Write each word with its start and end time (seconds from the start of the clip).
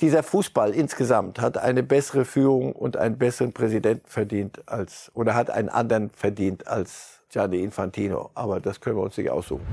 dieser 0.00 0.22
Fußball 0.22 0.72
insgesamt 0.72 1.40
hat 1.40 1.58
eine 1.58 1.82
bessere 1.82 2.24
Führung 2.24 2.72
und 2.72 2.96
einen 2.96 3.18
besseren 3.18 3.52
Präsidenten 3.52 4.06
verdient 4.06 4.62
als, 4.66 5.10
oder 5.14 5.34
hat 5.34 5.50
einen 5.50 5.68
anderen 5.68 6.10
verdient 6.10 6.66
als 6.66 7.20
Gianni 7.30 7.62
Infantino. 7.62 8.30
Aber 8.34 8.60
das 8.60 8.80
können 8.80 8.96
wir 8.96 9.02
uns 9.02 9.16
nicht 9.16 9.30
aussuchen. 9.30 9.64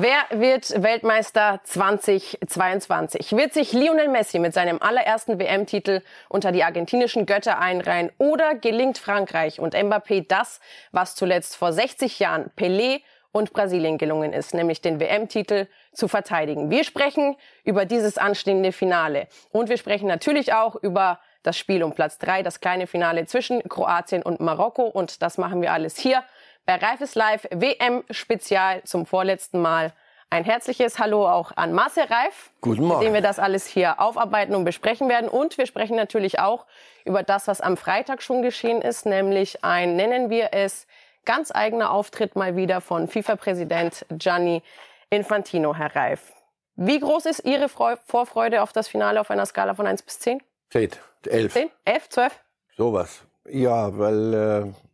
Wer 0.00 0.26
wird 0.30 0.80
Weltmeister 0.80 1.58
2022? 1.64 3.32
Wird 3.32 3.52
sich 3.52 3.72
Lionel 3.72 4.06
Messi 4.06 4.38
mit 4.38 4.54
seinem 4.54 4.80
allerersten 4.80 5.40
WM-Titel 5.40 6.02
unter 6.28 6.52
die 6.52 6.62
argentinischen 6.62 7.26
Götter 7.26 7.58
einreihen 7.58 8.12
oder 8.16 8.54
gelingt 8.54 8.98
Frankreich 8.98 9.58
und 9.58 9.74
Mbappé 9.74 10.24
das, 10.28 10.60
was 10.92 11.16
zuletzt 11.16 11.56
vor 11.56 11.72
60 11.72 12.20
Jahren 12.20 12.52
Pelé 12.56 13.00
und 13.32 13.52
Brasilien 13.52 13.98
gelungen 13.98 14.32
ist, 14.32 14.54
nämlich 14.54 14.80
den 14.80 15.00
WM-Titel 15.00 15.66
zu 15.92 16.06
verteidigen? 16.06 16.70
Wir 16.70 16.84
sprechen 16.84 17.34
über 17.64 17.84
dieses 17.84 18.18
anstehende 18.18 18.70
Finale 18.70 19.26
und 19.50 19.68
wir 19.68 19.78
sprechen 19.78 20.06
natürlich 20.06 20.52
auch 20.52 20.76
über 20.76 21.18
das 21.42 21.58
Spiel 21.58 21.82
um 21.82 21.92
Platz 21.92 22.18
3, 22.18 22.44
das 22.44 22.60
kleine 22.60 22.86
Finale 22.86 23.26
zwischen 23.26 23.68
Kroatien 23.68 24.22
und 24.22 24.38
Marokko 24.38 24.84
und 24.84 25.22
das 25.22 25.38
machen 25.38 25.60
wir 25.60 25.72
alles 25.72 25.98
hier 25.98 26.22
bei 26.68 26.74
Reifes 26.74 27.14
Live 27.14 27.48
WM 27.50 28.04
Spezial 28.10 28.82
zum 28.84 29.06
vorletzten 29.06 29.62
Mal. 29.62 29.94
Ein 30.28 30.44
herzliches 30.44 30.98
Hallo 30.98 31.26
auch 31.26 31.52
an 31.56 31.72
Marcel 31.72 32.04
Reif, 32.04 32.50
Guten 32.60 32.82
Morgen. 32.82 32.98
mit 32.98 33.08
dem 33.08 33.14
wir 33.14 33.22
das 33.22 33.38
alles 33.38 33.66
hier 33.66 33.98
aufarbeiten 33.98 34.54
und 34.54 34.66
besprechen 34.66 35.08
werden. 35.08 35.30
Und 35.30 35.56
wir 35.56 35.64
sprechen 35.64 35.96
natürlich 35.96 36.40
auch 36.40 36.66
über 37.06 37.22
das, 37.22 37.48
was 37.48 37.62
am 37.62 37.78
Freitag 37.78 38.20
schon 38.20 38.42
geschehen 38.42 38.82
ist, 38.82 39.06
nämlich 39.06 39.64
ein, 39.64 39.96
nennen 39.96 40.28
wir 40.28 40.50
es, 40.52 40.86
ganz 41.24 41.50
eigener 41.50 41.90
Auftritt 41.90 42.36
mal 42.36 42.54
wieder 42.54 42.82
von 42.82 43.08
FIFA-Präsident 43.08 44.04
Gianni 44.10 44.62
Infantino, 45.08 45.74
Herr 45.74 45.96
Reif. 45.96 46.34
Wie 46.76 47.00
groß 47.00 47.24
ist 47.24 47.46
Ihre 47.46 47.70
Vorfreude 47.70 48.60
auf 48.62 48.74
das 48.74 48.88
Finale 48.88 49.22
auf 49.22 49.30
einer 49.30 49.46
Skala 49.46 49.72
von 49.72 49.86
1 49.86 50.02
bis 50.02 50.18
10? 50.18 50.42
10, 50.68 50.90
11. 51.28 51.52
10, 51.54 51.70
11, 51.86 52.08
12? 52.10 52.40
Sowas. 52.76 53.22
Ja, 53.48 53.96
weil 53.96 54.34
äh, 54.34 54.87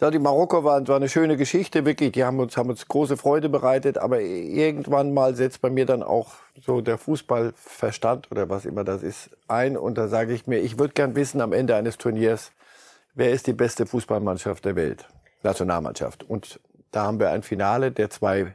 ja, 0.00 0.10
die 0.10 0.18
Marokko 0.18 0.62
war, 0.62 0.86
war 0.86 0.96
eine 0.96 1.08
schöne 1.08 1.36
Geschichte, 1.36 1.86
wirklich. 1.86 2.12
Die 2.12 2.24
haben 2.24 2.38
uns, 2.38 2.56
haben 2.56 2.68
uns 2.68 2.86
große 2.86 3.16
Freude 3.16 3.48
bereitet. 3.48 3.96
Aber 3.96 4.20
irgendwann 4.20 5.14
mal 5.14 5.34
setzt 5.34 5.62
bei 5.62 5.70
mir 5.70 5.86
dann 5.86 6.02
auch 6.02 6.34
so 6.60 6.82
der 6.82 6.98
Fußballverstand 6.98 8.30
oder 8.30 8.50
was 8.50 8.66
immer 8.66 8.84
das 8.84 9.02
ist 9.02 9.30
ein. 9.48 9.76
Und 9.76 9.96
da 9.96 10.08
sage 10.08 10.34
ich 10.34 10.46
mir, 10.46 10.58
ich 10.58 10.78
würde 10.78 10.92
gern 10.92 11.16
wissen 11.16 11.40
am 11.40 11.52
Ende 11.52 11.76
eines 11.76 11.96
Turniers, 11.96 12.52
wer 13.14 13.32
ist 13.32 13.46
die 13.46 13.54
beste 13.54 13.86
Fußballmannschaft 13.86 14.64
der 14.66 14.76
Welt? 14.76 15.06
Nationalmannschaft. 15.42 16.24
Und 16.24 16.60
da 16.90 17.04
haben 17.04 17.18
wir 17.18 17.30
ein 17.30 17.42
Finale 17.42 17.90
der 17.90 18.10
zwei 18.10 18.54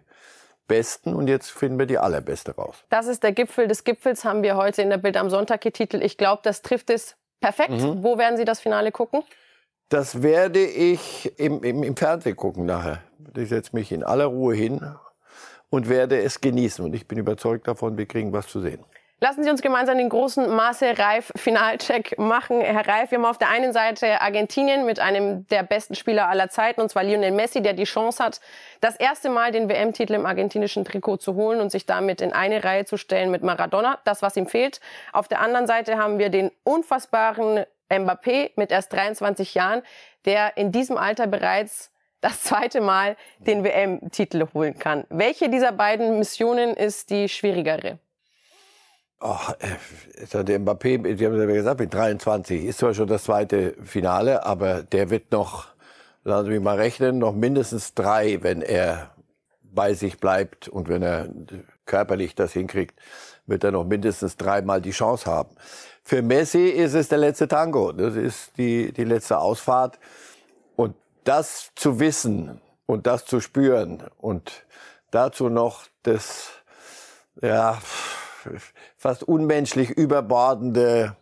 Besten 0.68 1.16
und 1.16 1.28
jetzt 1.28 1.50
finden 1.50 1.80
wir 1.80 1.86
die 1.86 1.98
allerbeste 1.98 2.56
raus. 2.56 2.76
Das 2.90 3.08
ist 3.08 3.24
der 3.24 3.32
Gipfel 3.32 3.68
des 3.68 3.84
Gipfels, 3.84 4.24
haben 4.24 4.44
wir 4.44 4.56
heute 4.56 4.82
in 4.82 4.90
der 4.90 4.98
Bild 4.98 5.18
am 5.18 5.30
Sonntag 5.30 5.62
getitelt. 5.62 6.04
Ich 6.04 6.18
glaube, 6.18 6.42
das 6.44 6.62
trifft 6.62 6.90
es 6.92 7.16
perfekt. 7.40 7.72
Mhm. 7.72 8.04
Wo 8.04 8.18
werden 8.18 8.38
Sie 8.38 8.46
das 8.46 8.60
Finale 8.62 8.92
gucken? 8.92 9.24
Das 9.92 10.24
werde 10.24 10.64
ich 10.64 11.38
im, 11.38 11.64
im, 11.64 11.84
im 11.84 11.98
Fernsehen 11.98 12.38
gucken 12.38 12.66
nachher. 12.66 13.00
Ich 13.36 13.50
setze 13.50 13.76
mich 13.76 13.92
in 13.92 14.06
aller 14.06 14.24
Ruhe 14.24 14.56
hin 14.56 14.80
und 15.70 15.90
werde 15.90 16.22
es 16.22 16.40
genießen. 16.40 16.86
Und 16.86 16.94
ich 16.94 17.10
bin 17.10 17.18
überzeugt 17.18 17.68
davon, 17.68 17.98
wir 17.98 18.06
kriegen 18.06 18.32
was 18.32 18.48
zu 18.48 18.62
sehen. 18.62 18.86
Lassen 19.20 19.44
Sie 19.44 19.50
uns 19.50 19.62
gemeinsam 19.62 19.98
den 19.98 20.08
großen 20.08 20.50
Marcel 20.50 20.94
Reif 20.94 21.34
Finalcheck 21.36 22.18
machen. 22.18 22.62
Herr 22.62 22.88
Reif, 22.88 23.12
wir 23.12 23.18
haben 23.18 23.26
auf 23.26 23.38
der 23.38 23.50
einen 23.50 23.74
Seite 23.74 24.22
Argentinien 24.22 24.86
mit 24.86 25.02
einem 25.02 25.46
der 25.48 25.64
besten 25.64 25.96
Spieler 25.96 26.30
aller 26.30 26.50
Zeiten, 26.50 26.80
und 26.80 26.88
zwar 26.88 27.04
Lionel 27.04 27.32
Messi, 27.32 27.62
der 27.62 27.74
die 27.74 27.84
Chance 27.84 28.24
hat, 28.24 28.40
das 28.80 28.96
erste 28.96 29.30
Mal 29.30 29.52
den 29.52 29.68
WM-Titel 29.68 30.14
im 30.14 30.26
argentinischen 30.26 30.86
Trikot 30.86 31.18
zu 31.18 31.36
holen 31.36 31.60
und 31.60 31.70
sich 31.70 31.86
damit 31.86 32.22
in 32.22 32.32
eine 32.32 32.64
Reihe 32.64 32.86
zu 32.86 32.96
stellen 32.96 33.30
mit 33.30 33.44
Maradona. 33.44 34.00
Das, 34.06 34.22
was 34.22 34.38
ihm 34.38 34.48
fehlt. 34.48 34.80
Auf 35.12 35.28
der 35.28 35.42
anderen 35.42 35.68
Seite 35.68 35.98
haben 35.98 36.18
wir 36.18 36.30
den 36.30 36.50
unfassbaren 36.64 37.66
Mbappé 37.92 38.52
mit 38.56 38.72
erst 38.72 38.94
23 38.94 39.54
Jahren, 39.54 39.82
der 40.26 40.58
in 40.58 40.72
diesem 40.72 40.98
Alter 40.98 41.28
bereits 41.28 41.92
das 42.22 42.44
zweite 42.44 42.82
Mal 42.82 43.18
den 43.40 43.64
WM-Titel 43.64 44.48
holen 44.54 44.78
kann. 44.78 45.06
Welche 45.10 45.50
dieser 45.50 45.72
beiden 45.72 46.20
Missionen 46.20 46.76
ist 46.76 47.10
die 47.10 47.28
schwierigere? 47.28 48.00
Oh, 49.20 49.38
der 50.34 50.60
Mbappé, 50.60 51.18
Sie 51.18 51.26
haben 51.26 51.38
ja 51.38 51.46
gesagt, 51.46 51.80
mit 51.80 51.94
23 51.94 52.66
ist 52.66 52.80
zwar 52.80 52.94
schon 52.94 53.08
das 53.08 53.26
zweite 53.26 53.76
Finale, 53.84 54.46
aber 54.46 54.82
der 54.82 55.10
wird 55.12 55.32
noch, 55.32 55.68
lassen 56.24 56.46
Sie 56.46 56.52
mich 56.54 56.62
mal 56.62 56.78
rechnen, 56.78 57.20
noch 57.20 57.34
mindestens 57.34 57.94
drei, 57.94 58.40
wenn 58.42 58.62
er 58.62 59.12
bei 59.62 59.94
sich 59.94 60.18
bleibt 60.18 60.68
und 60.68 60.90
wenn 60.90 61.04
er 61.04 61.30
körperlich 61.86 62.36
das 62.36 62.54
hinkriegt, 62.54 63.00
wird 63.46 63.64
er 63.64 63.72
noch 63.72 63.86
mindestens 63.86 64.38
dreimal 64.38 64.82
die 64.82 64.92
Chance 64.92 65.30
haben. 65.30 65.56
Für 66.04 66.22
Messi 66.22 66.68
ist 66.68 66.94
es 66.94 67.08
der 67.08 67.20
letzte 67.20 67.48
Tango. 67.48 67.92
Das 67.92 68.16
ist 68.16 68.58
die, 68.58 68.92
die 68.92 69.04
letzte 69.04 69.38
Ausfahrt. 69.38 70.00
Und 70.76 70.96
das 71.24 71.72
zu 71.76 72.00
wissen 72.00 72.62
und 72.86 73.08
das 73.08 73.26
zu 73.26 73.40
spüren 73.40 74.04
und 74.18 74.66
dazu 75.12 75.50
noch 75.50 75.86
das, 76.04 76.50
ja, 77.42 77.80
fast 78.98 79.24
unmenschlich 79.24 79.90
überbordende, 79.90 81.16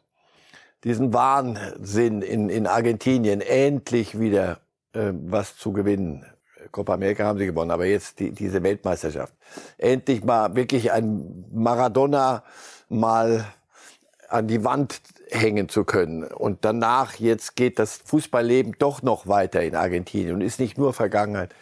diesen 0.83 1.13
Wahnsinn 1.13 2.21
in, 2.21 2.49
in 2.49 2.65
Argentinien 2.65 3.41
endlich 3.41 4.19
wieder 4.19 4.59
äh, 4.93 5.11
was 5.13 5.57
zu 5.57 5.73
gewinnen. 5.73 6.25
Copa 6.71 6.93
America 6.93 7.25
haben 7.25 7.39
sie 7.39 7.45
gewonnen, 7.45 7.71
aber 7.71 7.85
jetzt 7.85 8.19
die, 8.19 8.31
diese 8.31 8.63
Weltmeisterschaft. 8.63 9.33
Endlich 9.77 10.23
mal 10.23 10.55
wirklich 10.55 10.91
ein 10.91 11.45
Maradona 11.51 12.43
mal 12.87 13.45
an 14.29 14.47
die 14.47 14.63
Wand 14.63 15.01
hängen 15.29 15.69
zu 15.69 15.83
können. 15.83 16.23
Und 16.23 16.65
danach, 16.65 17.15
jetzt 17.15 17.55
geht 17.55 17.79
das 17.79 18.01
Fußballleben 18.05 18.75
doch 18.79 19.01
noch 19.01 19.27
weiter 19.27 19.61
in 19.61 19.75
Argentinien 19.75 20.35
und 20.35 20.41
ist 20.41 20.59
nicht 20.59 20.77
nur 20.77 20.93
Vergangenheit. 20.93 21.53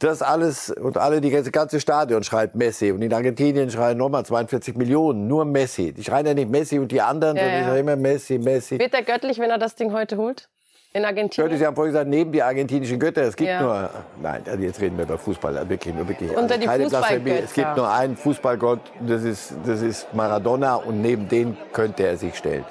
Das 0.00 0.22
alles 0.22 0.70
und 0.70 0.98
alle, 0.98 1.20
die 1.20 1.30
ganze, 1.30 1.52
ganze 1.52 1.80
Stadion 1.80 2.24
schreit 2.24 2.56
Messi. 2.56 2.90
Und 2.90 3.02
in 3.02 3.14
Argentinien 3.14 3.70
schreien 3.70 3.96
nochmal 3.96 4.26
42 4.26 4.76
Millionen, 4.76 5.28
nur 5.28 5.44
Messi. 5.44 5.92
Die 5.92 6.02
schreien 6.02 6.26
ja 6.26 6.34
nicht 6.34 6.50
Messi 6.50 6.78
und 6.78 6.90
die 6.90 7.00
anderen, 7.00 7.36
ja, 7.36 7.44
sondern 7.44 7.74
ja. 7.74 7.76
immer 7.76 7.96
Messi, 7.96 8.38
Messi. 8.38 8.78
Wird 8.78 8.92
er 8.92 9.02
göttlich, 9.02 9.38
wenn 9.38 9.50
er 9.50 9.58
das 9.58 9.76
Ding 9.76 9.92
heute 9.92 10.16
holt? 10.16 10.48
In 10.96 11.04
Argentinien? 11.04 11.48
Götter, 11.48 11.58
Sie 11.58 11.66
haben 11.66 11.74
vorhin 11.74 11.92
gesagt, 11.92 12.08
neben 12.08 12.30
die 12.30 12.40
argentinischen 12.40 13.00
Götter, 13.00 13.22
es 13.22 13.34
gibt 13.34 13.50
ja. 13.50 13.60
nur, 13.60 13.90
nein, 14.22 14.42
also 14.48 14.62
jetzt 14.62 14.80
reden 14.80 14.96
wir 14.96 15.04
über 15.04 15.18
Fußball, 15.18 15.58
also 15.58 15.68
wirklich, 15.68 15.92
wirklich. 16.06 16.36
Unter 16.36 16.56
die 16.56 16.66
keine 16.66 16.86
Blasphemie. 16.86 17.30
Es 17.30 17.52
gibt 17.52 17.76
nur 17.76 17.90
einen 17.90 18.16
Fußballgott, 18.16 18.78
das 19.00 19.24
ist, 19.24 19.54
das 19.66 19.82
ist 19.82 20.14
Maradona 20.14 20.76
und 20.76 21.02
neben 21.02 21.28
den 21.28 21.56
könnte 21.72 22.06
er 22.06 22.16
sich 22.16 22.36
stellen. 22.36 22.64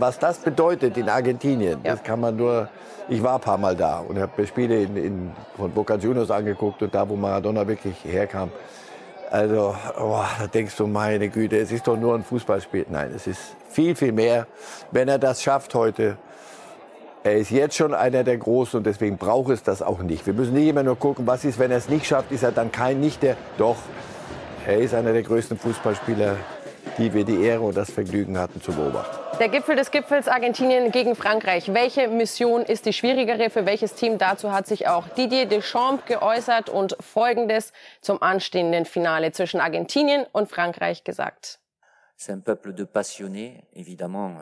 Was 0.00 0.18
das 0.18 0.38
bedeutet 0.38 0.96
in 0.96 1.08
Argentinien, 1.08 1.78
ja. 1.84 1.92
das 1.92 2.02
kann 2.02 2.18
man 2.18 2.34
nur, 2.34 2.68
ich 3.08 3.22
war 3.22 3.36
ein 3.36 3.40
paar 3.40 3.58
Mal 3.58 3.76
da 3.76 4.00
und 4.00 4.18
habe 4.18 4.32
mir 4.38 4.46
Spiele 4.48 4.82
in, 4.82 4.96
in, 4.96 5.32
von 5.56 5.70
Boca 5.70 5.94
Juniors 5.94 6.32
angeguckt 6.32 6.82
und 6.82 6.92
da, 6.92 7.08
wo 7.08 7.14
Maradona 7.14 7.68
wirklich 7.68 7.94
herkam. 8.04 8.50
Also, 9.30 9.76
oh, 10.00 10.24
da 10.40 10.48
denkst 10.48 10.76
du, 10.76 10.88
meine 10.88 11.28
Güte, 11.28 11.58
es 11.58 11.70
ist 11.70 11.86
doch 11.86 11.96
nur 11.96 12.16
ein 12.16 12.24
Fußballspiel. 12.24 12.86
Nein, 12.90 13.12
es 13.14 13.28
ist 13.28 13.54
viel, 13.68 13.94
viel 13.94 14.10
mehr. 14.10 14.48
Wenn 14.90 15.06
er 15.06 15.20
das 15.20 15.40
schafft 15.40 15.74
heute, 15.76 16.18
er 17.24 17.36
ist 17.36 17.50
jetzt 17.50 17.76
schon 17.76 17.94
einer 17.94 18.24
der 18.24 18.36
Großen 18.36 18.78
und 18.78 18.84
deswegen 18.84 19.16
braucht 19.16 19.50
es 19.50 19.62
das 19.62 19.80
auch 19.82 20.00
nicht. 20.00 20.26
Wir 20.26 20.34
müssen 20.34 20.54
nicht 20.54 20.68
immer 20.68 20.82
nur 20.82 20.98
gucken, 20.98 21.26
was 21.26 21.44
ist, 21.44 21.58
wenn 21.58 21.70
er 21.70 21.76
es 21.76 21.88
nicht 21.88 22.06
schafft, 22.06 22.32
ist 22.32 22.42
er 22.42 22.52
dann 22.52 22.72
kein, 22.72 23.00
nicht 23.00 23.22
der, 23.22 23.36
doch, 23.58 23.76
er 24.66 24.78
ist 24.78 24.94
einer 24.94 25.12
der 25.12 25.22
größten 25.22 25.58
Fußballspieler, 25.58 26.36
die 26.98 27.14
wir 27.14 27.24
die 27.24 27.42
Ehre 27.42 27.62
und 27.62 27.76
das 27.76 27.90
Vergnügen 27.90 28.38
hatten 28.38 28.60
zu 28.60 28.72
beobachten. 28.72 29.18
Der 29.38 29.48
Gipfel 29.48 29.76
des 29.76 29.90
Gipfels 29.90 30.28
Argentinien 30.28 30.92
gegen 30.92 31.16
Frankreich. 31.16 31.72
Welche 31.72 32.06
Mission 32.08 32.62
ist 32.62 32.86
die 32.86 32.92
schwierigere 32.92 33.50
für 33.50 33.66
welches 33.66 33.94
Team? 33.94 34.18
Dazu 34.18 34.52
hat 34.52 34.66
sich 34.66 34.88
auch 34.88 35.08
Didier 35.08 35.46
Deschamps 35.46 36.04
geäußert 36.06 36.68
und 36.68 36.96
Folgendes 37.00 37.72
zum 38.02 38.22
anstehenden 38.22 38.84
Finale 38.84 39.32
zwischen 39.32 39.60
Argentinien 39.60 40.26
und 40.32 40.50
Frankreich 40.50 41.02
gesagt. 41.02 41.58
C'est 42.16 42.32
un 42.32 42.40
peuple 42.40 42.72
de 42.74 42.84
passionnés, 42.84 43.64
évidemment. 43.74 44.36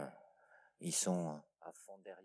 Ils 0.81 0.93
sont 0.93 1.40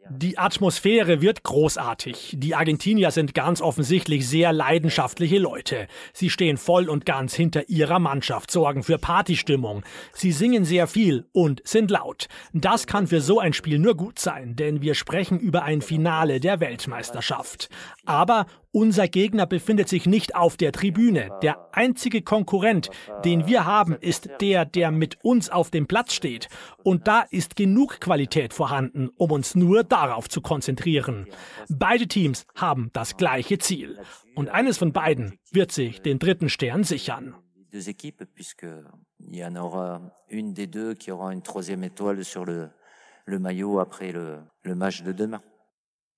die 0.08 0.38
Atmosphäre 0.38 1.22
wird 1.22 1.42
großartig. 1.42 2.36
Die 2.38 2.54
Argentinier 2.54 3.10
sind 3.10 3.34
ganz 3.34 3.60
offensichtlich 3.60 4.28
sehr 4.28 4.54
leidenschaftliche 4.54 5.40
Leute. 5.40 5.88
Sie 6.14 6.30
stehen 6.30 6.58
voll 6.58 6.90
und 6.90 7.08
ganz 7.08 7.34
hinter 7.34 7.70
ihrer 7.70 7.98
Mannschaft, 7.98 8.52
sorgen 8.52 8.84
für 8.84 9.00
Partystimmung. 9.00 9.84
Sie 10.14 10.32
singen 10.32 10.64
sehr 10.64 10.86
viel 10.86 11.26
und 11.32 11.62
sind 11.66 11.90
laut. 11.90 12.28
Das 12.54 12.86
kann 12.86 13.08
für 13.08 13.20
so 13.20 13.40
ein 13.40 13.54
Spiel 13.54 13.80
nur 13.80 13.98
gut 13.98 14.20
sein, 14.20 14.56
denn 14.56 14.84
wir 14.84 14.94
sprechen 14.94 15.40
über 15.40 15.64
ein 15.64 15.82
Finale 15.82 16.40
der 16.40 16.60
Weltmeisterschaft. 16.60 17.70
Aber 18.06 18.46
Unser 18.76 19.08
Gegner 19.08 19.46
befindet 19.46 19.88
sich 19.88 20.06
nicht 20.06 20.36
auf 20.36 20.58
der 20.58 20.74
Tribüne. 20.74 21.30
Der 21.42 21.70
einzige 21.72 22.22
Konkurrent, 22.22 22.90
den 23.24 23.48
wir 23.48 23.64
haben, 23.64 23.96
ist 24.02 24.28
der, 24.42 24.66
der 24.66 24.92
mit 24.92 25.18
uns 25.24 25.50
auf 25.50 25.72
dem 25.72 25.88
Platz 25.88 26.14
steht. 26.14 26.50
Und 26.84 27.08
da 27.08 27.22
ist 27.22 27.56
genug 27.56 28.02
Qualität 28.02 28.52
vorhanden, 28.52 29.08
um 29.16 29.32
uns 29.32 29.56
nur 29.56 29.86
darauf 29.86 30.28
zu 30.28 30.42
konzentrieren. 30.42 31.26
Beide 31.70 32.10
Teams 32.10 32.46
haben 32.54 32.90
das 32.92 33.16
gleiche 33.16 33.60
Ziel. 33.60 33.98
Und 34.36 34.50
eines 34.50 34.78
von 34.78 34.92
beiden 34.92 35.40
wird 35.54 35.72
sich 35.72 36.02
den 36.02 36.20
dritten 36.20 36.50
Stern 36.50 36.84
sichern. 36.84 37.34
le 43.28 43.40
maillot 43.40 43.80
après 43.80 44.12
le, 44.12 44.44
le 44.64 44.76
match 44.76 45.02
de 45.02 45.12
demain. 45.12 45.42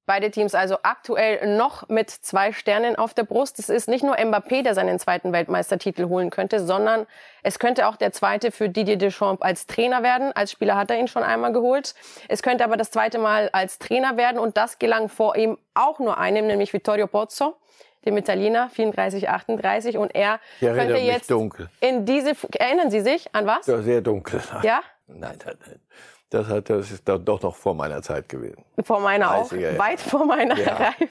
Beide 0.07 0.31
Teams 0.31 0.55
also 0.55 0.77
aktuell 0.83 1.57
noch 1.57 1.89
mit 1.89 2.09
zwei 2.09 2.53
Sternen 2.53 2.95
auf 2.95 3.13
der 3.13 3.23
Brust. 3.23 3.59
Es 3.59 3.67
ist 3.67 3.89
nicht 3.89 4.05
nur 4.05 4.15
Mbappé, 4.15 4.63
der 4.63 4.73
seinen 4.73 4.99
zweiten 4.99 5.33
Weltmeistertitel 5.33 6.05
holen 6.05 6.29
könnte, 6.29 6.65
sondern 6.65 7.05
es 7.43 7.59
könnte 7.59 7.89
auch 7.89 7.97
der 7.97 8.13
zweite 8.13 8.51
für 8.51 8.69
Didier 8.69 8.95
Deschamps 8.95 9.41
als 9.41 9.67
Trainer 9.67 10.03
werden. 10.03 10.31
Als 10.33 10.53
Spieler 10.53 10.77
hat 10.77 10.89
er 10.91 10.97
ihn 10.97 11.09
schon 11.09 11.23
einmal 11.23 11.51
geholt. 11.51 11.93
Es 12.29 12.41
könnte 12.41 12.63
aber 12.63 12.77
das 12.77 12.89
zweite 12.89 13.19
Mal 13.19 13.49
als 13.51 13.79
Trainer 13.79 14.15
werden 14.15 14.39
und 14.39 14.55
das 14.55 14.79
gelang 14.79 15.09
vor 15.09 15.35
ihm 15.35 15.57
auch 15.73 15.99
nur 15.99 16.17
einem, 16.17 16.47
nämlich 16.47 16.71
Vittorio 16.71 17.07
Pozzo 17.07 17.57
dem 18.05 18.15
Italiener, 18.15 18.69
34, 18.69 19.27
38. 19.27 19.97
Und 19.97 20.15
er 20.15 20.39
ja, 20.61 20.73
könnte 20.73 20.95
jetzt 20.97 21.29
dunkel. 21.29 21.69
in 21.81 22.05
diese, 22.05 22.31
erinnern 22.57 22.89
Sie 22.89 23.01
sich 23.01 23.27
an 23.35 23.45
was? 23.45 23.67
Ja, 23.67 23.81
sehr 23.81 24.01
dunkel. 24.01 24.41
Ja? 24.63 24.81
Nein, 25.09 25.37
nein, 25.45 25.55
nein. 25.65 25.79
Das, 26.29 26.47
hat, 26.47 26.69
das 26.69 26.91
ist 26.91 27.07
doch 27.07 27.41
noch 27.41 27.55
vor 27.55 27.73
meiner 27.73 28.01
Zeit 28.01 28.27
gewesen. 28.27 28.61
Vor 28.83 28.99
meiner 28.99 29.33
auch, 29.33 29.51
weit 29.51 30.01
vor 30.01 30.25
meiner 30.25 30.59
ja. 30.59 30.75
Reife. 30.75 31.07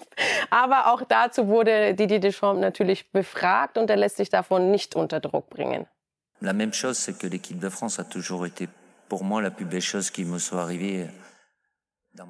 Aber 0.51 0.93
auch 0.93 1.03
dazu 1.09 1.49
wurde 1.49 1.95
Didier 1.95 2.21
Deschamps 2.21 2.61
natürlich 2.61 3.11
befragt 3.13 3.79
und 3.79 3.89
er 3.89 3.97
lässt 3.97 4.19
sich 4.19 4.29
davon 4.29 4.71
nicht 4.71 4.95
unter 4.95 5.21
Druck 5.21 5.49
bringen. 5.49 5.87
La 6.41 6.53
même 6.53 6.73
chose, 6.75 6.99
c'est 6.99 7.19
que 7.19 7.27
l'équipe 7.29 7.59
de 7.59 7.71
France 7.71 7.99
a 7.99 8.05
toujours 8.05 8.45
été 8.45 8.69
pour 9.09 9.25
moi 9.25 9.41
la 9.41 9.51
plus 9.51 9.65
belle 9.65 9.81
chose 9.81 10.11
qui 10.11 10.25
me 10.27 10.39
soit 10.39 10.61
arrivée 10.61 11.09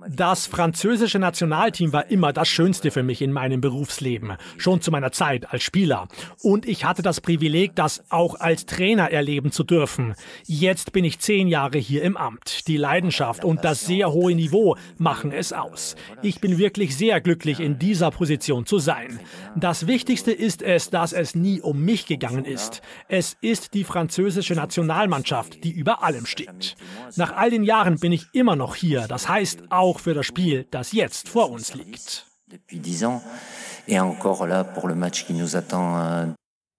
das 0.09 0.47
französische 0.47 1.19
Nationalteam 1.19 1.93
war 1.93 2.11
immer 2.11 2.33
das 2.33 2.49
Schönste 2.49 2.91
für 2.91 3.03
mich 3.03 3.23
in 3.23 3.33
meinem 3.33 3.61
Berufsleben, 3.61 4.35
schon 4.56 4.81
zu 4.81 4.91
meiner 4.91 5.12
Zeit 5.12 5.53
als 5.53 5.62
Spieler. 5.62 6.09
Und 6.43 6.67
ich 6.67 6.85
hatte 6.85 7.03
das 7.03 7.21
Privileg, 7.21 7.75
das 7.75 8.05
auch 8.11 8.38
als 8.41 8.67
Trainer 8.67 9.11
erleben 9.11 9.53
zu 9.53 9.65
dürfen. 9.65 10.15
Jetzt 10.44 10.93
bin 10.93 11.05
ich 11.05 11.19
zehn 11.19 11.49
Jahre 11.49 11.79
hier 11.79 12.03
im 12.03 12.17
Amt. 12.17 12.67
Die 12.69 12.77
Leidenschaft 12.77 13.44
und 13.44 13.65
das 13.65 13.87
sehr 13.87 14.12
hohe 14.12 14.35
Niveau 14.35 14.77
machen 14.99 15.33
es 15.33 15.53
aus. 15.53 15.97
Ich 16.23 16.41
bin 16.41 16.59
wirklich 16.59 16.97
sehr 16.97 17.21
glücklich, 17.21 17.61
in 17.61 17.79
dieser 17.79 18.11
Position 18.11 18.67
zu 18.67 18.79
sein. 18.79 19.21
Das 19.55 19.87
Wichtigste 19.87 20.33
ist 20.33 20.62
es, 20.62 20.91
dass 20.91 21.12
es 21.12 21.35
nie 21.35 21.61
um 21.61 21.81
mich 21.83 22.06
gegangen 22.06 22.44
ist. 22.44 22.83
Es 23.09 23.37
ist 23.41 23.75
die 23.75 23.85
französische 23.85 24.55
Nationalmannschaft, 24.55 25.65
die 25.65 25.73
über 25.73 26.03
allem 26.03 26.27
steht. 26.27 26.77
Nach 27.17 27.37
all 27.37 27.50
den 27.50 27.62
Jahren 27.62 27.99
bin 27.99 28.12
ich 28.12 28.27
immer 28.33 28.56
noch 28.56 28.75
hier. 28.75 29.06
Das 29.09 29.29
heißt, 29.29 29.65
auch 29.76 30.00
für 30.00 30.14
das 30.14 30.26
Spiel, 30.26 30.67
das 30.70 30.93
jetzt 30.93 31.28
vor 31.28 31.50
uns 31.50 31.75
liegt. 31.75 32.26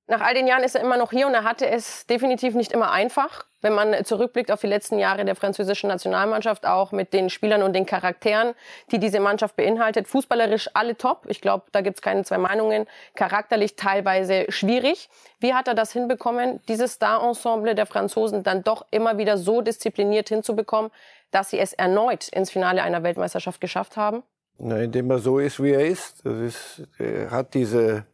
Nach 0.10 0.22
all 0.22 0.34
den 0.34 0.48
Jahren 0.48 0.64
ist 0.64 0.74
er 0.74 0.82
immer 0.82 0.96
noch 0.96 1.12
hier 1.12 1.28
und 1.28 1.34
er 1.34 1.44
hatte 1.44 1.68
es 1.68 2.06
definitiv 2.06 2.56
nicht 2.56 2.72
immer 2.72 2.92
einfach. 2.92 3.46
Wenn 3.62 3.74
man 3.74 4.06
zurückblickt 4.06 4.52
auf 4.52 4.62
die 4.62 4.68
letzten 4.68 5.00
Jahre 5.00 5.26
der 5.26 5.36
französischen 5.36 5.90
Nationalmannschaft, 5.90 6.66
auch 6.66 6.94
mit 6.94 7.12
den 7.12 7.30
Spielern 7.30 7.62
und 7.62 7.74
den 7.74 7.86
Charakteren, 7.86 8.54
die 8.92 9.00
diese 9.00 9.20
Mannschaft 9.20 9.58
beinhaltet. 9.58 10.08
Fußballerisch 10.08 10.70
alle 10.74 10.96
top. 10.96 11.26
Ich 11.28 11.42
glaube, 11.42 11.66
da 11.74 11.82
gibt 11.82 11.98
es 11.98 12.02
keine 12.02 12.24
zwei 12.24 12.38
Meinungen. 12.38 12.86
Charakterlich 13.16 13.76
teilweise 13.76 14.46
schwierig. 14.48 15.10
Wie 15.40 15.54
hat 15.54 15.68
er 15.68 15.74
das 15.74 15.92
hinbekommen, 15.92 16.62
dieses 16.70 16.94
Star-Ensemble 16.94 17.76
der 17.76 17.86
Franzosen 17.86 18.44
dann 18.44 18.64
doch 18.64 18.86
immer 18.92 19.18
wieder 19.18 19.38
so 19.38 19.62
diszipliniert 19.62 20.30
hinzubekommen, 20.30 20.90
dass 21.32 21.50
sie 21.50 21.60
es 21.60 21.74
erneut 21.74 22.28
ins 22.30 22.52
Finale 22.52 22.84
einer 22.84 23.04
Weltmeisterschaft 23.04 23.62
geschafft 23.62 23.98
haben? 23.98 24.24
Na, 24.60 24.80
indem 24.80 25.10
er 25.12 25.20
so 25.20 25.40
ist, 25.40 25.62
wie 25.62 25.72
er 25.72 25.86
ist. 25.86 26.26
Das 26.26 26.38
ist 26.40 26.88
er 26.98 27.32
hat 27.32 27.54
diese 27.54 28.06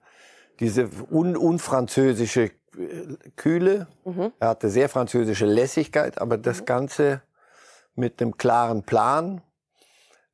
diese 0.59 0.89
un 1.09 1.35
unfranzösische 1.35 2.43
äh, 2.43 2.51
Kühle. 3.35 3.87
Mhm. 4.05 4.31
Er 4.39 4.49
hatte 4.49 4.69
sehr 4.69 4.89
französische 4.89 5.45
Lässigkeit, 5.45 6.19
aber 6.19 6.37
das 6.37 6.61
mhm. 6.61 6.65
Ganze 6.65 7.21
mit 7.95 8.21
einem 8.21 8.37
klaren 8.37 8.83
Plan. 8.83 9.41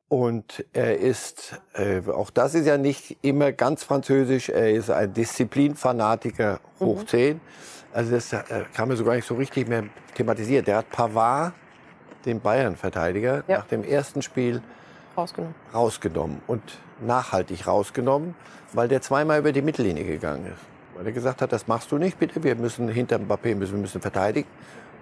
Und 0.07 0.65
er 0.73 0.97
ist, 0.97 1.61
äh, 1.73 2.01
auch 2.09 2.31
das 2.31 2.55
ist 2.55 2.65
ja 2.65 2.79
nicht 2.79 3.17
immer 3.21 3.51
ganz 3.51 3.83
französisch, 3.83 4.49
er 4.49 4.71
ist 4.71 4.89
ein 4.89 5.13
Disziplinfanatiker 5.13 6.59
hoch 6.79 7.01
mhm. 7.01 7.07
10. 7.07 7.41
Also 7.93 8.11
das 8.11 8.33
äh, 8.33 8.65
kann 8.73 8.87
man 8.87 8.97
so 8.97 9.05
gar 9.05 9.15
nicht 9.15 9.27
so 9.27 9.35
richtig 9.35 9.67
mehr 9.67 9.83
thematisieren. 10.15 10.65
Der 10.65 10.77
hat 10.77 10.89
Pavard, 10.89 11.53
den 12.25 12.41
Bayern-Verteidiger, 12.41 13.43
ja. 13.47 13.57
nach 13.59 13.65
dem 13.65 13.83
ersten 13.83 14.21
Spiel 14.21 14.61
rausgenommen. 15.17 15.55
rausgenommen 15.73 16.41
und 16.47 16.61
nachhaltig 17.01 17.67
rausgenommen, 17.67 18.35
weil 18.73 18.87
der 18.87 19.01
zweimal 19.01 19.39
über 19.39 19.51
die 19.51 19.61
Mittellinie 19.61 20.05
gegangen 20.05 20.45
ist. 20.45 20.61
Weil 20.95 21.07
er 21.07 21.11
gesagt 21.11 21.41
hat, 21.41 21.51
das 21.51 21.67
machst 21.67 21.91
du 21.91 21.97
nicht, 21.97 22.19
bitte, 22.19 22.43
wir 22.43 22.55
müssen 22.55 22.89
hinter 22.89 23.17
Mbappé 23.17 23.55
müssen, 23.55 23.73
wir 23.73 23.81
müssen 23.81 24.01
verteidigen. 24.01 24.49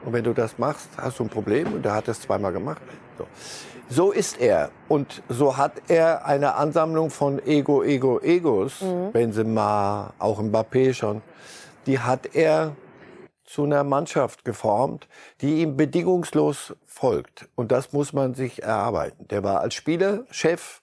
Und 0.05 0.13
wenn 0.13 0.23
du 0.23 0.33
das 0.33 0.59
machst, 0.59 0.89
hast 0.97 1.19
du 1.19 1.23
ein 1.23 1.29
Problem. 1.29 1.73
Und 1.73 1.85
er 1.85 1.95
hat 1.95 2.07
das 2.07 2.21
zweimal 2.21 2.53
gemacht. 2.53 2.81
So. 3.17 3.27
so 3.89 4.11
ist 4.11 4.39
er. 4.39 4.69
Und 4.87 5.23
so 5.27 5.57
hat 5.57 5.73
er 5.87 6.25
eine 6.25 6.53
Ansammlung 6.55 7.09
von 7.09 7.43
Ego, 7.45 7.83
Ego, 7.83 8.19
Egos, 8.21 8.81
mhm. 8.81 9.11
Benzema, 9.11 10.13
auch 10.19 10.39
Mbappé 10.39 10.93
schon, 10.93 11.21
die 11.87 11.99
hat 11.99 12.35
er 12.35 12.73
zu 13.47 13.63
einer 13.63 13.83
Mannschaft 13.83 14.45
geformt, 14.45 15.07
die 15.41 15.61
ihm 15.61 15.77
bedingungslos 15.77 16.75
folgt. 16.85 17.47
Und 17.55 17.71
das 17.71 17.93
muss 17.93 18.13
man 18.13 18.35
sich 18.35 18.61
erarbeiten. 18.61 19.27
Der 19.29 19.43
war 19.43 19.61
als 19.61 19.73
Spieler 19.73 20.25
Chef 20.29 20.81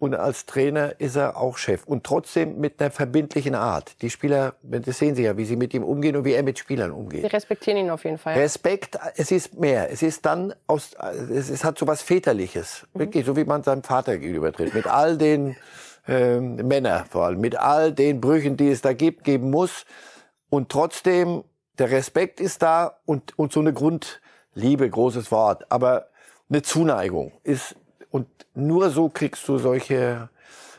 und 0.00 0.14
als 0.14 0.44
Trainer 0.44 1.00
ist 1.00 1.14
er 1.14 1.36
auch 1.36 1.56
Chef. 1.56 1.84
Und 1.84 2.04
trotzdem 2.04 2.58
mit 2.58 2.80
einer 2.80 2.90
verbindlichen 2.90 3.54
Art. 3.54 4.02
Die 4.02 4.10
Spieler, 4.10 4.54
das 4.62 4.98
sehen 4.98 5.14
Sie 5.14 5.22
ja, 5.22 5.36
wie 5.36 5.44
sie 5.44 5.54
mit 5.56 5.72
ihm 5.72 5.84
umgehen 5.84 6.16
und 6.16 6.24
wie 6.24 6.32
er 6.32 6.42
mit 6.42 6.58
Spielern 6.58 6.90
umgeht. 6.90 7.22
Sie 7.22 7.28
respektieren 7.28 7.78
ihn 7.78 7.90
auf 7.90 8.04
jeden 8.04 8.18
Fall. 8.18 8.34
Respekt, 8.34 8.98
es 9.16 9.30
ist 9.30 9.58
mehr. 9.58 9.90
Es 9.90 10.02
ist 10.02 10.26
dann 10.26 10.52
aus, 10.66 10.94
es, 11.30 11.48
es 11.48 11.62
hat 11.62 11.78
so 11.78 11.86
was 11.86 12.02
Väterliches. 12.02 12.86
Mhm. 12.92 12.98
Wirklich, 12.98 13.24
so 13.24 13.36
wie 13.36 13.44
man 13.44 13.62
seinem 13.62 13.84
Vater 13.84 14.18
gegenüber 14.18 14.52
tritt. 14.52 14.74
Mit 14.74 14.88
all 14.88 15.16
den 15.16 15.56
äh, 16.08 16.40
Männern 16.40 17.04
vor 17.08 17.26
allem, 17.26 17.40
mit 17.40 17.56
all 17.56 17.92
den 17.92 18.20
Brüchen, 18.20 18.56
die 18.56 18.68
es 18.68 18.82
da 18.82 18.92
gibt, 18.94 19.22
geben 19.22 19.50
muss. 19.50 19.86
Und 20.50 20.70
trotzdem 20.70 21.44
der 21.78 21.90
Respekt 21.90 22.40
ist 22.40 22.62
da 22.62 22.98
und, 23.04 23.38
und 23.38 23.52
so 23.52 23.60
eine 23.60 23.72
Grundliebe, 23.72 24.88
großes 24.88 25.30
Wort, 25.30 25.70
aber 25.70 26.08
eine 26.48 26.62
Zuneigung 26.62 27.32
ist, 27.42 27.76
und 28.10 28.28
nur 28.54 28.90
so 28.90 29.08
kriegst 29.08 29.46
du 29.48 29.58
solche, 29.58 30.28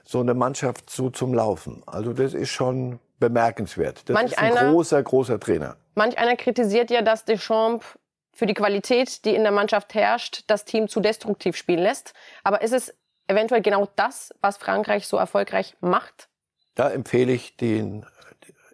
so 0.06 0.22
eine 0.22 0.34
Mannschaft 0.34 0.90
so 0.90 1.10
zum 1.10 1.34
Laufen. 1.34 1.84
Also 1.86 2.14
das 2.14 2.34
ist 2.34 2.50
schon 2.50 3.00
bemerkenswert. 3.20 4.08
Das 4.08 4.14
manch 4.14 4.32
ist 4.32 4.38
ein 4.38 4.58
einer, 4.58 4.72
großer, 4.72 5.04
großer 5.04 5.40
Trainer. 5.40 5.76
Manch 5.96 6.18
einer 6.18 6.36
kritisiert 6.36 6.92
ja, 6.92 7.02
dass 7.02 7.26
Deschamps 7.26 7.86
für 8.34 8.46
die 8.46 8.54
Qualität, 8.54 9.26
die 9.26 9.34
in 9.34 9.44
der 9.44 9.52
Mannschaft 9.52 9.94
herrscht, 9.94 10.44
das 10.48 10.66
Team 10.66 10.88
zu 10.88 11.00
destruktiv 11.00 11.56
spielen 11.56 11.80
lässt. 11.80 12.14
Aber 12.44 12.62
ist 12.62 12.74
es 12.74 12.94
eventuell 13.28 13.62
genau 13.62 13.88
das, 13.96 14.34
was 14.42 14.58
Frankreich 14.58 15.08
so 15.08 15.18
erfolgreich 15.18 15.76
macht? 15.80 16.28
Da 16.76 16.90
empfehle 16.90 17.32
ich 17.32 17.56
den 17.56 18.06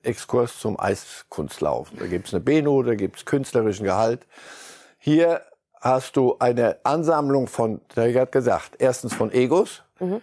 Exkurs 0.04 0.60
zum 0.60 0.80
Eiskunstlaufen. 0.80 1.98
Da 2.00 2.08
gibt's 2.08 2.34
eine 2.34 2.42
B-Note, 2.42 2.90
da 2.90 2.96
gibt's 2.96 3.26
künstlerischen 3.26 3.86
Gehalt. 3.86 4.28
Hier 4.98 5.42
hast 5.80 6.16
du 6.16 6.36
eine 6.40 6.78
Ansammlung 6.84 7.48
von, 7.48 7.82
da 7.96 8.06
ich 8.06 8.14
gerade 8.14 8.32
gesagt, 8.32 8.76
erstens 8.80 9.14
von 9.14 9.32
Egos, 9.32 9.84
mhm. 10.00 10.22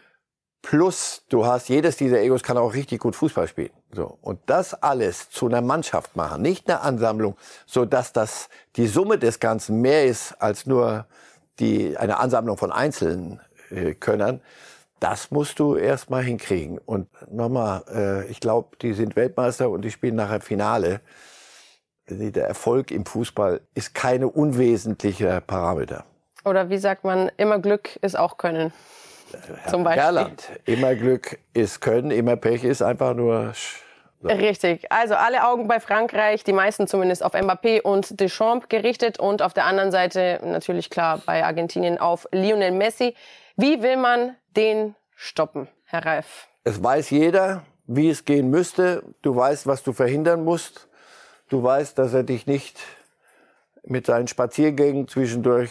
plus 0.63 1.25
du 1.29 1.45
hast, 1.45 1.69
jedes 1.69 1.97
dieser 1.97 2.21
Egos 2.21 2.43
kann 2.43 2.57
auch 2.57 2.75
richtig 2.75 3.01
gut 3.01 3.17
Fußball 3.17 3.49
spielen. 3.49 3.73
So. 3.93 4.19
Und 4.21 4.41
das 4.47 4.75
alles 4.75 5.31
zu 5.31 5.47
einer 5.47 5.61
Mannschaft 5.61 6.15
machen, 6.15 6.43
nicht 6.43 6.69
eine 6.69 6.81
Ansammlung, 6.81 7.37
so 7.67 7.85
dass 7.85 8.13
das, 8.13 8.49
die 8.77 8.87
Summe 8.87 9.19
des 9.19 9.41
Ganzen 9.41 9.81
mehr 9.81 10.05
ist 10.05 10.41
als 10.41 10.67
nur 10.67 11.07
die, 11.59 11.97
eine 11.97 12.19
Ansammlung 12.19 12.57
von 12.57 12.71
einzelnen 12.71 13.41
äh, 13.71 13.95
Könnern, 13.95 14.41
das 15.01 15.31
musst 15.31 15.59
du 15.59 15.77
erst 15.77 16.11
mal 16.11 16.23
hinkriegen. 16.23 16.79
Und 16.79 17.09
nochmal, 17.31 17.83
äh, 17.93 18.31
ich 18.31 18.41
glaube, 18.41 18.77
die 18.81 18.93
sind 18.93 19.17
Weltmeister 19.17 19.71
und 19.71 19.83
die 19.83 19.91
spielen 19.91 20.17
nachher 20.17 20.41
Finale. 20.41 21.01
Der 22.09 22.49
Erfolg 22.49 22.91
im 22.91 23.05
Fußball 23.05 23.61
ist 23.75 23.95
keine 23.95 24.29
unwesentliche 24.29 25.43
Parameter. 25.47 26.05
Oder 26.45 26.71
wie 26.71 26.79
sagt 26.79 27.05
man, 27.05 27.31
immer 27.37 27.59
Glück 27.59 27.97
ist 27.97 28.19
auch 28.19 28.39
Können. 28.39 28.73
Herr 29.63 29.71
Zum 29.71 29.85
Beispiel. 29.85 30.05
Gerland, 30.05 30.49
immer 30.65 30.95
Glück 30.95 31.39
ist 31.53 31.81
Können, 31.81 32.11
immer 32.11 32.37
Pech 32.37 32.65
ist 32.65 32.81
einfach 32.81 33.15
nur 33.15 33.53
so. 34.21 34.29
Richtig. 34.29 34.91
Also 34.91 35.15
alle 35.15 35.47
Augen 35.47 35.69
bei 35.69 35.79
Frankreich, 35.79 36.43
die 36.43 36.53
meisten 36.53 36.89
zumindest 36.89 37.23
auf 37.23 37.35
Mbappé 37.35 37.83
und 37.83 38.19
Deschamps 38.19 38.69
gerichtet 38.69 39.21
und 39.21 39.43
auf 39.43 39.55
der 39.55 39.65
anderen 39.65 39.93
Seite 39.93 40.41
natürlich 40.43 40.91
klar 40.91 41.21
bei 41.25 41.45
Argentinien 41.45 41.99
auf 41.99 42.27
Lionel 42.33 42.73
Messi. 42.73 43.15
Wie 43.57 43.81
will 43.83 43.97
man 43.97 44.35
den 44.59 44.97
stoppen, 45.15 45.69
Herr 45.85 46.05
Reif? 46.05 46.49
Es 46.65 46.83
weiß 46.83 47.11
jeder, 47.11 47.65
wie 47.87 48.11
es 48.11 48.25
gehen 48.25 48.51
müsste. 48.51 49.05
Du 49.23 49.35
weißt, 49.35 49.67
was 49.69 49.85
du 49.85 49.93
verhindern 49.93 50.45
musst. 50.45 50.89
Du 51.49 51.63
weißt, 51.63 51.97
dass 51.97 52.13
er 52.13 52.25
dich 52.25 52.47
nicht 52.47 52.81
mit 53.85 54.07
seinen 54.07 54.27
Spaziergängen 54.27 55.07
zwischendurch 55.07 55.71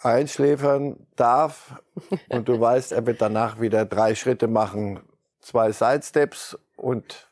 einschläfern 0.00 1.06
darf. 1.14 1.80
Und 2.28 2.48
du 2.48 2.60
weißt, 2.60 2.90
er 2.90 3.06
wird 3.06 3.22
danach 3.22 3.60
wieder 3.60 3.84
drei 3.84 4.16
Schritte 4.16 4.48
machen, 4.48 5.00
zwei 5.40 5.70
Sidesteps 5.70 6.58
und 6.76 7.28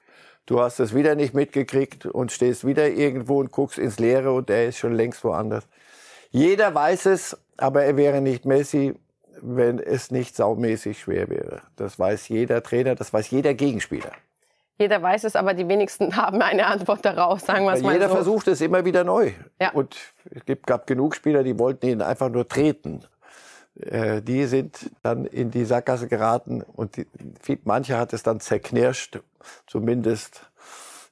du 0.46 0.60
hast 0.60 0.78
es 0.80 0.94
wieder 0.94 1.14
nicht 1.14 1.32
mitgekriegt 1.34 2.06
und 2.06 2.32
stehst 2.32 2.66
wieder 2.66 2.88
irgendwo 2.88 3.38
und 3.38 3.52
guckst 3.52 3.78
ins 3.78 3.98
Leere 3.98 4.32
und 4.32 4.50
er 4.50 4.68
ist 4.68 4.78
schon 4.78 4.94
längst 4.94 5.22
woanders. 5.24 5.66
Jeder 6.30 6.74
weiß 6.74 7.06
es, 7.06 7.36
aber 7.56 7.84
er 7.84 7.96
wäre 7.96 8.20
nicht 8.20 8.44
Messi, 8.44 8.94
wenn 9.42 9.78
es 9.78 10.10
nicht 10.10 10.36
saumäßig 10.36 11.00
schwer 11.00 11.28
wäre. 11.28 11.62
Das 11.76 11.98
weiß 11.98 12.28
jeder 12.28 12.62
Trainer, 12.62 12.94
das 12.94 13.12
weiß 13.12 13.30
jeder 13.30 13.54
Gegenspieler. 13.54 14.12
Jeder 14.78 15.02
weiß 15.02 15.24
es, 15.24 15.36
aber 15.36 15.52
die 15.52 15.68
wenigsten 15.68 16.16
haben 16.16 16.40
eine 16.40 16.66
Antwort 16.66 17.04
darauf, 17.04 17.40
sagen 17.40 17.64
wir 17.66 17.74
es 17.74 17.82
mal 17.82 17.92
Jeder 17.92 18.08
so. 18.08 18.14
versucht 18.14 18.48
es 18.48 18.60
immer 18.60 18.84
wieder 18.84 19.04
neu. 19.04 19.32
Ja. 19.60 19.72
Und 19.72 19.96
es 20.30 20.42
gab 20.64 20.86
genug 20.86 21.14
Spieler, 21.14 21.42
die 21.42 21.58
wollten 21.58 21.86
ihn 21.86 22.02
einfach 22.02 22.30
nur 22.30 22.48
treten. 22.48 23.04
Äh, 23.78 24.22
die 24.22 24.46
sind 24.46 24.90
dann 25.02 25.26
in 25.26 25.50
die 25.50 25.64
Sackgasse 25.64 26.08
geraten 26.08 26.62
und 26.62 26.96
die, 26.96 27.06
manche 27.64 27.98
hat 27.98 28.12
es 28.12 28.22
dann 28.22 28.40
zerknirscht, 28.40 29.20
zumindest 29.66 30.50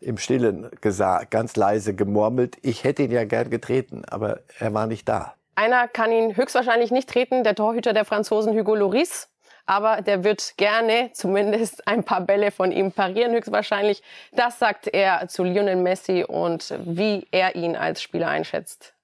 im 0.01 0.17
Stillen 0.17 0.71
gesagt, 0.81 1.31
ganz 1.31 1.57
leise 1.57 1.95
gemurmelt. 1.95 2.57
Ich 2.63 2.85
hätte 2.85 3.03
ihn 3.03 3.11
ja 3.11 3.25
gern 3.25 3.51
getreten, 3.51 4.03
aber 4.09 4.41
er 4.59 4.73
war 4.73 4.87
nicht 4.87 5.09
da. 5.09 5.35
Einer 5.59 5.89
kann 5.89 6.13
ihn 6.13 6.37
höchstwahrscheinlich 6.37 6.93
nicht 6.93 7.09
treten, 7.09 7.43
der 7.43 7.57
Torhüter 7.57 7.93
der 7.93 8.05
Franzosen 8.05 8.57
Hugo 8.57 8.77
Loris. 8.77 9.27
Aber 9.67 10.03
der 10.03 10.23
wird 10.23 10.55
gerne 10.57 11.11
zumindest 11.15 11.89
ein 11.89 12.05
paar 12.05 12.21
Bälle 12.21 12.53
von 12.53 12.71
ihm 12.71 12.93
parieren, 12.93 13.33
höchstwahrscheinlich. 13.33 14.05
Das 14.31 14.61
sagt 14.61 14.87
er 14.87 15.27
zu 15.27 15.43
Lionel 15.43 15.75
Messi 15.75 16.23
und 16.23 16.73
wie 16.85 17.27
er 17.33 17.57
ihn 17.57 17.75
als 17.75 18.01
Spieler 18.01 18.29
einschätzt. 18.29 18.95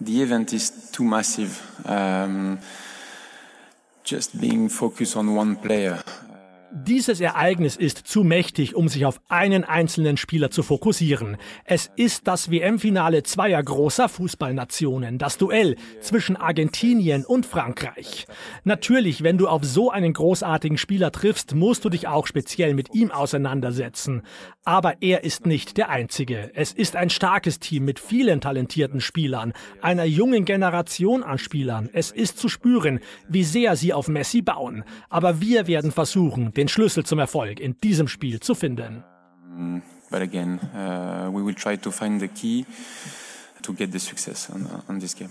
The 0.00 0.22
event 0.22 0.52
is 0.52 0.90
too 0.90 1.04
massive. 1.04 1.52
Um, 1.84 2.58
just 4.04 4.40
being 4.40 4.68
focused 4.68 5.16
on 5.16 5.28
one 5.38 5.58
player. 5.62 6.02
Dieses 6.72 7.20
Ereignis 7.20 7.74
ist 7.74 7.98
zu 8.06 8.22
mächtig, 8.22 8.76
um 8.76 8.88
sich 8.88 9.04
auf 9.04 9.20
einen 9.28 9.64
einzelnen 9.64 10.16
Spieler 10.16 10.52
zu 10.52 10.62
fokussieren. 10.62 11.36
Es 11.64 11.90
ist 11.96 12.28
das 12.28 12.48
WM-Finale 12.48 13.24
zweier 13.24 13.60
großer 13.60 14.08
Fußballnationen, 14.08 15.18
das 15.18 15.36
Duell 15.36 15.74
zwischen 16.00 16.36
Argentinien 16.36 17.24
und 17.24 17.44
Frankreich. 17.44 18.28
Natürlich, 18.62 19.24
wenn 19.24 19.36
du 19.36 19.48
auf 19.48 19.64
so 19.64 19.90
einen 19.90 20.12
großartigen 20.12 20.78
Spieler 20.78 21.10
triffst, 21.10 21.56
musst 21.56 21.84
du 21.84 21.88
dich 21.88 22.06
auch 22.06 22.28
speziell 22.28 22.74
mit 22.74 22.94
ihm 22.94 23.10
auseinandersetzen. 23.10 24.22
Aber 24.64 25.02
er 25.02 25.24
ist 25.24 25.46
nicht 25.46 25.76
der 25.76 25.88
Einzige. 25.88 26.52
Es 26.54 26.72
ist 26.72 26.94
ein 26.94 27.10
starkes 27.10 27.58
Team 27.58 27.84
mit 27.84 27.98
vielen 27.98 28.40
talentierten 28.40 29.00
Spielern, 29.00 29.54
einer 29.82 30.04
jungen 30.04 30.44
Generation 30.44 31.24
an 31.24 31.38
Spielern. 31.38 31.90
Es 31.92 32.12
ist 32.12 32.38
zu 32.38 32.48
spüren, 32.48 33.00
wie 33.28 33.42
sehr 33.42 33.74
sie 33.74 33.92
auf 33.92 34.06
Messi 34.06 34.40
bauen. 34.40 34.84
Aber 35.08 35.40
wir 35.40 35.66
werden 35.66 35.90
versuchen, 35.90 36.52
den 36.60 36.68
Schlüssel 36.68 37.04
zum 37.04 37.18
Erfolg 37.18 37.58
in 37.58 37.80
diesem 37.80 38.06
Spiel 38.06 38.38
zu 38.40 38.54
finden. 38.54 39.02
But 40.10 40.20
again, 40.20 40.60
uh, 40.74 41.32
we 41.32 41.42
will 41.44 41.54
try 41.54 41.76
to 41.78 41.90
find 41.90 42.20
the 42.20 42.28
key 42.28 42.66
to 43.62 43.72
get 43.72 43.92
the 43.92 43.98
success 43.98 44.50
on, 44.50 44.68
on 44.88 45.00
this 45.00 45.14
game. 45.16 45.30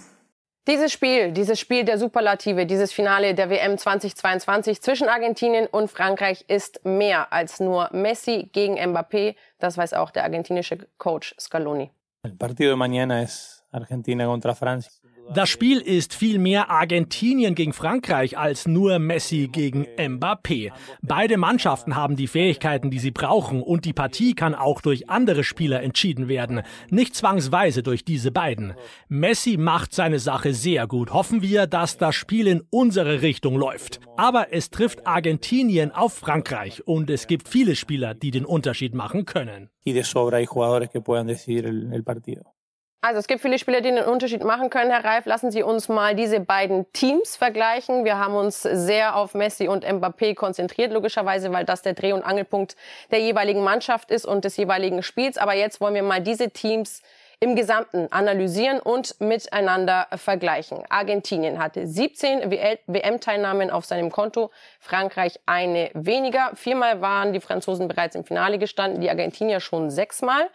Dieses 0.67 0.91
Spiel, 0.91 1.31
dieses 1.31 1.59
Spiel 1.59 1.83
der 1.83 1.97
Superlative, 1.97 2.65
dieses 2.65 2.91
Finale 2.91 3.33
der 3.33 3.49
WM 3.49 3.77
2022 3.77 4.81
zwischen 4.81 5.07
Argentinien 5.07 5.67
und 5.67 5.89
Frankreich 5.89 6.45
ist 6.47 6.83
mehr 6.83 7.31
als 7.31 7.59
nur 7.59 7.89
Messi 7.91 8.49
gegen 8.51 8.77
Mbappé. 8.77 9.35
Das 9.59 9.77
weiß 9.77 9.93
auch 9.93 10.11
der 10.11 10.23
argentinische 10.23 10.77
Coach 10.97 11.35
Scaloni. 11.39 11.91
El 12.23 12.35
partido 12.35 12.69
de 12.71 12.77
mañana 12.77 13.21
es 13.21 13.63
Argentina 13.71 14.25
contra 14.25 14.53
Francia. 14.53 14.91
Das 15.31 15.47
Spiel 15.47 15.79
ist 15.79 16.15
viel 16.15 16.39
mehr 16.39 16.71
Argentinien 16.71 17.53
gegen 17.53 17.71
Frankreich 17.71 18.35
als 18.35 18.67
nur 18.67 18.97
Messi 18.97 19.47
gegen 19.51 19.85
Mbappé. 19.95 20.71
Beide 21.03 21.37
Mannschaften 21.37 21.95
haben 21.95 22.15
die 22.15 22.25
Fähigkeiten, 22.25 22.89
die 22.89 22.97
sie 22.97 23.11
brauchen 23.11 23.61
und 23.61 23.85
die 23.85 23.93
Partie 23.93 24.33
kann 24.33 24.55
auch 24.55 24.81
durch 24.81 25.07
andere 25.07 25.43
Spieler 25.43 25.83
entschieden 25.83 26.29
werden, 26.29 26.63
nicht 26.89 27.15
zwangsweise 27.15 27.83
durch 27.83 28.03
diese 28.03 28.31
beiden. 28.31 28.73
Messi 29.07 29.57
macht 29.57 29.93
seine 29.93 30.17
Sache 30.17 30.55
sehr 30.55 30.87
gut. 30.87 31.13
Hoffen 31.13 31.43
wir, 31.43 31.67
dass 31.67 31.97
das 31.97 32.15
Spiel 32.15 32.47
in 32.47 32.63
unsere 32.71 33.21
Richtung 33.21 33.55
läuft. 33.55 33.99
Aber 34.17 34.51
es 34.51 34.71
trifft 34.71 35.05
Argentinien 35.05 35.91
auf 35.91 36.13
Frankreich 36.13 36.87
und 36.87 37.11
es 37.11 37.27
gibt 37.27 37.47
viele 37.47 37.75
Spieler, 37.75 38.15
die 38.15 38.31
den 38.31 38.45
Unterschied 38.45 38.95
machen 38.95 39.25
können. 39.25 39.69
Y 39.85 39.93
de 39.93 40.03
sobra 40.03 40.37
hay 40.37 40.45
jugadores 40.45 40.89
que 40.89 41.01
puedan 41.01 41.27
decidir 41.27 41.65
el, 41.65 41.93
el 41.93 42.03
partido. 42.03 42.58
Also 43.01 43.19
es 43.19 43.27
gibt 43.27 43.41
viele 43.41 43.57
Spieler, 43.57 43.79
die 43.79 43.91
den 43.91 44.03
Unterschied 44.03 44.43
machen 44.43 44.69
können. 44.69 44.91
Herr 44.91 45.05
Reif, 45.05 45.25
lassen 45.25 45.51
Sie 45.51 45.63
uns 45.63 45.87
mal 45.87 46.15
diese 46.15 46.41
beiden 46.41 46.91
Teams 46.91 47.37
vergleichen. 47.37 48.03
Wir 48.03 48.17
haben 48.17 48.35
uns 48.35 48.61
sehr 48.61 49.15
auf 49.15 49.33
Messi 49.33 49.69
und 49.69 49.85
Mbappé 49.85 50.35
konzentriert, 50.35 50.91
logischerweise, 50.91 51.53
weil 51.53 51.63
das 51.63 51.81
der 51.81 51.93
Dreh- 51.93 52.11
und 52.11 52.23
Angelpunkt 52.23 52.75
der 53.09 53.19
jeweiligen 53.21 53.63
Mannschaft 53.63 54.11
ist 54.11 54.25
und 54.25 54.43
des 54.43 54.57
jeweiligen 54.57 55.01
Spiels. 55.01 55.37
Aber 55.37 55.53
jetzt 55.53 55.79
wollen 55.79 55.95
wir 55.95 56.03
mal 56.03 56.19
diese 56.19 56.49
Teams 56.49 57.01
im 57.39 57.55
Gesamten 57.55 58.11
analysieren 58.11 58.81
und 58.81 59.15
miteinander 59.21 60.07
vergleichen. 60.17 60.83
Argentinien 60.89 61.57
hatte 61.57 61.87
17 61.87 62.51
WM-Teilnahmen 62.51 63.71
auf 63.71 63.85
seinem 63.85 64.11
Konto, 64.11 64.51
Frankreich 64.81 65.39
eine 65.45 65.89
weniger. 65.93 66.51
Viermal 66.55 66.99
waren 66.99 67.31
die 67.31 67.39
Franzosen 67.39 67.87
bereits 67.87 68.15
im 68.15 68.25
Finale 68.25 68.57
gestanden, 68.57 68.99
die 68.99 69.09
Argentinier 69.09 69.61
schon 69.61 69.89
sechsmal. 69.89 70.49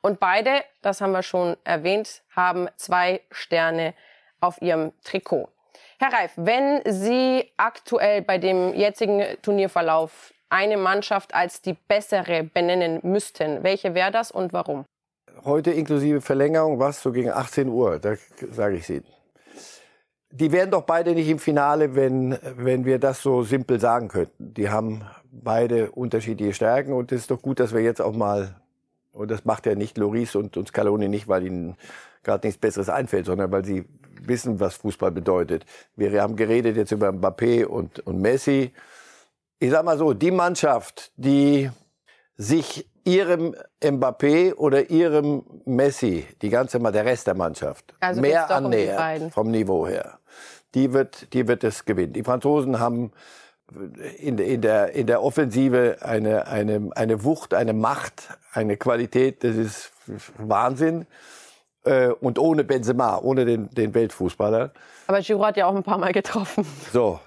Und 0.00 0.20
beide, 0.20 0.62
das 0.82 1.00
haben 1.00 1.12
wir 1.12 1.22
schon 1.22 1.56
erwähnt, 1.64 2.22
haben 2.34 2.68
zwei 2.76 3.20
Sterne 3.30 3.94
auf 4.40 4.60
ihrem 4.62 4.92
Trikot. 5.04 5.48
Herr 5.98 6.12
Reif, 6.12 6.32
wenn 6.36 6.80
Sie 6.86 7.50
aktuell 7.56 8.22
bei 8.22 8.38
dem 8.38 8.72
jetzigen 8.74 9.22
Turnierverlauf 9.42 10.32
eine 10.48 10.76
Mannschaft 10.76 11.34
als 11.34 11.60
die 11.60 11.74
bessere 11.74 12.44
benennen 12.44 13.00
müssten, 13.02 13.62
welche 13.62 13.94
wäre 13.94 14.10
das 14.10 14.30
und 14.30 14.52
warum? 14.52 14.84
Heute 15.44 15.70
inklusive 15.70 16.20
Verlängerung, 16.20 16.78
was 16.78 17.02
so 17.02 17.12
gegen 17.12 17.30
18 17.30 17.68
Uhr, 17.68 17.98
da 17.98 18.14
sage 18.50 18.76
ich 18.76 18.86
Sie. 18.86 19.02
Die 20.30 20.52
wären 20.52 20.70
doch 20.70 20.82
beide 20.82 21.12
nicht 21.12 21.28
im 21.28 21.38
Finale, 21.38 21.94
wenn, 21.94 22.38
wenn 22.56 22.84
wir 22.84 22.98
das 22.98 23.22
so 23.22 23.42
simpel 23.42 23.80
sagen 23.80 24.08
könnten. 24.08 24.52
Die 24.54 24.68
haben 24.68 25.06
beide 25.30 25.90
unterschiedliche 25.90 26.52
Stärken 26.52 26.92
und 26.92 27.12
es 27.12 27.22
ist 27.22 27.30
doch 27.30 27.40
gut, 27.40 27.60
dass 27.60 27.72
wir 27.72 27.80
jetzt 27.80 28.00
auch 28.00 28.14
mal 28.14 28.54
und 29.12 29.30
das 29.30 29.44
macht 29.44 29.66
ja 29.66 29.74
nicht 29.74 29.98
Loris 29.98 30.34
und, 30.34 30.56
und 30.56 30.68
Scaloni 30.68 31.08
nicht, 31.08 31.28
weil 31.28 31.44
ihnen 31.46 31.76
gerade 32.22 32.46
nichts 32.46 32.60
Besseres 32.60 32.88
einfällt, 32.88 33.26
sondern 33.26 33.50
weil 33.50 33.64
sie 33.64 33.84
wissen, 34.22 34.60
was 34.60 34.76
Fußball 34.76 35.10
bedeutet. 35.10 35.64
Wir 35.96 36.22
haben 36.22 36.36
geredet 36.36 36.76
jetzt 36.76 36.92
über 36.92 37.08
Mbappé 37.08 37.64
und, 37.64 38.00
und 38.00 38.20
Messi. 38.20 38.72
Ich 39.58 39.70
sag 39.70 39.84
mal 39.84 39.98
so, 39.98 40.12
die 40.12 40.30
Mannschaft, 40.30 41.12
die 41.16 41.70
sich 42.36 42.88
ihrem 43.04 43.54
Mbappé 43.82 44.54
oder 44.54 44.90
ihrem 44.90 45.42
Messi, 45.64 46.26
die 46.42 46.50
ganze 46.50 46.78
der 46.78 47.04
Rest 47.04 47.26
der 47.26 47.34
Mannschaft, 47.34 47.94
Also 48.00 48.20
mehr 48.20 48.46
um 48.48 48.66
annähert 48.66 48.98
beiden. 48.98 49.30
vom 49.30 49.50
Niveau 49.50 49.86
her, 49.86 50.18
die 50.74 50.92
wird, 50.92 51.32
die 51.32 51.48
wird 51.48 51.64
es 51.64 51.84
gewinnen. 51.84 52.12
Die 52.12 52.22
Franzosen 52.22 52.78
haben 52.78 53.12
in, 54.18 54.38
in, 54.38 54.60
der, 54.60 54.92
in 54.94 55.06
der 55.06 55.22
Offensive 55.22 55.98
eine, 56.00 56.46
eine, 56.46 56.90
eine 56.94 57.24
Wucht, 57.24 57.54
eine 57.54 57.72
Macht, 57.72 58.28
eine 58.52 58.76
Qualität, 58.76 59.44
das 59.44 59.56
ist 59.56 59.92
Wahnsinn. 60.38 61.06
Äh, 61.84 62.08
Und 62.08 62.38
ohne 62.38 62.64
Benzema, 62.64 63.18
ohne 63.18 63.44
den, 63.44 63.70
den 63.70 63.94
Weltfußballer. 63.94 64.72
Aber 65.06 65.20
Giroud 65.20 65.46
hat 65.46 65.56
ja 65.56 65.66
auch 65.66 65.76
ein 65.76 65.84
paar 65.84 65.98
Mal 65.98 66.12
getroffen. 66.12 66.66
So, 66.92 67.20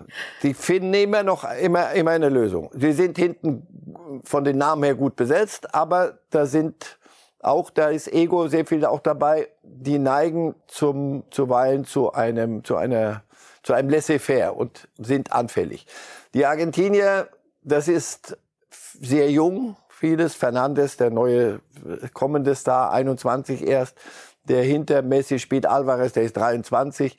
die 0.44 0.54
finden 0.54 0.94
immer 0.94 1.24
noch 1.24 1.46
immer, 1.60 1.92
immer 1.94 2.12
eine 2.12 2.30
Lösung. 2.30 2.70
Sie 2.74 2.92
sind 2.92 3.18
hinten 3.18 4.22
von 4.24 4.44
den 4.44 4.58
Namen 4.58 4.84
her 4.84 4.96
gut 4.96 5.16
besetzt, 5.16 5.74
aber 5.74 6.20
da 6.30 6.46
sind 6.46 7.00
auch, 7.40 7.72
da 7.72 7.90
ist 7.90 8.12
Ego 8.14 8.48
sehr 8.50 8.66
viel 8.66 8.86
auch 8.86 9.00
dabei. 9.00 9.48
Die 9.64 9.98
neigen 9.98 10.54
zum, 10.68 11.24
zuweilen 11.32 11.86
zu 11.86 12.14
einem, 12.14 12.64
zu 12.64 12.76
einer, 12.76 13.24
zu 13.64 13.74
einem 13.74 13.90
Laissez-faire 13.90 14.56
und 14.56 14.88
sind 15.00 15.32
anfällig. 15.32 15.88
Die 16.34 16.46
Argentinier, 16.46 17.30
das 17.62 17.88
ist 17.88 18.38
sehr 18.70 19.30
jung, 19.30 19.76
vieles. 19.90 20.36
Fernandes, 20.36 20.98
der 20.98 21.10
neue 21.10 21.62
äh, 21.86 22.08
kommende 22.14 22.56
Star, 22.56 22.92
21 22.92 23.66
erst. 23.68 23.98
Der 24.46 24.64
hinter 24.64 25.02
Messi 25.02 25.40
spielt 25.40 25.66
Alvarez, 25.66 26.14
der 26.14 26.24
ist 26.24 26.38
23. 26.38 27.18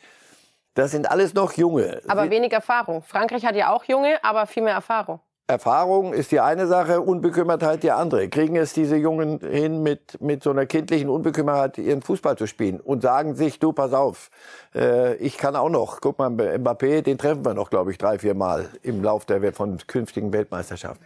Das 0.74 0.90
sind 0.90 1.10
alles 1.10 1.34
noch 1.34 1.52
junge. 1.52 2.00
Aber 2.08 2.30
wenig 2.30 2.52
Erfahrung. 2.52 3.02
Frankreich 3.02 3.44
hat 3.44 3.54
ja 3.54 3.70
auch 3.70 3.84
junge, 3.84 4.22
aber 4.24 4.46
viel 4.46 4.62
mehr 4.62 4.74
Erfahrung. 4.74 5.20
Erfahrung 5.48 6.12
ist 6.12 6.30
die 6.30 6.40
eine 6.40 6.66
Sache, 6.66 7.00
Unbekümmertheit 7.00 7.82
die 7.82 7.90
andere. 7.90 8.28
Kriegen 8.28 8.56
es 8.56 8.72
diese 8.72 8.96
Jungen 8.96 9.40
hin, 9.40 9.82
mit, 9.82 10.20
mit 10.20 10.42
so 10.42 10.50
einer 10.50 10.66
kindlichen 10.66 11.08
Unbekümmertheit 11.08 11.78
ihren 11.78 12.00
Fußball 12.00 12.38
zu 12.38 12.46
spielen 12.46 12.80
und 12.80 13.02
sagen 13.02 13.34
sich, 13.34 13.58
du, 13.58 13.72
pass 13.72 13.92
auf, 13.92 14.30
äh, 14.74 15.16
ich 15.16 15.36
kann 15.36 15.56
auch 15.56 15.68
noch. 15.68 16.00
Guck 16.00 16.18
mal, 16.18 16.28
Mbappé, 16.28 17.02
den 17.02 17.18
treffen 17.18 17.44
wir 17.44 17.54
noch, 17.54 17.70
glaube 17.70 17.90
ich, 17.90 17.98
drei, 17.98 18.18
vier 18.18 18.34
Mal 18.34 18.68
im 18.82 19.02
Lauf 19.02 19.24
der 19.24 19.52
von 19.52 19.78
künftigen 19.86 20.32
Weltmeisterschaften. 20.32 21.04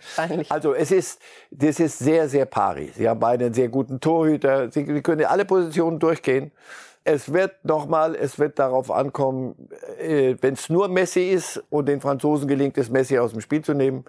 Also 0.51 0.75
es 0.75 0.91
ist, 0.91 1.21
das 1.51 1.81
ist 1.81 1.99
sehr, 1.99 2.29
sehr 2.29 2.45
pari. 2.45 2.93
Sie 2.95 3.09
haben 3.09 3.19
beide 3.19 3.47
einen 3.47 3.55
sehr 3.55 3.69
guten 3.69 4.01
Torhüter. 4.01 4.71
Sie, 4.71 4.85
Sie 4.85 5.03
können 5.03 5.25
alle 5.25 5.45
Positionen 5.47 5.99
durchgehen 5.99 6.53
es 7.07 7.33
wird 7.33 7.65
nochmal, 7.65 8.17
es 8.17 8.39
wird 8.39 8.59
darauf 8.59 8.91
ankommen, 8.91 9.69
äh, 9.99 10.35
wenn 10.41 10.55
es 10.55 10.69
nur 10.69 10.89
Messi 10.89 11.31
ist 11.31 11.63
und 11.71 11.87
den 11.87 12.01
Franzosen 12.01 12.49
gelingt 12.49 12.77
es, 12.79 12.91
Messi 12.91 13.19
aus 13.19 13.31
dem 13.31 13.41
Spiel 13.41 13.63
zu 13.63 13.75
nehmen, 13.75 14.05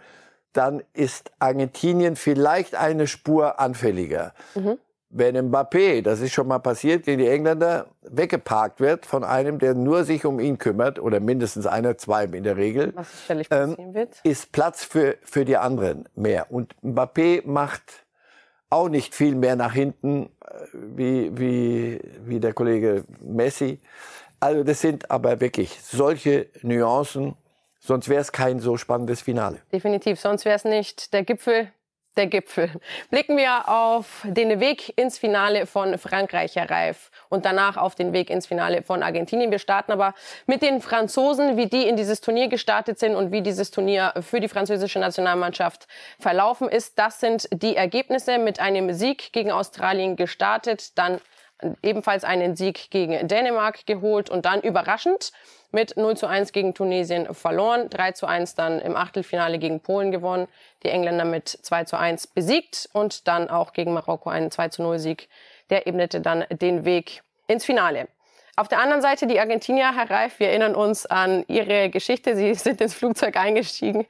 dann 0.51 0.82
ist 0.94 1.32
Argentinien 1.38 2.16
vielleicht 2.16 2.74
eine 2.74 3.06
Spur 3.06 3.60
anfälliger. 3.60 4.34
Mhm. 4.56 4.80
Wenn 5.10 5.38
Mbappé, 5.51 6.01
das 6.01 6.20
ist 6.20 6.34
schon 6.34 6.48
mal 6.48 6.60
passiert, 6.60 7.06
gegen 7.06 7.20
die 7.20 7.27
Engländer 7.27 7.86
weggeparkt 8.01 8.82
wird 8.82 9.06
von 9.06 9.24
einem, 9.24 9.60
der 9.60 9.74
nur 9.74 10.04
sich 10.04 10.25
um 10.25 10.39
ihn 10.39 10.58
kümmert, 10.58 11.00
oder 11.00 11.20
mindestens 11.20 11.66
einer, 11.68 11.98
zwei 11.98 12.25
in 12.25 12.44
der 12.44 12.58
Regel, 12.58 12.94
ähm, 13.51 13.94
wird. 13.94 14.20
ist 14.24 14.51
Platz 14.51 14.84
für, 14.84 15.16
für 15.22 15.46
die 15.46 15.56
anderen 15.56 16.10
mehr. 16.16 16.51
Und 16.51 16.75
Mbappé 16.84 17.44
macht 17.46 18.07
auch 18.69 18.89
nicht 18.89 19.15
viel 19.15 19.36
mehr 19.36 19.55
nach 19.55 19.74
hinten 19.74 20.25
äh, 20.25 20.55
wie, 20.74 21.38
wie, 21.38 22.01
wie 22.25 22.39
der 22.39 22.53
Kollege 22.53 23.03
Messi. 23.21 23.79
Also 24.39 24.63
das 24.63 24.81
sind 24.81 25.09
aber 25.09 25.39
wirklich 25.39 25.81
solche 25.81 26.47
Nuancen, 26.62 27.36
sonst 27.79 28.09
wäre 28.09 28.21
es 28.21 28.31
kein 28.31 28.59
so 28.59 28.77
spannendes 28.77 29.21
Finale. 29.21 29.62
Definitiv, 29.71 30.19
sonst 30.19 30.45
wäre 30.45 30.55
es 30.55 30.63
nicht 30.63 31.13
der 31.13 31.24
Gipfel 31.24 31.71
der 32.17 32.27
Gipfel. 32.27 32.69
Blicken 33.09 33.38
wir 33.38 33.69
auf 33.69 34.24
den 34.25 34.59
Weg 34.59 34.97
ins 34.97 35.17
Finale 35.17 35.65
von 35.65 35.97
Frankreich, 35.97 36.55
Herr 36.55 36.69
Reif, 36.69 37.12
und 37.29 37.45
danach 37.45 37.77
auf 37.77 37.95
den 37.95 38.13
Weg 38.13 38.29
ins 38.29 38.47
Finale 38.47 38.81
von 38.81 39.03
Argentinien. 39.03 39.51
Wir 39.51 39.59
starten 39.59 39.91
aber 39.91 40.13
mit 40.45 40.62
den 40.62 40.81
Franzosen, 40.81 41.57
wie 41.57 41.67
die 41.67 41.88
in 41.88 41.95
dieses 41.95 42.21
Turnier 42.21 42.47
gestartet 42.47 43.00
sind 43.00 43.15
und 43.15 43.31
wie 43.31 43.41
dieses 43.41 43.71
Turnier 43.71 44.13
für 44.21 44.39
die 44.39 44.50
französische 44.50 45.00
Nationalmannschaft 45.00 45.88
verlaufen 46.19 46.69
ist. 46.69 46.97
Das 47.00 47.19
sind 47.19 47.47
die 47.51 47.75
Ergebnisse 47.75 48.39
mit 48.39 48.59
einem 48.59 48.93
Sieg 48.93 49.31
gegen 49.31 49.51
Australien 49.51 50.15
gestartet, 50.15 50.97
dann 50.97 51.21
ebenfalls 51.81 52.24
einen 52.24 52.55
Sieg 52.55 52.91
gegen 52.91 53.27
Dänemark 53.27 53.86
geholt 53.86 54.29
und 54.29 54.45
dann 54.45 54.62
überraschend 54.62 55.31
mit 55.71 55.97
0 55.97 56.15
zu 56.17 56.27
1 56.27 56.51
gegen 56.51 56.74
Tunesien 56.74 57.33
verloren, 57.33 57.89
3 57.89 58.13
zu 58.13 58.25
1 58.25 58.55
dann 58.55 58.79
im 58.79 58.95
Achtelfinale 58.95 59.59
gegen 59.59 59.81
Polen 59.81 60.12
gewonnen, 60.12 60.47
die 60.83 60.89
Engländer 60.89 61.25
mit 61.25 61.50
2 61.50 61.83
zu 61.83 61.97
1 61.97 62.27
besiegt 62.27 62.89
und 62.93 63.27
dann 63.27 63.50
auch 63.50 63.74
gegen 63.74 63.93
Marokko 63.93 64.29
einen 64.29 64.51
2 64.51 64.69
zu 64.69 64.83
0 64.83 65.00
Sieg. 65.00 65.29
Der 65.69 65.88
ebnete 65.88 66.21
dann 66.21 66.45
den 66.50 66.86
Weg 66.86 67.21
ins 67.47 67.65
Finale. 67.65 68.07
Auf 68.55 68.67
der 68.67 68.79
anderen 68.79 69.03
Seite 69.03 69.27
die 69.27 69.39
Argentinier, 69.39 69.93
Herr 69.93 70.09
Reif, 70.09 70.39
wir 70.39 70.50
erinnern 70.50 70.74
uns 70.74 71.05
an 71.05 71.43
Ihre 71.47 71.89
Geschichte. 71.89 72.36
Sie 72.36 72.53
sind 72.55 72.81
ins 72.81 72.95
Flugzeug 72.95 73.38
eingestiegen 73.38 74.07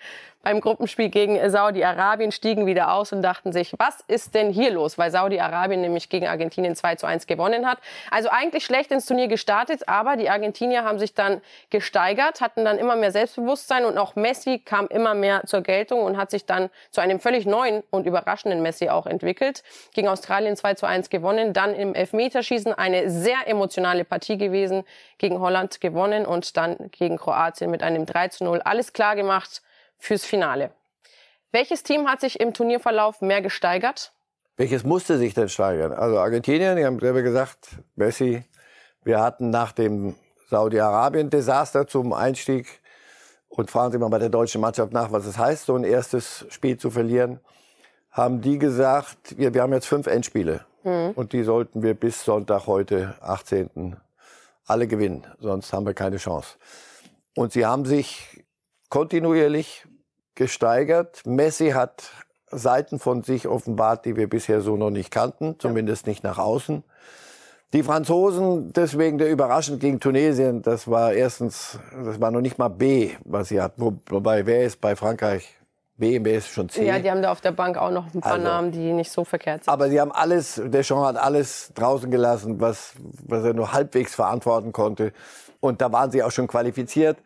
beim 0.48 0.62
Gruppenspiel 0.62 1.10
gegen 1.10 1.50
Saudi-Arabien, 1.50 2.32
stiegen 2.32 2.66
wieder 2.68 2.94
aus 2.94 3.12
und 3.12 3.22
dachten 3.22 3.52
sich, 3.52 3.74
was 3.80 4.00
ist 4.08 4.34
denn 4.34 4.50
hier 4.50 4.72
los? 4.72 4.98
Weil 4.98 5.12
Saudi-Arabien 5.12 5.82
nämlich 5.82 6.08
gegen 6.08 6.26
Argentinien 6.26 6.74
2 6.74 6.96
zu 6.96 7.06
1 7.06 7.28
gewonnen 7.28 7.68
hat. 7.68 7.80
Also 8.12 8.30
eigentlich 8.30 8.64
schlecht 8.64 8.90
ins 8.94 9.06
Turnier 9.06 9.28
gestartet, 9.28 9.90
aber 9.90 10.16
die 10.16 10.30
Argentinier 10.30 10.86
haben 10.86 11.00
sich 11.00 11.14
dann 11.14 11.42
gesteigert, 11.70 12.40
hatten 12.40 12.64
dann 12.64 12.78
immer 12.78 12.96
mehr 12.96 13.12
Selbstbewusstsein 13.12 13.84
und 13.84 13.98
auch 13.98 14.16
Messi 14.16 14.60
kam 14.60 14.88
immer 14.88 15.16
mehr 15.16 15.42
zur 15.46 15.60
Geltung 15.60 16.04
und 16.04 16.16
hat 16.16 16.32
sich 16.32 16.46
dann 16.46 16.70
zu 16.92 17.02
einem 17.02 17.20
völlig 17.20 17.46
neuen 17.46 17.84
und 17.90 18.06
überraschenden 18.06 18.62
Messi 18.62 18.88
auch 18.88 19.06
entwickelt. 19.06 19.64
Gegen 19.94 20.08
Australien 20.08 20.56
2 20.56 20.76
zu 20.76 20.86
1 20.86 21.10
gewonnen, 21.10 21.52
dann 21.52 21.76
im 21.76 21.94
Elfmeterschießen 21.94 22.74
eine 22.74 23.10
sehr 23.10 23.46
emotionale 23.48 24.06
Partie 24.06 24.38
gewesen, 24.38 24.86
gegen 25.18 25.42
Holland 25.42 25.82
gewonnen 25.82 26.26
und 26.26 26.56
dann 26.56 26.78
gegen 26.92 27.18
Kroatien 27.18 27.70
mit 27.70 27.84
einem 27.84 28.06
3 28.06 28.30
zu 28.30 28.46
0 28.46 28.62
alles 28.62 28.94
klar 28.94 29.18
gemacht 29.18 29.62
fürs 29.98 30.26
Finale. 30.26 30.72
Welches 31.52 31.84
Team 31.84 32.08
hat 32.08 32.22
sich 32.22 32.40
im 32.40 32.54
Turnierverlauf 32.54 33.22
mehr 33.22 33.42
gesteigert? 33.42 34.14
Welches 34.58 34.84
musste 34.84 35.18
sich 35.18 35.34
denn 35.34 35.50
steigern? 35.50 35.94
Also 35.94 36.20
Argentinien, 36.20 36.78
die 36.78 36.86
haben 36.86 37.00
selber 37.00 37.22
gesagt, 37.22 37.70
Messi, 37.96 38.44
wir 39.04 39.22
hatten 39.22 39.50
nach 39.50 39.72
dem 39.72 40.16
Saudi-Arabien-Desaster 40.50 41.88
zum 41.88 42.14
Einstieg 42.14 42.82
und 43.50 43.72
fragen 43.72 43.92
Sie 43.92 43.98
mal 43.98 44.10
bei 44.10 44.20
der 44.20 44.30
deutschen 44.30 44.62
Mannschaft 44.62 44.92
nach, 44.94 45.12
was 45.12 45.26
es 45.26 45.38
heißt, 45.38 45.66
so 45.66 45.76
ein 45.76 45.84
erstes 45.84 46.46
Spiel 46.50 46.78
zu 46.78 46.90
verlieren, 46.90 47.40
haben 48.12 48.42
die 48.42 48.58
gesagt, 48.58 49.38
wir, 49.38 49.54
wir 49.54 49.62
haben 49.62 49.74
jetzt 49.74 49.88
fünf 49.88 50.08
Endspiele 50.08 50.66
mhm. 50.84 51.12
und 51.16 51.34
die 51.34 51.44
sollten 51.44 51.84
wir 51.84 51.94
bis 51.94 52.24
Sonntag 52.24 52.68
heute, 52.68 53.16
18. 53.22 53.96
alle 54.66 54.88
gewinnen, 54.88 55.26
sonst 55.40 55.72
haben 55.72 55.86
wir 55.86 55.94
keine 55.94 56.18
Chance. 56.18 56.56
Und 57.36 57.54
sie 57.54 57.66
haben 57.66 57.86
sich 57.86 58.44
kontinuierlich 58.90 59.86
gesteigert. 60.36 61.26
Messi 61.26 61.72
hat 61.72 62.12
Seiten 62.50 63.00
von 63.00 63.24
sich 63.24 63.48
offenbart, 63.48 64.06
die 64.06 64.16
wir 64.16 64.30
bisher 64.30 64.62
so 64.62 64.78
noch 64.78 64.90
nicht 64.90 65.12
kannten, 65.12 65.56
zumindest 65.60 66.08
nicht 66.08 66.24
nach 66.24 66.38
außen. 66.38 66.84
Die 67.74 67.84
Franzosen, 67.84 68.72
deswegen 68.72 69.18
der 69.18 69.30
überraschend 69.30 69.82
gegen 69.82 70.00
Tunesien, 70.00 70.62
das 70.62 70.88
war 70.88 71.12
erstens, 71.12 71.78
das 71.92 72.22
war 72.22 72.32
noch 72.32 72.40
nicht 72.40 72.58
mal 72.58 72.70
B, 72.70 73.12
was 73.26 73.50
sie 73.50 73.60
hatten. 73.60 74.00
Wobei, 74.10 74.46
wer 74.46 74.64
ist 74.64 74.80
bei 74.80 74.96
Frankreich? 74.96 75.58
B, 75.98 76.20
B 76.20 76.38
ist 76.38 76.48
schon 76.48 76.70
C. 76.70 76.86
Ja, 76.86 77.00
die 77.00 77.12
haben 77.12 77.22
da 77.22 77.32
auf 77.32 77.42
der 77.42 77.52
Bank 77.52 77.78
auch 77.78 77.90
noch 77.90 78.14
ein 78.14 78.22
paar 78.22 78.34
also, 78.34 78.44
Namen, 78.44 78.72
die 78.72 78.94
nicht 78.94 79.12
so 79.12 79.26
verkehrt 79.26 79.66
sind. 79.66 79.74
Aber 79.74 79.90
sie 79.90 80.00
haben 80.00 80.12
alles, 80.12 80.62
Deschamps 80.64 81.08
hat 81.08 81.18
alles 81.18 81.72
draußen 81.74 82.10
gelassen, 82.10 82.62
was, 82.62 82.94
was 83.26 83.44
er 83.44 83.54
nur 83.54 83.74
halbwegs 83.74 84.16
verantworten 84.16 84.72
konnte. 84.72 85.12
Und 85.60 85.82
da 85.82 85.92
waren 85.92 86.12
sie 86.12 86.24
auch 86.24 86.32
schon 86.32 86.48
qualifiziert 86.48 87.18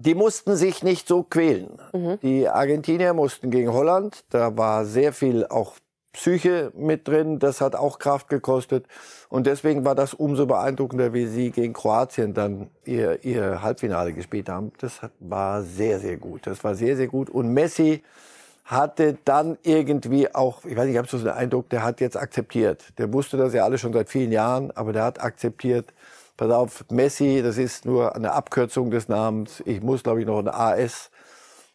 die 0.00 0.14
mussten 0.14 0.56
sich 0.56 0.82
nicht 0.82 1.06
so 1.06 1.22
quälen. 1.22 1.78
Mhm. 1.92 2.18
Die 2.22 2.48
Argentinier 2.48 3.12
mussten 3.12 3.50
gegen 3.50 3.72
Holland, 3.72 4.24
da 4.30 4.56
war 4.56 4.84
sehr 4.84 5.12
viel 5.12 5.46
auch 5.46 5.74
Psyche 6.12 6.72
mit 6.74 7.06
drin, 7.06 7.38
das 7.38 7.60
hat 7.60 7.76
auch 7.76 8.00
Kraft 8.00 8.28
gekostet. 8.28 8.86
Und 9.28 9.46
deswegen 9.46 9.84
war 9.84 9.94
das 9.94 10.12
umso 10.12 10.46
beeindruckender, 10.46 11.12
wie 11.12 11.26
sie 11.26 11.50
gegen 11.52 11.72
Kroatien 11.72 12.34
dann 12.34 12.68
ihr, 12.84 13.24
ihr 13.24 13.62
Halbfinale 13.62 14.12
gespielt 14.12 14.48
haben. 14.48 14.72
Das 14.78 15.00
war 15.20 15.62
sehr, 15.62 16.00
sehr 16.00 16.16
gut. 16.16 16.46
Das 16.46 16.64
war 16.64 16.74
sehr, 16.74 16.96
sehr 16.96 17.06
gut. 17.06 17.30
Und 17.30 17.52
Messi 17.52 18.02
hatte 18.64 19.18
dann 19.24 19.56
irgendwie 19.62 20.34
auch, 20.34 20.64
ich 20.64 20.76
weiß 20.76 20.84
nicht, 20.84 20.94
ich 20.94 20.98
habe 20.98 21.08
so 21.08 21.18
den 21.18 21.28
Eindruck, 21.28 21.68
der 21.70 21.84
hat 21.84 22.00
jetzt 22.00 22.16
akzeptiert. 22.16 22.84
Der 22.98 23.12
wusste 23.12 23.36
das 23.36 23.54
ja 23.54 23.64
alle 23.64 23.78
schon 23.78 23.92
seit 23.92 24.08
vielen 24.08 24.32
Jahren, 24.32 24.72
aber 24.72 24.92
der 24.92 25.04
hat 25.04 25.22
akzeptiert, 25.22 25.92
pass 26.40 26.50
auf, 26.50 26.84
Messi, 26.90 27.42
das 27.44 27.58
ist 27.58 27.84
nur 27.84 28.16
eine 28.16 28.32
Abkürzung 28.32 28.90
des 28.90 29.08
Namens. 29.08 29.62
Ich 29.66 29.82
muss, 29.82 30.02
glaube 30.02 30.20
ich, 30.20 30.26
noch 30.26 30.38
ein 30.38 30.48
AS 30.48 31.10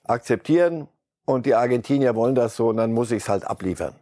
akzeptieren. 0.03 0.87
Und 1.23 1.45
die 1.45 1.53
Argentinier 1.53 2.15
wollen 2.15 2.33
das 2.33 2.55
so 2.55 2.69
und 2.69 2.77
dann 2.77 2.91
muss 2.91 3.11
ich 3.11 3.23
es 3.23 3.29
halt 3.29 3.45
abliefern. 3.45 3.93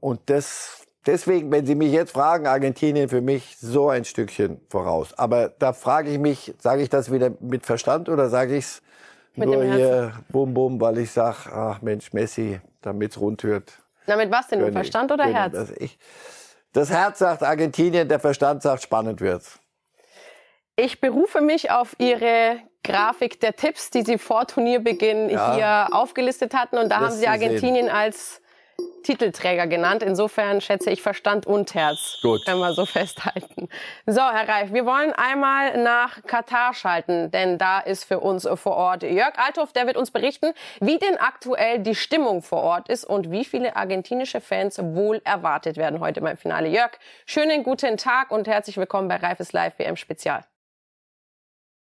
Und 0.00 0.20
das, 0.26 0.86
deswegen, 1.06 1.50
wenn 1.50 1.64
Sie 1.64 1.74
mich 1.74 1.90
jetzt 1.90 2.12
fragen, 2.12 2.46
Argentinien 2.46 3.08
für 3.08 3.22
mich 3.22 3.56
so 3.58 3.88
ein 3.88 4.04
Stückchen 4.04 4.60
voraus. 4.68 5.14
Aber 5.18 5.48
da 5.48 5.72
frage 5.72 6.10
ich 6.10 6.18
mich, 6.18 6.54
sage 6.58 6.82
ich 6.82 6.90
das 6.90 7.10
wieder 7.10 7.30
mit 7.40 7.64
Verstand 7.64 8.10
oder 8.10 8.28
sage 8.28 8.56
ich 8.56 8.64
es 8.64 8.82
nur 9.36 9.64
hier 9.64 10.12
bum 10.28 10.52
bum, 10.52 10.80
weil 10.82 10.98
ich 10.98 11.12
sage, 11.12 11.50
ach 11.50 11.80
Mensch, 11.80 12.12
Messi, 12.12 12.60
damit 12.82 13.12
es 13.12 13.20
rund 13.20 13.42
wird. 13.42 13.72
Na, 14.06 14.16
mit 14.16 14.30
was 14.30 14.48
denn? 14.48 14.60
Mit 14.60 14.72
Verstand 14.72 15.12
oder 15.12 15.24
Herz? 15.24 15.52
Das, 15.52 15.70
ich, 15.70 15.98
das 16.74 16.90
Herz 16.90 17.20
sagt 17.20 17.42
Argentinien, 17.42 18.06
der 18.06 18.20
Verstand 18.20 18.62
sagt, 18.62 18.82
spannend 18.82 19.22
wird's. 19.22 19.60
Ich 20.76 21.00
berufe 21.00 21.40
mich 21.40 21.70
auf 21.70 21.94
Ihre 21.98 22.58
Grafik 22.82 23.40
der 23.40 23.54
Tipps, 23.54 23.90
die 23.90 24.02
Sie 24.02 24.18
vor 24.18 24.46
Turnierbeginn 24.46 25.30
ja. 25.30 25.54
hier 25.54 25.88
aufgelistet 25.96 26.52
hatten. 26.52 26.78
Und 26.78 26.88
da 26.90 26.98
das 26.98 27.10
haben 27.10 27.18
Sie 27.18 27.28
Argentinien 27.28 27.88
als 27.88 28.42
Titelträger 29.04 29.68
genannt. 29.68 30.02
Insofern 30.02 30.60
schätze 30.60 30.90
ich 30.90 31.00
Verstand 31.00 31.46
und 31.46 31.74
Herz. 31.74 32.18
Gut. 32.22 32.44
Können 32.44 32.58
wir 32.58 32.72
so 32.72 32.86
festhalten. 32.86 33.68
So, 34.06 34.20
Herr 34.20 34.48
Reif, 34.48 34.72
wir 34.72 34.84
wollen 34.84 35.12
einmal 35.12 35.80
nach 35.80 36.22
Katar 36.24 36.74
schalten, 36.74 37.30
denn 37.30 37.56
da 37.56 37.78
ist 37.78 38.04
für 38.04 38.18
uns 38.18 38.48
vor 38.54 38.76
Ort 38.76 39.04
Jörg 39.04 39.34
Althoff, 39.36 39.72
der 39.72 39.86
wird 39.86 39.96
uns 39.96 40.10
berichten, 40.10 40.52
wie 40.80 40.98
denn 40.98 41.16
aktuell 41.18 41.78
die 41.80 41.94
Stimmung 41.94 42.42
vor 42.42 42.62
Ort 42.62 42.88
ist 42.88 43.04
und 43.04 43.30
wie 43.30 43.44
viele 43.44 43.76
argentinische 43.76 44.40
Fans 44.40 44.80
wohl 44.82 45.20
erwartet 45.24 45.76
werden 45.76 46.00
heute 46.00 46.20
beim 46.20 46.36
Finale. 46.36 46.68
Jörg, 46.68 46.92
schönen 47.26 47.62
guten 47.62 47.96
Tag 47.96 48.30
und 48.32 48.48
herzlich 48.48 48.76
willkommen 48.76 49.06
bei 49.06 49.16
Reifes 49.16 49.52
Live 49.52 49.78
WM 49.78 49.96
Spezial. 49.96 50.44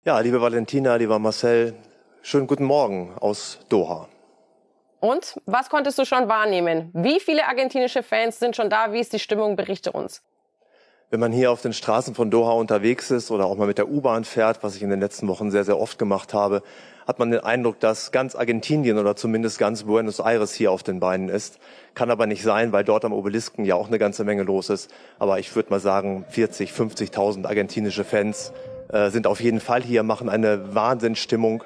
Ja, 0.08 0.20
liebe 0.22 0.40
Valentina, 0.40 0.96
lieber 0.96 1.20
Marcel, 1.20 1.74
schönen 2.22 2.48
guten 2.48 2.64
Morgen 2.64 3.14
aus 3.20 3.60
Doha. 3.68 4.08
Und 5.02 5.38
was 5.46 5.68
konntest 5.68 6.00
du 6.00 6.06
schon 6.06 6.30
wahrnehmen? 6.30 6.92
Wie 6.94 7.20
viele 7.20 7.46
argentinische 7.46 8.04
Fans 8.04 8.40
sind 8.40 8.56
schon 8.56 8.70
da? 8.70 8.94
Wie 8.94 9.02
ist 9.02 9.12
die 9.12 9.20
Stimmung? 9.20 9.58
Berichte 9.58 9.92
uns. 9.92 10.22
Wenn 11.10 11.20
man 11.20 11.34
hier 11.34 11.52
auf 11.52 11.62
den 11.62 11.74
Straßen 11.74 12.16
von 12.16 12.32
Doha 12.32 12.54
unterwegs 12.54 13.12
ist 13.12 13.32
oder 13.32 13.48
auch 13.48 13.58
mal 13.58 13.68
mit 13.68 13.80
der 13.80 13.90
U-Bahn 13.90 14.24
fährt, 14.24 14.64
was 14.64 14.78
ich 14.78 14.82
in 14.82 14.90
den 14.90 15.02
letzten 15.02 15.28
Wochen 15.28 15.52
sehr, 15.52 15.66
sehr 15.66 15.78
oft 15.78 16.00
gemacht 16.00 16.34
habe, 16.34 16.64
hat 17.06 17.20
man 17.20 17.30
den 17.30 17.42
Eindruck, 17.42 17.82
dass 17.82 18.14
ganz 18.14 18.34
Argentinien 18.34 18.98
oder 18.98 19.18
zumindest 19.18 19.60
ganz 19.60 19.84
Buenos 19.84 20.20
Aires 20.20 20.54
hier 20.54 20.72
auf 20.72 20.84
den 20.84 21.02
Beinen 21.02 21.28
ist. 21.28 21.60
Kann 21.96 22.12
aber 22.12 22.28
nicht 22.28 22.44
sein, 22.44 22.72
weil 22.72 22.86
dort 22.86 23.04
am 23.04 23.12
Obelisken 23.12 23.66
ja 23.66 23.76
auch 23.76 23.88
eine 23.88 24.00
ganze 24.00 24.24
Menge 24.24 24.44
los 24.44 24.70
ist. 24.70 24.90
Aber 25.20 25.38
ich 25.40 25.54
würde 25.54 25.70
mal 25.70 25.82
sagen, 25.82 26.24
40, 26.30 26.72
50.000 26.72 27.46
argentinische 27.46 28.06
Fans 28.06 28.54
äh, 28.90 29.10
sind 29.10 29.28
auf 29.28 29.40
jeden 29.42 29.60
Fall 29.60 29.82
hier, 29.82 30.04
machen 30.04 30.30
eine 30.30 30.76
Wahnsinnsstimmung. 30.76 31.64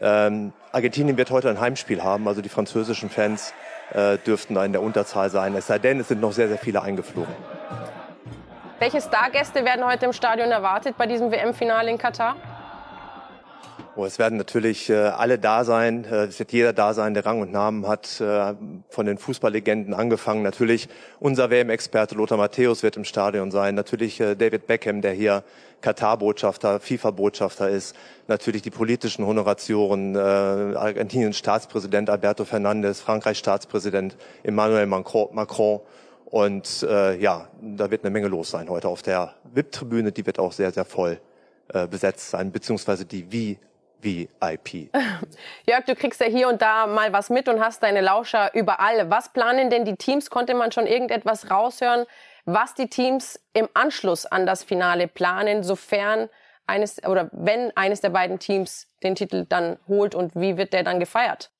Ähm, 0.00 0.52
Argentinien 0.72 1.16
wird 1.16 1.30
heute 1.30 1.50
ein 1.50 1.60
Heimspiel 1.60 2.02
haben, 2.02 2.28
also 2.28 2.42
die 2.42 2.48
französischen 2.48 3.10
Fans 3.10 3.52
äh, 3.92 4.18
dürften 4.18 4.54
da 4.54 4.64
in 4.64 4.72
der 4.72 4.82
Unterzahl 4.82 5.30
sein. 5.30 5.54
Es 5.56 5.66
sei 5.66 5.78
denn, 5.78 6.00
es 6.00 6.08
sind 6.08 6.20
noch 6.20 6.32
sehr, 6.32 6.48
sehr 6.48 6.58
viele 6.58 6.82
eingeflogen. 6.82 7.34
Welche 8.78 9.00
Stargäste 9.00 9.64
werden 9.64 9.84
heute 9.84 10.06
im 10.06 10.12
Stadion 10.12 10.50
erwartet 10.50 10.96
bei 10.96 11.06
diesem 11.06 11.30
WM-Finale 11.30 11.90
in 11.90 11.98
Katar? 11.98 12.36
Oh, 13.96 14.04
es 14.04 14.20
werden 14.20 14.38
natürlich 14.38 14.88
äh, 14.88 14.94
alle 14.94 15.36
da 15.36 15.64
sein. 15.64 16.04
Äh, 16.04 16.26
es 16.26 16.38
wird 16.38 16.52
jeder 16.52 16.72
da 16.72 16.94
sein, 16.94 17.12
der 17.12 17.26
Rang 17.26 17.40
und 17.40 17.50
Namen 17.50 17.88
hat. 17.88 18.20
Äh, 18.20 18.54
von 18.88 19.06
den 19.06 19.18
Fußballlegenden 19.18 19.94
angefangen. 19.94 20.42
Natürlich 20.42 20.88
unser 21.18 21.50
WM-Experte 21.50 22.14
Lothar 22.14 22.38
Matthäus 22.38 22.84
wird 22.84 22.96
im 22.96 23.04
Stadion 23.04 23.50
sein. 23.50 23.74
Natürlich 23.74 24.20
äh, 24.20 24.36
David 24.36 24.68
Beckham, 24.68 25.00
der 25.00 25.12
hier 25.12 25.42
Katar-Botschafter, 25.80 26.78
FIFA-Botschafter 26.78 27.68
ist. 27.68 27.96
Natürlich 28.28 28.62
die 28.62 28.70
politischen 28.70 29.26
Honoratioren. 29.26 30.14
Äh, 30.14 30.18
Argentiniens 30.18 31.36
Staatspräsident 31.36 32.10
Alberto 32.10 32.44
Fernandez, 32.44 33.00
Frankreichs 33.00 33.40
Staatspräsident 33.40 34.16
Emmanuel 34.44 34.86
Macron. 34.86 35.80
Und 36.26 36.86
äh, 36.88 37.18
ja, 37.18 37.48
da 37.60 37.90
wird 37.90 38.04
eine 38.04 38.12
Menge 38.12 38.28
los 38.28 38.52
sein 38.52 38.68
heute 38.68 38.86
auf 38.86 39.02
der 39.02 39.34
VIP-Tribüne. 39.52 40.12
Die 40.12 40.24
wird 40.26 40.38
auch 40.38 40.52
sehr, 40.52 40.70
sehr 40.70 40.84
voll 40.84 41.18
äh, 41.72 41.88
besetzt 41.88 42.30
sein, 42.30 42.52
beziehungsweise 42.52 43.04
die 43.04 43.32
VIP. 44.02 44.90
Jörg, 45.66 45.84
du 45.86 45.94
kriegst 45.94 46.20
ja 46.20 46.26
hier 46.26 46.48
und 46.48 46.62
da 46.62 46.86
mal 46.86 47.12
was 47.12 47.30
mit 47.30 47.48
und 47.48 47.60
hast 47.60 47.82
deine 47.82 48.00
Lauscher 48.00 48.54
überall. 48.54 49.10
Was 49.10 49.32
planen 49.32 49.70
denn 49.70 49.84
die 49.84 49.96
Teams? 49.96 50.30
Konnte 50.30 50.54
man 50.54 50.72
schon 50.72 50.86
irgendetwas 50.86 51.50
raushören, 51.50 52.06
was 52.44 52.74
die 52.74 52.88
Teams 52.88 53.40
im 53.52 53.68
Anschluss 53.74 54.26
an 54.26 54.46
das 54.46 54.64
Finale 54.64 55.08
planen, 55.08 55.62
sofern 55.62 56.28
eines 56.66 57.02
oder 57.04 57.28
wenn 57.32 57.76
eines 57.76 58.00
der 58.00 58.10
beiden 58.10 58.38
Teams 58.38 58.88
den 59.02 59.14
Titel 59.14 59.44
dann 59.48 59.78
holt 59.88 60.14
und 60.14 60.34
wie 60.36 60.56
wird 60.56 60.72
der 60.72 60.84
dann 60.84 61.00
gefeiert? 61.00 61.50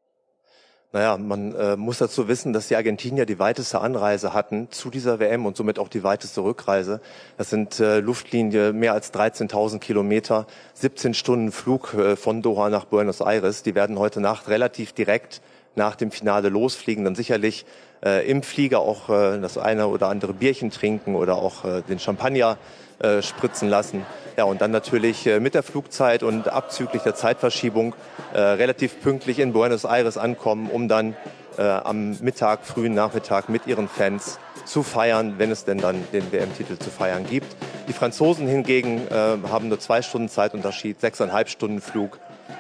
Naja, 0.92 1.16
man 1.18 1.54
äh, 1.54 1.76
muss 1.76 1.98
dazu 1.98 2.26
wissen, 2.26 2.52
dass 2.52 2.66
die 2.66 2.74
Argentinier 2.74 3.24
die 3.24 3.38
weiteste 3.38 3.80
Anreise 3.80 4.34
hatten 4.34 4.68
zu 4.72 4.90
dieser 4.90 5.20
WM 5.20 5.46
und 5.46 5.56
somit 5.56 5.78
auch 5.78 5.88
die 5.88 6.02
weiteste 6.02 6.42
Rückreise. 6.42 7.00
Das 7.38 7.48
sind 7.48 7.78
äh, 7.78 8.00
Luftlinie 8.00 8.72
mehr 8.72 8.92
als 8.92 9.14
13.000 9.14 9.78
Kilometer, 9.78 10.48
17 10.74 11.14
Stunden 11.14 11.52
Flug 11.52 11.94
äh, 11.94 12.16
von 12.16 12.42
Doha 12.42 12.70
nach 12.70 12.86
Buenos 12.86 13.20
Aires. 13.20 13.62
Die 13.62 13.76
werden 13.76 14.00
heute 14.00 14.20
Nacht 14.20 14.48
relativ 14.48 14.92
direkt 14.92 15.40
nach 15.74 15.96
dem 15.96 16.10
Finale 16.10 16.48
losfliegen, 16.48 17.04
dann 17.04 17.14
sicherlich 17.14 17.64
äh, 18.04 18.28
im 18.28 18.42
Flieger 18.42 18.80
auch 18.80 19.08
äh, 19.08 19.38
das 19.40 19.58
eine 19.58 19.88
oder 19.88 20.08
andere 20.08 20.32
Bierchen 20.32 20.70
trinken 20.70 21.14
oder 21.14 21.36
auch 21.36 21.64
äh, 21.64 21.82
den 21.82 21.98
Champagner 21.98 22.58
äh, 22.98 23.22
spritzen 23.22 23.68
lassen. 23.68 24.04
Ja, 24.36 24.44
und 24.44 24.60
dann 24.60 24.70
natürlich 24.70 25.26
äh, 25.26 25.40
mit 25.40 25.54
der 25.54 25.62
Flugzeit 25.62 26.22
und 26.22 26.48
abzüglich 26.48 27.02
der 27.02 27.14
Zeitverschiebung 27.14 27.94
äh, 28.32 28.40
relativ 28.40 29.00
pünktlich 29.00 29.38
in 29.38 29.52
Buenos 29.52 29.84
Aires 29.84 30.18
ankommen, 30.18 30.70
um 30.70 30.88
dann 30.88 31.16
äh, 31.58 31.62
am 31.62 32.16
Mittag, 32.20 32.64
frühen 32.64 32.94
Nachmittag 32.94 33.48
mit 33.48 33.66
ihren 33.66 33.88
Fans 33.88 34.38
zu 34.64 34.82
feiern, 34.82 35.34
wenn 35.38 35.50
es 35.50 35.64
denn 35.64 35.78
dann 35.78 36.04
den 36.12 36.30
WM-Titel 36.32 36.78
zu 36.78 36.90
feiern 36.90 37.26
gibt. 37.28 37.56
Die 37.88 37.92
Franzosen 37.92 38.46
hingegen 38.46 39.06
äh, 39.08 39.36
haben 39.48 39.68
nur 39.68 39.80
zwei 39.80 40.02
Stunden 40.02 40.28
Zeitunterschied, 40.28 41.00
sechseinhalb 41.00 41.48
Stunden 41.48 41.80
Flug. 41.80 42.18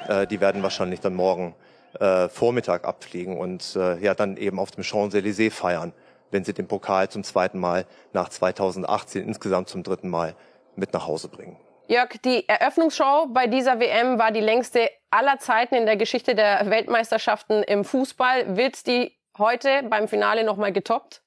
Äh, 0.08 0.26
die 0.26 0.40
werden 0.40 0.62
wahrscheinlich 0.62 1.00
dann 1.00 1.14
morgen 1.14 1.54
äh, 1.98 2.28
Vormittag 2.28 2.84
abfliegen 2.84 3.38
und 3.38 3.76
äh, 3.76 3.98
ja 3.98 4.14
dann 4.14 4.36
eben 4.36 4.58
auf 4.58 4.70
dem 4.70 4.84
Champs-Élysées 4.84 5.50
feiern, 5.50 5.92
wenn 6.30 6.44
sie 6.44 6.52
den 6.52 6.68
Pokal 6.68 7.08
zum 7.08 7.24
zweiten 7.24 7.58
Mal 7.58 7.86
nach 8.12 8.28
2018 8.28 9.26
insgesamt 9.26 9.68
zum 9.68 9.82
dritten 9.82 10.08
Mal 10.08 10.36
mit 10.76 10.92
nach 10.92 11.06
Hause 11.06 11.28
bringen. 11.28 11.56
Jörg, 11.88 12.10
die 12.24 12.48
Eröffnungsshow 12.48 13.26
bei 13.30 13.48
dieser 13.48 13.80
WM 13.80 14.18
war 14.18 14.30
die 14.30 14.40
längste 14.40 14.88
aller 15.10 15.38
Zeiten 15.38 15.74
in 15.74 15.86
der 15.86 15.96
Geschichte 15.96 16.36
der 16.36 16.70
Weltmeisterschaften 16.70 17.64
im 17.64 17.84
Fußball. 17.84 18.56
Wird 18.56 18.86
die 18.86 19.16
heute 19.38 19.82
beim 19.90 20.06
Finale 20.06 20.44
nochmal 20.44 20.72
getoppt? 20.72 21.22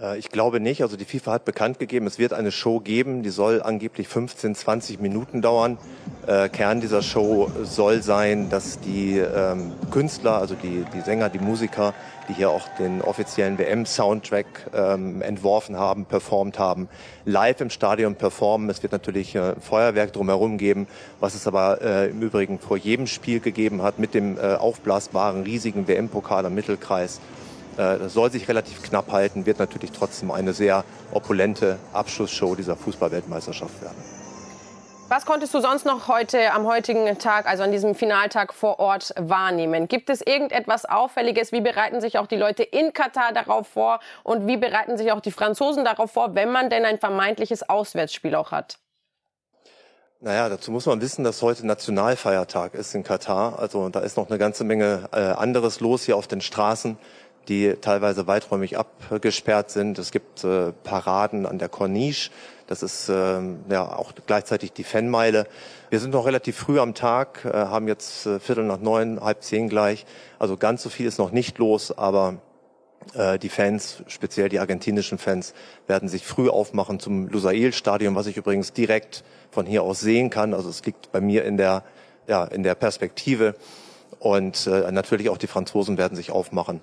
Äh, 0.00 0.18
ich 0.18 0.30
glaube 0.30 0.60
nicht. 0.60 0.82
Also 0.82 0.96
die 0.96 1.04
FIFA 1.04 1.32
hat 1.32 1.44
bekannt 1.44 1.78
gegeben, 1.78 2.06
es 2.06 2.18
wird 2.18 2.32
eine 2.32 2.52
Show 2.52 2.80
geben, 2.80 3.22
die 3.22 3.30
soll 3.30 3.62
angeblich 3.62 4.08
15, 4.08 4.54
20 4.54 5.00
Minuten 5.00 5.42
dauern. 5.42 5.78
Äh, 6.26 6.48
Kern 6.48 6.80
dieser 6.80 7.02
Show 7.02 7.50
soll 7.62 8.02
sein, 8.02 8.50
dass 8.50 8.80
die 8.80 9.18
ähm, 9.18 9.72
Künstler, 9.90 10.38
also 10.38 10.54
die, 10.54 10.84
die 10.94 11.00
Sänger, 11.00 11.28
die 11.28 11.38
Musiker, 11.38 11.94
die 12.28 12.34
hier 12.34 12.50
auch 12.50 12.68
den 12.78 13.02
offiziellen 13.02 13.58
WM-Soundtrack 13.58 14.46
ähm, 14.72 15.22
entworfen 15.22 15.76
haben, 15.76 16.04
performt 16.04 16.58
haben, 16.58 16.88
live 17.24 17.60
im 17.60 17.70
Stadion 17.70 18.14
performen. 18.14 18.70
Es 18.70 18.82
wird 18.82 18.92
natürlich 18.92 19.34
äh, 19.34 19.54
Feuerwerk 19.60 20.12
drumherum 20.12 20.58
geben, 20.58 20.86
was 21.18 21.34
es 21.34 21.46
aber 21.46 21.80
äh, 21.82 22.10
im 22.10 22.20
Übrigen 22.22 22.58
vor 22.60 22.76
jedem 22.76 23.06
Spiel 23.06 23.40
gegeben 23.40 23.82
hat 23.82 23.98
mit 23.98 24.14
dem 24.14 24.38
aufblasbaren 24.38 25.42
riesigen 25.42 25.88
WM-Pokal 25.88 26.46
am 26.46 26.54
Mittelkreis. 26.54 27.20
Äh, 27.76 27.98
das 27.98 28.14
soll 28.14 28.30
sich 28.30 28.48
relativ 28.48 28.82
knapp 28.82 29.12
halten, 29.12 29.46
wird 29.46 29.58
natürlich 29.58 29.92
trotzdem 29.92 30.30
eine 30.30 30.52
sehr 30.52 30.84
opulente 31.12 31.78
Abschlussshow 31.92 32.54
dieser 32.54 32.76
Fußballweltmeisterschaft 32.76 33.80
werden. 33.82 34.02
Was 35.10 35.26
konntest 35.26 35.52
du 35.54 35.60
sonst 35.60 35.86
noch 35.86 36.06
heute 36.06 36.52
am 36.52 36.68
heutigen 36.68 37.18
Tag, 37.18 37.46
also 37.46 37.64
an 37.64 37.72
diesem 37.72 37.96
Finaltag 37.96 38.54
vor 38.54 38.78
Ort 38.78 39.12
wahrnehmen? 39.18 39.88
Gibt 39.88 40.08
es 40.08 40.20
irgendetwas 40.20 40.84
Auffälliges? 40.84 41.50
Wie 41.50 41.60
bereiten 41.60 42.00
sich 42.00 42.16
auch 42.16 42.28
die 42.28 42.36
Leute 42.36 42.62
in 42.62 42.92
Katar 42.92 43.32
darauf 43.32 43.66
vor? 43.66 43.98
Und 44.22 44.46
wie 44.46 44.56
bereiten 44.56 44.96
sich 44.96 45.10
auch 45.10 45.18
die 45.18 45.32
Franzosen 45.32 45.84
darauf 45.84 46.12
vor, 46.12 46.36
wenn 46.36 46.52
man 46.52 46.70
denn 46.70 46.84
ein 46.84 47.00
vermeintliches 47.00 47.68
Auswärtsspiel 47.68 48.36
auch 48.36 48.52
hat? 48.52 48.78
Naja, 50.20 50.48
dazu 50.48 50.70
muss 50.70 50.86
man 50.86 51.00
wissen, 51.00 51.24
dass 51.24 51.42
heute 51.42 51.66
Nationalfeiertag 51.66 52.74
ist 52.74 52.94
in 52.94 53.02
Katar. 53.02 53.58
Also 53.58 53.88
da 53.88 54.00
ist 54.00 54.16
noch 54.16 54.28
eine 54.28 54.38
ganze 54.38 54.62
Menge 54.62 55.08
äh, 55.12 55.16
anderes 55.16 55.80
los 55.80 56.04
hier 56.04 56.16
auf 56.16 56.28
den 56.28 56.40
Straßen 56.40 56.98
die 57.48 57.74
teilweise 57.80 58.26
weiträumig 58.26 58.78
abgesperrt 58.78 59.70
sind. 59.70 59.98
Es 59.98 60.10
gibt 60.10 60.44
äh, 60.44 60.72
Paraden 60.84 61.46
an 61.46 61.58
der 61.58 61.68
Corniche. 61.68 62.30
Das 62.66 62.82
ist 62.82 63.08
äh, 63.08 63.40
ja 63.68 63.96
auch 63.96 64.12
gleichzeitig 64.26 64.72
die 64.72 64.84
Fanmeile. 64.84 65.46
Wir 65.88 65.98
sind 65.98 66.12
noch 66.12 66.26
relativ 66.26 66.56
früh 66.56 66.78
am 66.78 66.94
Tag, 66.94 67.44
äh, 67.44 67.52
haben 67.52 67.88
jetzt 67.88 68.26
äh, 68.26 68.38
Viertel 68.38 68.64
nach 68.64 68.78
neun, 68.78 69.20
halb 69.20 69.42
zehn 69.42 69.68
gleich. 69.68 70.06
Also 70.38 70.56
ganz 70.56 70.82
so 70.82 70.88
viel 70.88 71.06
ist 71.06 71.18
noch 71.18 71.32
nicht 71.32 71.58
los, 71.58 71.90
aber 71.90 72.36
äh, 73.14 73.38
die 73.38 73.48
Fans, 73.48 74.02
speziell 74.06 74.48
die 74.48 74.60
argentinischen 74.60 75.18
Fans, 75.18 75.54
werden 75.86 76.08
sich 76.08 76.24
früh 76.24 76.48
aufmachen 76.48 77.00
zum 77.00 77.26
Lusail-Stadion, 77.26 78.14
was 78.14 78.26
ich 78.26 78.36
übrigens 78.36 78.72
direkt 78.72 79.24
von 79.50 79.66
hier 79.66 79.82
aus 79.82 80.00
sehen 80.00 80.30
kann. 80.30 80.54
Also 80.54 80.68
es 80.68 80.84
liegt 80.84 81.10
bei 81.10 81.20
mir 81.20 81.44
in 81.44 81.56
der, 81.56 81.82
ja, 82.28 82.44
in 82.44 82.62
der 82.62 82.76
Perspektive. 82.76 83.56
Und 84.18 84.66
äh, 84.66 84.92
natürlich 84.92 85.30
auch 85.30 85.38
die 85.38 85.46
Franzosen 85.46 85.96
werden 85.98 86.14
sich 86.14 86.30
aufmachen. 86.30 86.80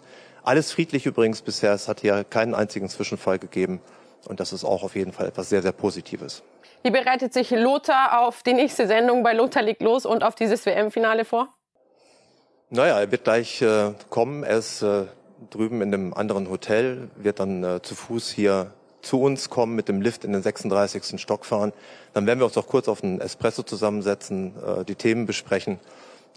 Alles 0.47 0.71
friedlich 0.71 1.05
übrigens 1.05 1.41
bisher. 1.41 1.73
Es 1.73 1.89
hat 1.89 1.99
hier 1.99 2.23
keinen 2.23 2.55
einzigen 2.55 2.87
Zwischenfall 2.87 3.37
gegeben. 3.37 3.81
Und 4.29 4.39
das 4.39 4.53
ist 4.53 4.63
auch 4.63 4.81
auf 4.81 4.95
jeden 4.95 5.11
Fall 5.11 5.27
etwas 5.27 5.49
sehr, 5.49 5.61
sehr 5.61 5.73
Positives. 5.73 6.41
Wie 6.83 6.89
bereitet 6.89 7.33
sich 7.33 7.49
Lothar 7.49 8.21
auf 8.21 8.43
die 8.43 8.53
nächste 8.53 8.87
Sendung 8.87 9.23
bei 9.23 9.33
Lothar 9.33 9.61
liegt 9.61 9.81
los 9.81 10.05
und 10.05 10.23
auf 10.23 10.35
dieses 10.35 10.65
WM-Finale 10.65 11.25
vor? 11.25 11.49
Naja, 12.69 12.97
er 12.97 13.11
wird 13.11 13.25
gleich 13.25 13.61
äh, 13.61 13.91
kommen. 14.09 14.43
Er 14.43 14.59
ist 14.59 14.83
äh, 14.83 15.07
drüben 15.49 15.81
in 15.81 15.93
einem 15.93 16.13
anderen 16.13 16.49
Hotel, 16.49 17.09
wird 17.17 17.41
dann 17.41 17.65
äh, 17.65 17.81
zu 17.81 17.95
Fuß 17.95 18.29
hier 18.29 18.71
zu 19.01 19.19
uns 19.21 19.49
kommen, 19.49 19.75
mit 19.75 19.89
dem 19.89 20.01
Lift 20.01 20.23
in 20.23 20.31
den 20.31 20.43
36. 20.43 21.19
Stock 21.19 21.45
fahren. 21.45 21.73
Dann 22.13 22.25
werden 22.25 22.39
wir 22.39 22.45
uns 22.45 22.57
auch 22.57 22.67
kurz 22.67 22.87
auf 22.87 23.03
einen 23.03 23.19
Espresso 23.19 23.63
zusammensetzen, 23.63 24.53
äh, 24.65 24.85
die 24.85 24.95
Themen 24.95 25.25
besprechen. 25.25 25.77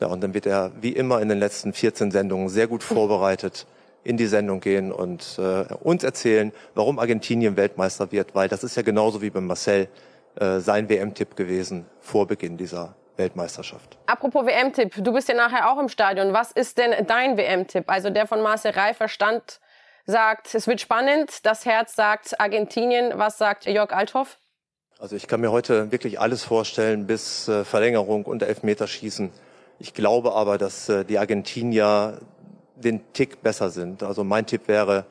Ja, 0.00 0.08
und 0.08 0.20
dann 0.20 0.34
wird 0.34 0.46
er 0.46 0.72
wie 0.80 0.90
immer 0.90 1.20
in 1.20 1.28
den 1.28 1.38
letzten 1.38 1.72
14 1.72 2.10
Sendungen 2.10 2.48
sehr 2.48 2.66
gut 2.66 2.82
vorbereitet 2.82 3.66
in 4.02 4.16
die 4.16 4.26
Sendung 4.26 4.60
gehen 4.60 4.92
und 4.92 5.38
äh, 5.38 5.64
uns 5.82 6.04
erzählen, 6.04 6.52
warum 6.74 6.98
Argentinien 6.98 7.56
Weltmeister 7.56 8.12
wird, 8.12 8.34
weil 8.34 8.48
das 8.48 8.64
ist 8.64 8.76
ja 8.76 8.82
genauso 8.82 9.20
wie 9.22 9.30
bei 9.30 9.40
Marcel 9.40 9.88
äh, 10.36 10.58
sein 10.60 10.88
WM-Tipp 10.88 11.36
gewesen 11.36 11.86
vor 12.00 12.26
Beginn 12.26 12.56
dieser 12.56 12.94
Weltmeisterschaft. 13.16 13.98
Apropos 14.06 14.46
WM-Tipp, 14.46 14.94
du 14.98 15.12
bist 15.12 15.28
ja 15.28 15.34
nachher 15.34 15.70
auch 15.70 15.78
im 15.78 15.88
Stadion. 15.88 16.32
Was 16.32 16.50
ist 16.52 16.78
denn 16.78 17.06
dein 17.06 17.36
WM-Tipp? 17.36 17.84
Also 17.88 18.10
der 18.10 18.26
von 18.26 18.40
Marcel 18.40 18.72
Reif 18.72 18.96
verstand, 18.96 19.60
sagt, 20.06 20.54
es 20.54 20.66
wird 20.66 20.80
spannend. 20.80 21.44
Das 21.46 21.66
Herz 21.66 21.94
sagt 21.94 22.40
Argentinien. 22.40 23.12
Was 23.16 23.38
sagt 23.38 23.66
Jörg 23.66 23.92
Althoff? 23.92 24.38
Also 24.98 25.16
ich 25.16 25.28
kann 25.28 25.40
mir 25.40 25.50
heute 25.50 25.92
wirklich 25.92 26.20
alles 26.20 26.44
vorstellen, 26.44 27.06
bis 27.06 27.48
äh, 27.48 27.64
Verlängerung 27.64 28.24
und 28.24 28.42
Elfmeterschießen. 28.42 29.30
Ich 29.78 29.94
glaube 29.94 30.34
aber, 30.34 30.58
dass 30.58 30.88
äh, 30.88 31.04
die 31.04 31.18
Argentinier 31.18 32.20
den 32.82 33.12
Tick 33.12 33.42
besser 33.42 33.70
sind. 33.70 34.02
Also 34.02 34.24
mein 34.24 34.46
Tipp 34.46 34.68
wäre 34.68 35.04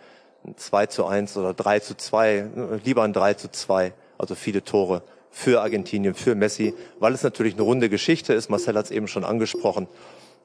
2 0.56 0.86
zu 0.88 1.06
1 1.06 1.38
oder 1.38 1.54
3 1.54 1.80
zu 1.80 1.96
2, 1.96 2.80
lieber 2.84 3.04
ein 3.04 3.14
3 3.14 3.34
zu 3.36 3.52
2, 3.52 3.94
also 4.18 4.36
viele 4.36 4.64
Tore 4.64 5.04
für 5.32 5.62
Argentinien, 5.62 6.16
für 6.16 6.36
Messi, 6.36 6.74
weil 7.00 7.14
es 7.14 7.24
natürlich 7.24 7.54
eine 7.54 7.64
runde 7.64 7.90
Geschichte 7.90 8.34
ist. 8.34 8.50
Marcel 8.50 8.76
hat 8.76 8.86
es 8.86 8.92
eben 8.92 9.08
schon 9.08 9.24
angesprochen. 9.24 9.88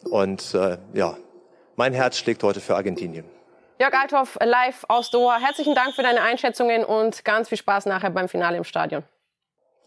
Und 0.05 0.55
äh, 0.55 0.79
ja, 0.93 1.17
mein 1.77 1.95
Herz 1.95 2.19
schlägt 2.19 2.43
heute 2.43 2.61
für 2.61 2.77
Argentinien. 2.77 3.25
Jörg 3.81 3.95
Althoff 3.95 4.39
live 4.41 4.85
aus 4.89 5.11
Doha. 5.11 5.39
Herzlichen 5.39 5.75
Dank 5.75 5.95
für 5.95 6.03
deine 6.03 6.23
Einschätzungen 6.23 6.85
und 6.85 7.25
ganz 7.25 7.49
viel 7.49 7.59
Spaß 7.59 7.87
nachher 7.87 8.11
beim 8.11 8.29
Finale 8.29 8.57
im 8.57 8.65
Stadion. 8.65 9.03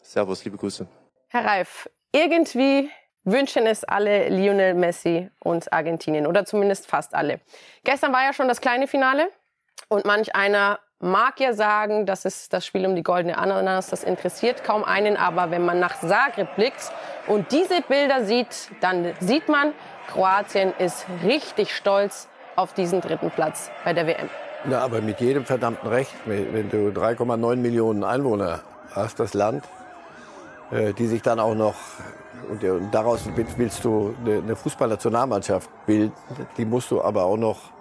Servus, 0.02 0.43
liebe 0.43 0.58
Grüße. 0.58 0.88
Herr 1.30 1.45
Reif, 1.45 1.89
irgendwie 2.12 2.89
wünschen 3.27 3.67
es 3.67 3.83
alle 3.83 4.29
Lionel 4.29 4.73
Messi 4.73 5.29
und 5.39 5.71
Argentinien 5.73 6.25
oder 6.25 6.45
zumindest 6.45 6.87
fast 6.87 7.13
alle. 7.13 7.41
Gestern 7.83 8.13
war 8.13 8.23
ja 8.23 8.33
schon 8.33 8.47
das 8.47 8.61
kleine 8.61 8.87
Finale 8.87 9.27
und 9.89 10.05
manch 10.05 10.33
einer 10.33 10.79
mag 10.99 11.39
ja 11.39 11.53
sagen, 11.53 12.05
das 12.05 12.25
ist 12.25 12.53
das 12.53 12.65
Spiel 12.65 12.85
um 12.87 12.95
die 12.95 13.03
goldene 13.03 13.37
Ananas, 13.37 13.87
das 13.87 14.03
interessiert 14.03 14.63
kaum 14.63 14.83
einen, 14.83 15.17
aber 15.17 15.51
wenn 15.51 15.65
man 15.65 15.79
nach 15.79 15.99
Zagreb 15.99 16.55
blickt 16.55 16.91
und 17.27 17.51
diese 17.51 17.81
Bilder 17.81 18.23
sieht, 18.23 18.69
dann 18.81 19.13
sieht 19.19 19.49
man, 19.49 19.73
Kroatien 20.07 20.73
ist 20.79 21.05
richtig 21.23 21.75
stolz 21.75 22.29
auf 22.55 22.73
diesen 22.73 23.01
dritten 23.01 23.29
Platz 23.29 23.69
bei 23.83 23.93
der 23.93 24.07
WM. 24.07 24.29
Ja, 24.69 24.79
aber 24.79 25.01
mit 25.01 25.19
jedem 25.19 25.45
verdammten 25.45 25.87
Recht, 25.87 26.13
wenn 26.25 26.69
du 26.69 26.89
3,9 26.89 27.57
Millionen 27.57 28.03
Einwohner 28.03 28.61
hast, 28.95 29.19
das 29.19 29.33
Land, 29.33 29.63
äh, 30.71 30.93
die 30.93 31.05
sich 31.05 31.21
dann 31.21 31.39
auch 31.39 31.53
noch, 31.53 31.75
und 32.50 32.93
daraus 32.93 33.21
willst 33.58 33.84
du 33.84 34.15
eine 34.26 34.56
Fußballnationalmannschaft 34.56 35.69
bilden, 35.86 36.13
die 36.58 36.65
musst 36.65 36.91
du 36.91 37.02
aber 37.02 37.23
auch 37.23 37.38
noch 37.38 37.71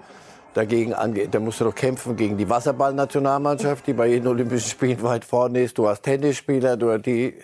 dagegen 0.56 0.94
angehen. 0.94 1.30
Da 1.30 1.38
musst 1.38 1.60
du 1.60 1.64
doch 1.64 1.74
kämpfen 1.74 2.16
gegen 2.16 2.36
die 2.36 2.48
Wasserballnationalmannschaft, 2.48 3.86
die 3.86 3.92
bei 3.92 4.08
den 4.08 4.26
Olympischen 4.26 4.70
Spielen 4.70 5.02
weit 5.02 5.24
vorne 5.24 5.60
ist. 5.60 5.76
Du 5.76 5.86
hast 5.86 6.02
Tennisspieler, 6.02 6.76
du, 6.76 6.98
die, 6.98 7.34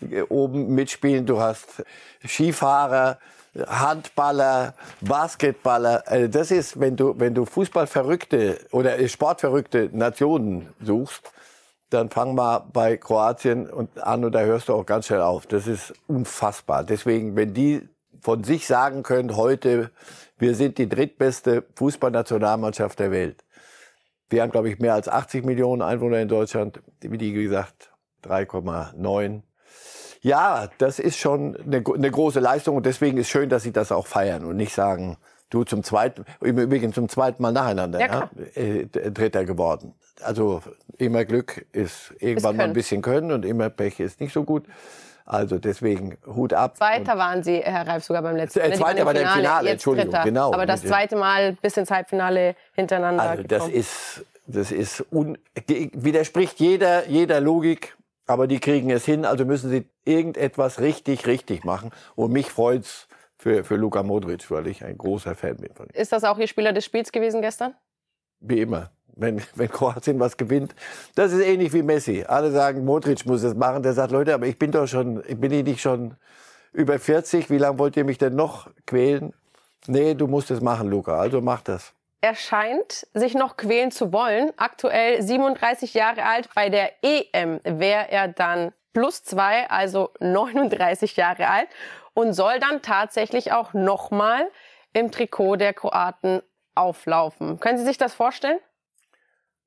die 0.00 0.22
oben 0.22 0.74
mitspielen, 0.74 1.26
du 1.26 1.40
hast 1.40 1.82
Skifahrer, 2.26 3.18
Handballer, 3.66 4.74
Basketballer. 5.00 6.04
Also 6.06 6.28
das 6.28 6.50
ist, 6.52 6.78
wenn 6.78 6.96
du, 6.96 7.14
wenn 7.18 7.34
du 7.34 7.44
Fußballverrückte 7.44 8.60
oder 8.70 9.06
Sportverrückte 9.08 9.90
Nationen 9.92 10.68
suchst, 10.80 11.32
dann 11.90 12.08
fang 12.08 12.34
mal 12.34 12.60
bei 12.72 12.96
Kroatien 12.96 13.68
und 13.68 14.02
an 14.02 14.24
und 14.24 14.32
da 14.32 14.40
hörst 14.40 14.68
du 14.68 14.74
auch 14.74 14.86
ganz 14.86 15.06
schnell 15.06 15.20
auf. 15.20 15.46
Das 15.46 15.66
ist 15.66 15.92
unfassbar. 16.06 16.84
Deswegen, 16.84 17.36
wenn 17.36 17.52
die 17.52 17.88
von 18.20 18.44
sich 18.44 18.66
sagen 18.66 19.02
können, 19.02 19.36
heute, 19.36 19.90
wir 20.38 20.54
sind 20.54 20.78
die 20.78 20.88
drittbeste 20.88 21.64
Fußballnationalmannschaft 21.74 22.98
der 22.98 23.10
Welt. 23.10 23.44
Wir 24.28 24.42
haben, 24.42 24.52
glaube 24.52 24.70
ich, 24.70 24.78
mehr 24.78 24.94
als 24.94 25.08
80 25.08 25.44
Millionen 25.44 25.82
Einwohner 25.82 26.20
in 26.20 26.28
Deutschland, 26.28 26.80
wie 27.00 27.18
die 27.18 27.32
gesagt, 27.32 27.92
3,9 28.24 29.42
ja, 30.22 30.68
das 30.78 30.98
ist 30.98 31.18
schon 31.18 31.56
eine, 31.56 31.82
eine 31.94 32.10
große 32.10 32.40
Leistung 32.40 32.76
und 32.76 32.86
deswegen 32.86 33.16
ist 33.16 33.30
schön, 33.30 33.48
dass 33.48 33.62
sie 33.62 33.72
das 33.72 33.90
auch 33.90 34.06
feiern 34.06 34.44
und 34.44 34.56
nicht 34.56 34.74
sagen, 34.74 35.16
du 35.50 35.64
zum 35.64 35.82
zweiten, 35.82 36.24
im 36.40 36.58
Übrigen 36.58 36.92
zum 36.92 37.08
zweiten 37.08 37.42
Mal 37.42 37.52
nacheinander, 37.52 38.00
ja, 38.00 38.30
ja 38.56 38.62
äh, 38.62 38.86
Dritter 38.86 39.44
geworden. 39.44 39.94
Also 40.22 40.62
immer 40.96 41.24
Glück 41.24 41.66
ist 41.72 42.14
irgendwann 42.18 42.56
mal 42.56 42.64
ein 42.64 42.72
bisschen 42.72 43.02
Können 43.02 43.32
und 43.32 43.44
immer 43.44 43.68
Pech 43.70 44.00
ist 44.00 44.20
nicht 44.20 44.32
so 44.32 44.44
gut. 44.44 44.64
Also 45.26 45.58
deswegen 45.58 46.16
Hut 46.26 46.52
ab. 46.52 46.76
Zweiter 46.76 47.16
waren 47.16 47.44
Sie, 47.44 47.58
Herr 47.58 47.86
Reif, 47.86 48.04
sogar 48.04 48.22
beim 48.22 48.36
letzten 48.36 48.58
Mal. 48.58 48.72
Äh, 48.72 48.74
zweiter 48.74 49.06
war 49.06 49.14
der 49.14 49.28
Finale, 49.28 49.70
Entschuldigung, 49.70 50.10
Dritter. 50.10 50.24
genau. 50.24 50.52
Aber 50.52 50.66
das 50.66 50.82
zweite 50.82 51.14
Mal 51.16 51.56
bis 51.62 51.76
ins 51.76 51.90
Halbfinale 51.90 52.56
hintereinander. 52.72 53.22
Also 53.22 53.42
das 53.44 53.58
gekommen. 53.60 53.74
ist, 53.74 54.24
das 54.46 54.72
ist 54.72 55.04
un, 55.12 55.38
widerspricht 55.66 56.58
jeder, 56.58 57.08
jeder 57.08 57.40
Logik. 57.40 57.96
Aber 58.26 58.46
die 58.46 58.60
kriegen 58.60 58.90
es 58.90 59.04
hin, 59.04 59.24
also 59.24 59.44
müssen 59.44 59.70
sie 59.70 59.88
irgendetwas 60.04 60.80
richtig, 60.80 61.26
richtig 61.26 61.64
machen. 61.64 61.90
Und 62.14 62.32
mich 62.32 62.50
freut's 62.50 63.08
für, 63.40 63.64
für 63.64 63.76
Luka 63.76 64.02
Modric, 64.02 64.50
weil 64.50 64.66
ich 64.66 64.84
ein 64.84 64.98
großer 64.98 65.34
Fan 65.34 65.56
bin 65.56 65.72
von 65.74 65.86
ihm. 65.86 65.94
Ist 65.94 66.12
das 66.12 66.24
auch 66.24 66.38
Ihr 66.38 66.46
Spieler 66.46 66.74
des 66.74 66.84
Spiels 66.84 67.10
gewesen 67.10 67.40
gestern? 67.40 67.74
Wie 68.40 68.60
immer. 68.60 68.90
Wenn, 69.16 69.42
wenn 69.54 69.68
Kroatien 69.68 70.20
was 70.20 70.36
gewinnt. 70.36 70.74
Das 71.14 71.32
ist 71.32 71.40
ähnlich 71.40 71.72
wie 71.72 71.82
Messi. 71.82 72.24
Alle 72.26 72.50
sagen, 72.50 72.84
Modric 72.84 73.24
muss 73.24 73.42
es 73.42 73.54
machen. 73.54 73.82
Der 73.82 73.94
sagt, 73.94 74.12
Leute, 74.12 74.34
aber 74.34 74.46
ich 74.46 74.58
bin 74.58 74.72
doch 74.72 74.86
schon, 74.86 75.22
bin 75.22 75.52
ich 75.52 75.64
nicht 75.64 75.80
schon 75.80 76.16
über 76.72 76.98
40? 76.98 77.48
Wie 77.50 77.58
lange 77.58 77.78
wollt 77.78 77.96
ihr 77.96 78.04
mich 78.04 78.18
denn 78.18 78.36
noch 78.36 78.70
quälen? 78.86 79.32
Nee, 79.86 80.14
du 80.14 80.26
musst 80.26 80.50
es 80.50 80.60
machen, 80.60 80.88
Luca. 80.88 81.18
Also 81.18 81.40
mach 81.40 81.62
das. 81.62 81.94
Er 82.20 82.34
scheint 82.34 83.06
sich 83.14 83.34
noch 83.34 83.56
quälen 83.56 83.90
zu 83.90 84.12
wollen. 84.12 84.52
Aktuell 84.58 85.22
37 85.22 85.94
Jahre 85.94 86.24
alt. 86.24 86.50
Bei 86.54 86.68
der 86.68 86.92
EM 87.02 87.60
wäre 87.64 88.10
er 88.10 88.28
dann 88.28 88.72
plus 88.92 89.22
zwei, 89.22 89.68
also 89.70 90.10
39 90.20 91.16
Jahre 91.16 91.48
alt 91.48 91.68
und 92.14 92.32
soll 92.32 92.58
dann 92.60 92.82
tatsächlich 92.82 93.52
auch 93.52 93.74
nochmal 93.74 94.48
im 94.92 95.10
Trikot 95.10 95.56
der 95.56 95.72
Kroaten 95.72 96.42
auflaufen. 96.74 97.60
Können 97.60 97.78
Sie 97.78 97.84
sich 97.84 97.98
das 97.98 98.14
vorstellen? 98.14 98.58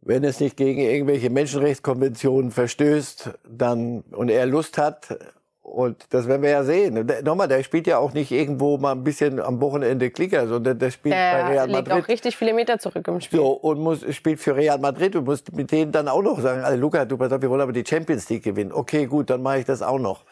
Wenn 0.01 0.23
es 0.23 0.39
nicht 0.39 0.57
gegen 0.57 0.81
irgendwelche 0.81 1.29
Menschenrechtskonventionen 1.29 2.51
verstößt, 2.51 3.31
dann 3.47 4.01
und 4.11 4.29
er 4.29 4.45
Lust 4.45 4.77
hat, 4.77 5.17
und 5.63 6.13
das 6.13 6.27
werden 6.27 6.41
wir 6.41 6.49
ja 6.49 6.63
sehen. 6.65 7.09
Nochmal, 7.23 7.47
der 7.47 7.63
spielt 7.63 7.87
ja 7.87 7.97
auch 7.97 8.11
nicht 8.11 8.31
irgendwo 8.31 8.77
mal 8.77 8.91
ein 8.91 9.03
bisschen 9.05 9.39
am 9.39 9.61
Wochenende 9.61 10.11
Klicker, 10.11 10.45
sondern 10.45 10.77
der 10.77 10.91
spielt 10.91 11.15
der 11.15 11.31
bei 11.31 11.51
Real 11.51 11.67
Madrid. 11.67 11.87
legt 11.87 12.03
auch 12.03 12.07
richtig 12.09 12.35
viele 12.35 12.53
Meter 12.53 12.79
zurück 12.79 13.07
im 13.07 13.21
Spiel. 13.21 13.39
So, 13.39 13.53
und 13.53 13.79
muss, 13.79 14.01
spielt 14.13 14.41
für 14.41 14.57
Real 14.57 14.77
Madrid 14.77 15.15
und 15.15 15.23
muss 15.23 15.41
mit 15.53 15.71
denen 15.71 15.93
dann 15.93 16.09
auch 16.09 16.21
noch 16.21 16.41
sagen, 16.41 16.63
also 16.63 16.77
Luca, 16.77 17.05
du 17.05 17.17
pass 17.17 17.31
auf, 17.31 17.41
wir 17.41 17.49
wollen 17.49 17.61
aber 17.61 17.71
die 17.71 17.85
Champions 17.85 18.27
League 18.27 18.43
gewinnen. 18.43 18.73
Okay, 18.73 19.05
gut, 19.05 19.29
dann 19.29 19.41
mache 19.41 19.59
ich 19.59 19.65
das 19.65 19.81
auch 19.81 19.99
noch. 19.99 20.25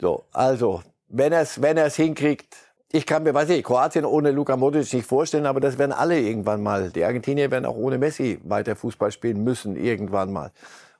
So, 0.00 0.24
also, 0.32 0.82
wenn 1.08 1.32
er 1.32 1.42
es 1.42 1.60
wenn 1.62 1.76
er's 1.76 1.96
hinkriegt, 1.96 2.56
ich 2.92 3.04
kann 3.04 3.24
mir, 3.24 3.34
weiß 3.34 3.50
ich, 3.50 3.64
Kroatien 3.64 4.04
ohne 4.04 4.30
Luka 4.30 4.56
Modric 4.56 4.92
nicht 4.92 5.06
vorstellen, 5.06 5.46
aber 5.46 5.60
das 5.60 5.76
werden 5.76 5.92
alle 5.92 6.18
irgendwann 6.20 6.62
mal. 6.62 6.90
Die 6.90 7.04
Argentinier 7.04 7.50
werden 7.50 7.66
auch 7.66 7.76
ohne 7.76 7.98
Messi 7.98 8.40
weiter 8.44 8.76
Fußball 8.76 9.10
spielen 9.10 9.42
müssen, 9.42 9.76
irgendwann 9.76 10.32
mal. 10.32 10.52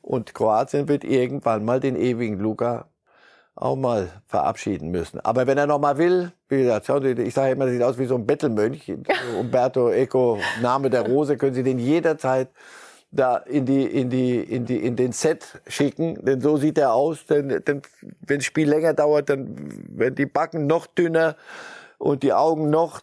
Und 0.02 0.34
Kroatien 0.34 0.88
wird 0.88 1.04
irgendwann 1.04 1.64
mal 1.64 1.80
den 1.80 1.96
ewigen 1.96 2.38
Luka 2.38 2.86
auch 3.54 3.76
mal 3.76 4.10
verabschieden 4.26 4.90
müssen. 4.90 5.20
Aber 5.20 5.46
wenn 5.46 5.56
er 5.58 5.66
noch 5.66 5.78
mal 5.78 5.96
will, 5.96 6.32
wie 6.48 6.58
gesagt, 6.58 6.88
ich 7.18 7.34
sage 7.34 7.52
immer, 7.52 7.64
er 7.64 7.72
sieht 7.72 7.82
aus 7.82 7.98
wie 7.98 8.04
so 8.04 8.14
ein 8.14 8.26
Bettelmönch. 8.26 8.92
Umberto 9.40 9.90
Eco, 9.90 10.38
Name 10.60 10.90
der 10.90 11.06
Rose, 11.06 11.36
können 11.38 11.54
Sie 11.54 11.62
den 11.62 11.78
jederzeit 11.78 12.48
da 13.10 13.38
in 13.38 13.66
die 13.66 13.84
in 13.84 14.10
die 14.10 14.40
in 14.40 14.64
die 14.66 14.78
in 14.84 14.96
den 14.96 15.12
Set 15.12 15.60
schicken, 15.66 16.24
denn 16.24 16.40
so 16.40 16.56
sieht 16.56 16.78
er 16.78 16.92
aus. 16.92 17.26
Denn, 17.26 17.48
denn 17.48 17.82
wenn 18.20 18.38
das 18.38 18.44
Spiel 18.44 18.68
länger 18.68 18.94
dauert, 18.94 19.30
dann 19.30 19.56
werden 19.96 20.14
die 20.14 20.26
Backen 20.26 20.66
noch 20.66 20.86
dünner 20.86 21.36
und 21.98 22.22
die 22.22 22.32
Augen 22.32 22.70
noch 22.70 23.02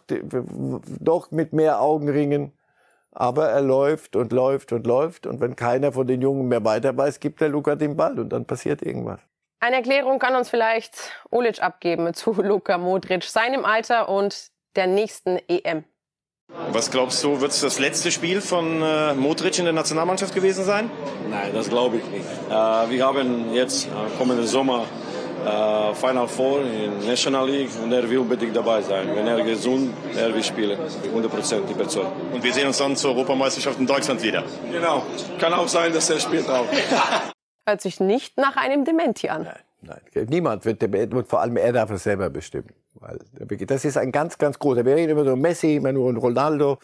noch 1.00 1.30
mit 1.30 1.52
mehr 1.52 1.80
Augenringen. 1.80 2.52
Aber 3.16 3.48
er 3.48 3.60
läuft 3.60 4.16
und 4.16 4.32
läuft 4.32 4.72
und 4.72 4.86
läuft 4.86 5.26
und 5.26 5.40
wenn 5.40 5.54
keiner 5.54 5.92
von 5.92 6.06
den 6.06 6.20
Jungen 6.20 6.48
mehr 6.48 6.64
weiter 6.64 6.96
weiß, 6.96 7.20
gibt 7.20 7.40
der 7.40 7.48
Luca 7.48 7.76
den 7.76 7.96
Ball 7.96 8.18
und 8.18 8.30
dann 8.30 8.44
passiert 8.44 8.82
irgendwas. 8.82 9.20
Eine 9.60 9.76
Erklärung 9.76 10.18
kann 10.18 10.34
uns 10.34 10.50
vielleicht 10.50 11.12
Olic 11.30 11.62
abgeben 11.62 12.12
zu 12.14 12.32
Luka 12.32 12.76
Modric, 12.76 13.24
seinem 13.24 13.64
Alter 13.64 14.08
und 14.08 14.48
der 14.76 14.88
nächsten 14.88 15.38
EM. 15.48 15.84
Was 16.74 16.90
glaubst 16.90 17.22
du, 17.22 17.40
wird 17.40 17.52
es 17.52 17.60
das 17.60 17.78
letzte 17.78 18.10
Spiel 18.10 18.40
von 18.40 18.82
äh, 18.82 19.14
Modric 19.14 19.60
in 19.60 19.64
der 19.64 19.72
Nationalmannschaft 19.72 20.34
gewesen 20.34 20.64
sein? 20.64 20.90
Nein, 21.30 21.52
das 21.54 21.68
glaube 21.68 21.98
ich 21.98 22.04
nicht. 22.06 22.26
Äh, 22.48 22.52
wir 22.52 23.06
haben 23.06 23.54
jetzt 23.54 23.86
äh, 23.86 23.90
kommenden 24.18 24.44
Sommer 24.44 24.84
äh, 25.44 25.94
Final 25.94 26.26
Four 26.26 26.62
in 26.62 27.06
National 27.06 27.48
League 27.48 27.70
und 27.80 27.92
er 27.92 28.10
will 28.10 28.18
unbedingt 28.18 28.56
dabei 28.56 28.82
sein. 28.82 29.08
Wenn 29.14 29.24
er 29.24 29.42
gesund, 29.44 29.94
er 30.16 30.34
will 30.34 30.42
spielen. 30.42 30.76
100% 31.14 31.70
überzeugt. 31.70 32.10
Und 32.32 32.42
wir 32.42 32.52
sehen 32.52 32.66
uns 32.66 32.78
dann 32.78 32.96
zur 32.96 33.12
Europameisterschaft 33.12 33.78
in 33.78 33.86
Deutschland 33.86 34.20
wieder. 34.20 34.42
Genau. 34.72 35.04
Kann 35.38 35.52
auch 35.52 35.68
sein, 35.68 35.92
dass 35.92 36.10
er 36.10 36.18
spielt 36.18 36.50
auch. 36.50 36.66
Hört 37.68 37.82
sich 37.82 38.00
nicht 38.00 38.36
nach 38.36 38.56
einem 38.56 38.84
Dementi 38.84 39.28
an. 39.28 39.44
Nein, 39.44 40.00
nein. 40.12 40.26
Niemand 40.28 40.64
wird 40.64 40.82
Dementi 40.82 41.14
und 41.14 41.28
vor 41.28 41.40
allem 41.40 41.56
er 41.56 41.72
darf 41.72 41.90
es 41.92 42.02
selber 42.02 42.30
bestimmen. 42.30 42.74
Das 43.66 43.84
ist 43.84 43.96
ein 43.96 44.12
ganz, 44.12 44.38
ganz 44.38 44.58
großer. 44.58 44.84
Wir 44.84 44.96
reden 44.96 45.12
immer 45.12 45.24
so 45.24 45.36
Messi, 45.36 45.76
immer 45.76 45.92
nur 45.92 46.14
Ronaldo. 46.14 46.78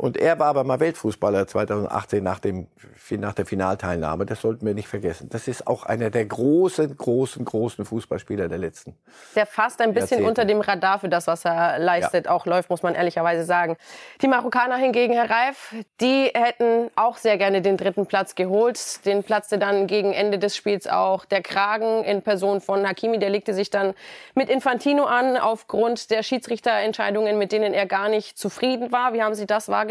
Und 0.00 0.16
er 0.16 0.38
war 0.38 0.46
aber 0.46 0.64
mal 0.64 0.80
Weltfußballer 0.80 1.46
2018 1.46 2.24
nach, 2.24 2.38
dem, 2.38 2.68
nach 3.10 3.34
der 3.34 3.44
Finalteilnahme. 3.44 4.24
Das 4.24 4.40
sollten 4.40 4.64
wir 4.64 4.72
nicht 4.72 4.88
vergessen. 4.88 5.28
Das 5.28 5.46
ist 5.46 5.66
auch 5.66 5.84
einer 5.84 6.08
der 6.08 6.24
großen, 6.24 6.96
großen, 6.96 7.44
großen 7.44 7.84
Fußballspieler 7.84 8.48
der 8.48 8.56
letzten. 8.56 8.96
Der 9.36 9.44
fast 9.44 9.78
ein 9.82 9.92
bisschen 9.92 10.24
unter 10.24 10.46
dem 10.46 10.62
Radar 10.62 11.00
für 11.00 11.10
das, 11.10 11.26
was 11.26 11.44
er 11.44 11.78
leistet, 11.78 12.24
ja. 12.24 12.30
auch 12.30 12.46
läuft, 12.46 12.70
muss 12.70 12.82
man 12.82 12.94
ehrlicherweise 12.94 13.44
sagen. 13.44 13.76
Die 14.22 14.28
Marokkaner 14.28 14.76
hingegen, 14.76 15.12
Herr 15.12 15.28
Reif, 15.28 15.74
die 16.00 16.30
hätten 16.32 16.90
auch 16.96 17.18
sehr 17.18 17.36
gerne 17.36 17.60
den 17.60 17.76
dritten 17.76 18.06
Platz 18.06 18.34
geholt. 18.34 19.04
Den 19.04 19.22
platzte 19.22 19.58
dann 19.58 19.86
gegen 19.86 20.14
Ende 20.14 20.38
des 20.38 20.56
Spiels 20.56 20.86
auch 20.86 21.26
der 21.26 21.42
Kragen 21.42 22.04
in 22.04 22.22
Person 22.22 22.62
von 22.62 22.88
Hakimi. 22.88 23.18
Der 23.18 23.28
legte 23.28 23.52
sich 23.52 23.68
dann 23.68 23.92
mit 24.34 24.48
Infantino 24.48 25.04
an 25.04 25.36
aufgrund 25.36 26.10
der 26.10 26.22
Schiedsrichterentscheidungen, 26.22 27.36
mit 27.36 27.52
denen 27.52 27.74
er 27.74 27.84
gar 27.84 28.08
nicht 28.08 28.38
zufrieden 28.38 28.92
war. 28.92 29.12
Wie 29.12 29.22
haben 29.22 29.34
Sie 29.34 29.46
das 29.46 29.68
wahrgenommen? 29.68 29.89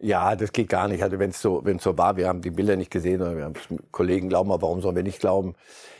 Ja, 0.00 0.34
das 0.34 0.52
geht 0.52 0.68
gar 0.68 0.88
nicht. 0.88 1.02
Also 1.02 1.18
wenn 1.18 1.30
es 1.30 1.40
so, 1.40 1.60
wenn 1.64 1.78
so 1.78 1.96
war, 1.96 2.16
wir 2.16 2.28
haben 2.28 2.42
die 2.42 2.50
Bilder 2.50 2.76
nicht 2.76 2.90
gesehen, 2.90 3.22
oder 3.22 3.36
wir 3.36 3.44
haben 3.44 3.54
Kollegen 3.92 4.28
glauben, 4.28 4.50
aber 4.50 4.62
warum 4.62 4.80
sollen 4.80 4.96
wir 4.96 5.02
nicht 5.02 5.20
glauben? 5.20 5.54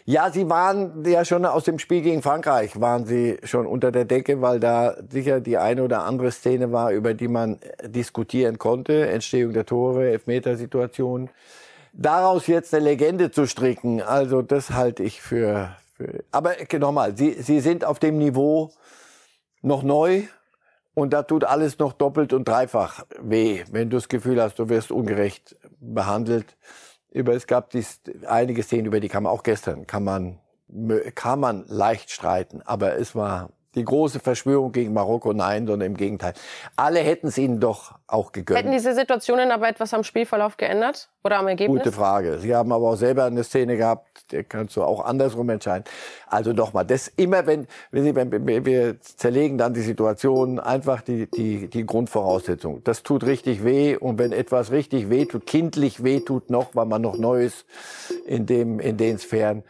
Ja, 0.04 0.30
sie 0.30 0.50
waren 0.50 1.04
ja 1.06 1.24
schon 1.24 1.46
aus 1.46 1.64
dem 1.64 1.78
Spiel 1.78 2.02
gegen 2.02 2.20
Frankreich 2.20 2.78
waren 2.78 3.06
sie 3.06 3.38
schon 3.44 3.66
unter 3.66 3.90
der 3.90 4.04
Decke, 4.04 4.42
weil 4.42 4.60
da 4.60 4.96
sicher 5.08 5.40
die 5.40 5.56
eine 5.56 5.82
oder 5.82 6.04
andere 6.04 6.30
Szene 6.32 6.72
war, 6.72 6.90
über 6.90 7.14
die 7.14 7.28
man 7.28 7.58
diskutieren 7.82 8.58
konnte. 8.58 9.08
Entstehung 9.08 9.54
der 9.54 9.64
Tore, 9.64 10.10
Elfmetersituationen. 10.10 11.30
Daraus 11.94 12.48
jetzt 12.48 12.74
eine 12.74 12.84
Legende 12.84 13.30
zu 13.30 13.46
stricken, 13.46 14.02
also 14.02 14.42
das 14.42 14.70
halte 14.70 15.04
ich 15.04 15.22
für, 15.22 15.76
für 15.96 16.24
aber 16.32 16.54
nochmal, 16.78 17.16
sie, 17.16 17.40
sie 17.40 17.60
sind 17.60 17.84
auf 17.84 18.00
dem 18.00 18.18
Niveau 18.18 18.72
noch 19.62 19.84
neu, 19.84 20.24
und 20.94 21.12
da 21.12 21.22
tut 21.22 21.44
alles 21.44 21.78
noch 21.78 21.92
doppelt 21.92 22.32
und 22.32 22.46
dreifach 22.46 23.04
weh, 23.20 23.64
wenn 23.70 23.90
du 23.90 23.96
das 23.96 24.08
Gefühl 24.08 24.40
hast, 24.40 24.58
du 24.58 24.68
wirst 24.68 24.90
ungerecht 24.90 25.56
behandelt. 25.80 26.56
Über, 27.10 27.34
es 27.34 27.46
gab 27.46 27.70
dies, 27.70 28.00
einige 28.26 28.62
Szenen, 28.62 28.86
über 28.86 29.00
die 29.00 29.08
kann 29.08 29.24
man 29.24 29.32
auch 29.32 29.42
gestern, 29.42 29.86
kann 29.86 30.04
man, 30.04 30.40
kann 31.14 31.40
man 31.40 31.64
leicht 31.68 32.10
streiten. 32.10 32.62
Aber 32.62 32.96
es 32.96 33.14
war 33.14 33.50
die 33.74 33.84
große 33.84 34.20
Verschwörung 34.20 34.72
gegen 34.72 34.92
Marokko, 34.92 35.32
nein, 35.32 35.66
sondern 35.66 35.92
im 35.92 35.96
Gegenteil. 35.96 36.34
Alle 36.76 37.00
hätten 37.00 37.28
es 37.28 37.38
ihnen 37.38 37.60
doch 37.60 37.94
auch 38.06 38.32
gegönnt. 38.32 38.58
Hätten 38.58 38.72
diese 38.72 38.94
Situationen 38.94 39.50
aber 39.50 39.68
etwas 39.68 39.94
am 39.94 40.04
Spielverlauf 40.04 40.56
geändert 40.56 41.08
oder 41.24 41.38
am 41.38 41.48
Ergebnis? 41.48 41.82
Gute 41.82 41.92
Frage. 41.92 42.38
Sie 42.38 42.54
haben 42.54 42.70
aber 42.72 42.90
auch 42.90 42.96
selber 42.96 43.24
eine 43.24 43.42
Szene 43.44 43.76
gehabt, 43.76 44.30
der 44.32 44.44
kannst 44.44 44.76
du 44.76 44.82
auch 44.82 45.04
andersrum 45.04 45.48
entscheiden. 45.50 45.84
Also 46.26 46.52
nochmal, 46.52 46.84
das 46.84 47.08
immer, 47.08 47.46
wenn, 47.46 47.66
wenn, 47.90 48.04
Sie, 48.04 48.14
wenn 48.14 48.64
wir 48.64 49.00
zerlegen 49.00 49.58
dann 49.58 49.74
die 49.74 49.80
Situation, 49.80 50.60
einfach 50.60 51.02
die, 51.02 51.26
die, 51.30 51.68
die 51.68 51.86
Grundvoraussetzung. 51.86 52.82
Das 52.84 53.02
tut 53.02 53.24
richtig 53.24 53.64
weh 53.64 53.96
und 53.96 54.18
wenn 54.18 54.32
etwas 54.32 54.70
richtig 54.70 55.10
weh 55.10 55.24
tut, 55.24 55.46
kindlich 55.46 56.04
weh 56.04 56.20
tut 56.20 56.50
noch, 56.50 56.74
weil 56.74 56.86
man 56.86 57.02
noch 57.02 57.16
Neues 57.16 57.64
in 58.26 58.46
dem, 58.46 58.80
in 58.80 58.96
den 58.96 59.18
Sphären, 59.18 59.64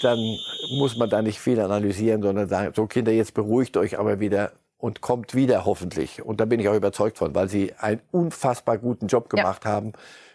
dann 0.00 0.38
muss 0.70 0.96
man 0.96 1.10
da 1.10 1.22
nicht 1.22 1.40
viel 1.40 1.60
analysieren, 1.60 2.22
sondern 2.22 2.48
sagen, 2.48 2.72
so 2.74 2.86
Kinder, 2.86 3.12
jetzt 3.12 3.34
beruhigt 3.34 3.76
euch 3.76 3.98
aber 3.98 4.20
wieder 4.20 4.52
und 4.78 5.00
kommt 5.00 5.34
wieder 5.34 5.64
hoffentlich. 5.64 6.22
Und 6.22 6.40
da 6.40 6.44
bin 6.44 6.60
ich 6.60 6.68
auch 6.68 6.74
überzeugt 6.74 7.18
von, 7.18 7.34
weil 7.34 7.48
sie 7.48 7.72
einen 7.78 8.00
unfassbar 8.10 8.78
guten 8.78 9.06
Job 9.06 9.28
gemacht 9.28 9.64
ja. 9.64 9.70
haben. 9.70 9.92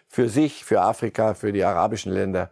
Für 0.08 0.28
sich, 0.28 0.64
für 0.64 0.82
Afrika, 0.82 1.34
für 1.34 1.52
die 1.52 1.64
arabischen 1.64 2.12
Länder. 2.12 2.50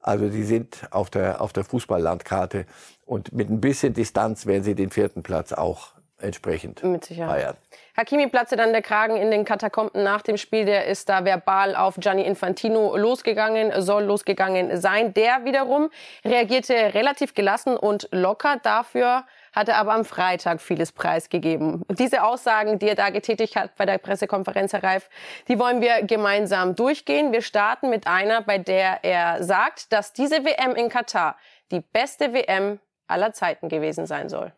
Also 0.00 0.28
sie 0.28 0.44
sind 0.44 0.88
auf 0.90 1.10
der, 1.10 1.40
auf 1.40 1.52
der 1.52 1.64
Fußballlandkarte. 1.64 2.66
Und 3.06 3.32
mit 3.32 3.48
ein 3.48 3.60
bisschen 3.60 3.94
Distanz 3.94 4.46
werden 4.46 4.62
sie 4.62 4.74
den 4.74 4.90
vierten 4.90 5.22
Platz 5.22 5.52
auch 5.52 5.92
entsprechend 6.20 6.82
Mit 6.82 7.04
Sicherheit. 7.04 7.30
feiern. 7.30 7.56
Hakimi 7.96 8.28
platzte 8.28 8.54
dann 8.56 8.72
der 8.72 8.82
Kragen 8.82 9.16
in 9.16 9.30
den 9.30 9.44
Katakomben 9.44 10.04
nach 10.04 10.22
dem 10.22 10.36
Spiel. 10.36 10.64
Der 10.64 10.86
ist 10.86 11.08
da 11.08 11.24
verbal 11.24 11.74
auf 11.74 11.96
Gianni 11.98 12.22
Infantino 12.22 12.96
losgegangen, 12.96 13.82
soll 13.82 14.04
losgegangen 14.04 14.80
sein. 14.80 15.14
Der 15.14 15.44
wiederum 15.44 15.90
reagierte 16.24 16.94
relativ 16.94 17.34
gelassen 17.34 17.76
und 17.76 18.08
locker. 18.12 18.58
Dafür 18.62 19.24
hat 19.52 19.68
er 19.68 19.78
aber 19.78 19.94
am 19.94 20.04
Freitag 20.04 20.60
vieles 20.60 20.92
preisgegeben. 20.92 21.82
Und 21.88 21.98
diese 21.98 22.22
Aussagen, 22.22 22.78
die 22.78 22.88
er 22.88 22.94
da 22.94 23.10
getätigt 23.10 23.56
hat 23.56 23.74
bei 23.76 23.84
der 23.84 23.98
Pressekonferenz, 23.98 24.72
Herr 24.72 24.84
Reif, 24.84 25.10
die 25.48 25.58
wollen 25.58 25.80
wir 25.80 26.04
gemeinsam 26.04 26.76
durchgehen. 26.76 27.32
Wir 27.32 27.42
starten 27.42 27.90
mit 27.90 28.06
einer, 28.06 28.42
bei 28.42 28.58
der 28.58 29.02
er 29.02 29.42
sagt, 29.42 29.92
dass 29.92 30.12
diese 30.12 30.44
WM 30.44 30.76
in 30.76 30.88
Katar 30.88 31.36
die 31.72 31.80
beste 31.80 32.32
WM 32.32 32.78
aller 33.08 33.32
Zeiten 33.32 33.68
gewesen 33.68 34.06
sein 34.06 34.28
soll. 34.28 34.52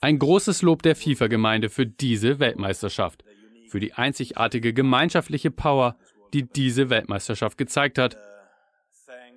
Ein 0.00 0.18
großes 0.18 0.62
Lob 0.62 0.82
der 0.82 0.96
FIFA-Gemeinde 0.96 1.70
für 1.70 1.86
diese 1.86 2.38
Weltmeisterschaft, 2.38 3.24
für 3.68 3.80
die 3.80 3.94
einzigartige 3.94 4.72
gemeinschaftliche 4.72 5.50
Power, 5.50 5.98
die 6.32 6.44
diese 6.44 6.90
Weltmeisterschaft 6.90 7.58
gezeigt 7.58 7.98
hat. 7.98 8.16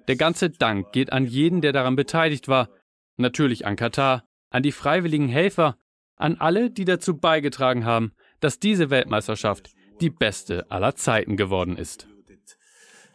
Der 0.07 0.15
ganze 0.15 0.49
Dank 0.49 0.91
geht 0.91 1.11
an 1.11 1.25
jeden, 1.25 1.61
der 1.61 1.73
daran 1.73 1.95
beteiligt 1.95 2.47
war, 2.47 2.69
natürlich 3.17 3.65
an 3.65 3.75
Katar, 3.75 4.23
an 4.49 4.63
die 4.63 4.71
freiwilligen 4.71 5.27
Helfer, 5.27 5.77
an 6.15 6.37
alle, 6.37 6.69
die 6.69 6.85
dazu 6.85 7.17
beigetragen 7.17 7.85
haben, 7.85 8.13
dass 8.39 8.59
diese 8.59 8.89
Weltmeisterschaft 8.89 9.71
die 9.99 10.09
beste 10.09 10.69
aller 10.69 10.95
Zeiten 10.95 11.37
geworden 11.37 11.77
ist. 11.77 12.07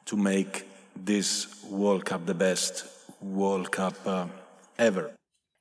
To 0.06 0.16
make 0.16 0.64
this 1.04 1.48
World 1.68 2.04
Cup 2.04 2.22
the 2.26 2.34
best 2.34 2.95
World 3.20 3.70
Cup 3.72 3.94
uh, 4.06 4.26
ever. 4.76 5.10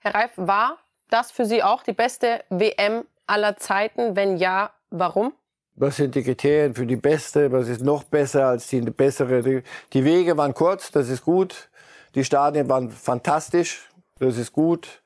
Herr 0.02 0.16
Reif, 0.16 0.32
war 0.36 0.78
das 1.10 1.32
für 1.32 1.46
Sie 1.46 1.64
auch 1.64 1.84
die 1.84 1.94
beste 1.94 2.44
WM 2.50 3.06
aller 3.28 3.58
Zeiten? 3.58 4.16
Wenn 4.16 4.38
ja, 4.38 4.72
warum? 4.90 5.34
Was 5.76 5.98
sind 5.98 6.16
die 6.16 6.24
Kriterien 6.24 6.74
für 6.74 6.86
die 6.86 6.96
beste? 6.96 7.52
Was 7.52 7.68
ist 7.68 7.82
noch 7.82 8.04
besser 8.04 8.48
als 8.48 8.68
die 8.68 8.82
bessere? 8.82 9.64
Die 9.94 10.06
Wege 10.06 10.38
waren 10.38 10.54
kurz, 10.54 10.92
das 10.92 11.10
ist 11.10 11.24
gut. 11.24 11.70
Die 12.16 12.24
Stadien 12.24 12.70
waren 12.70 12.90
fantastisch, 12.90 13.90
das 14.20 14.38
ist 14.38 14.54
gut. 14.54 15.02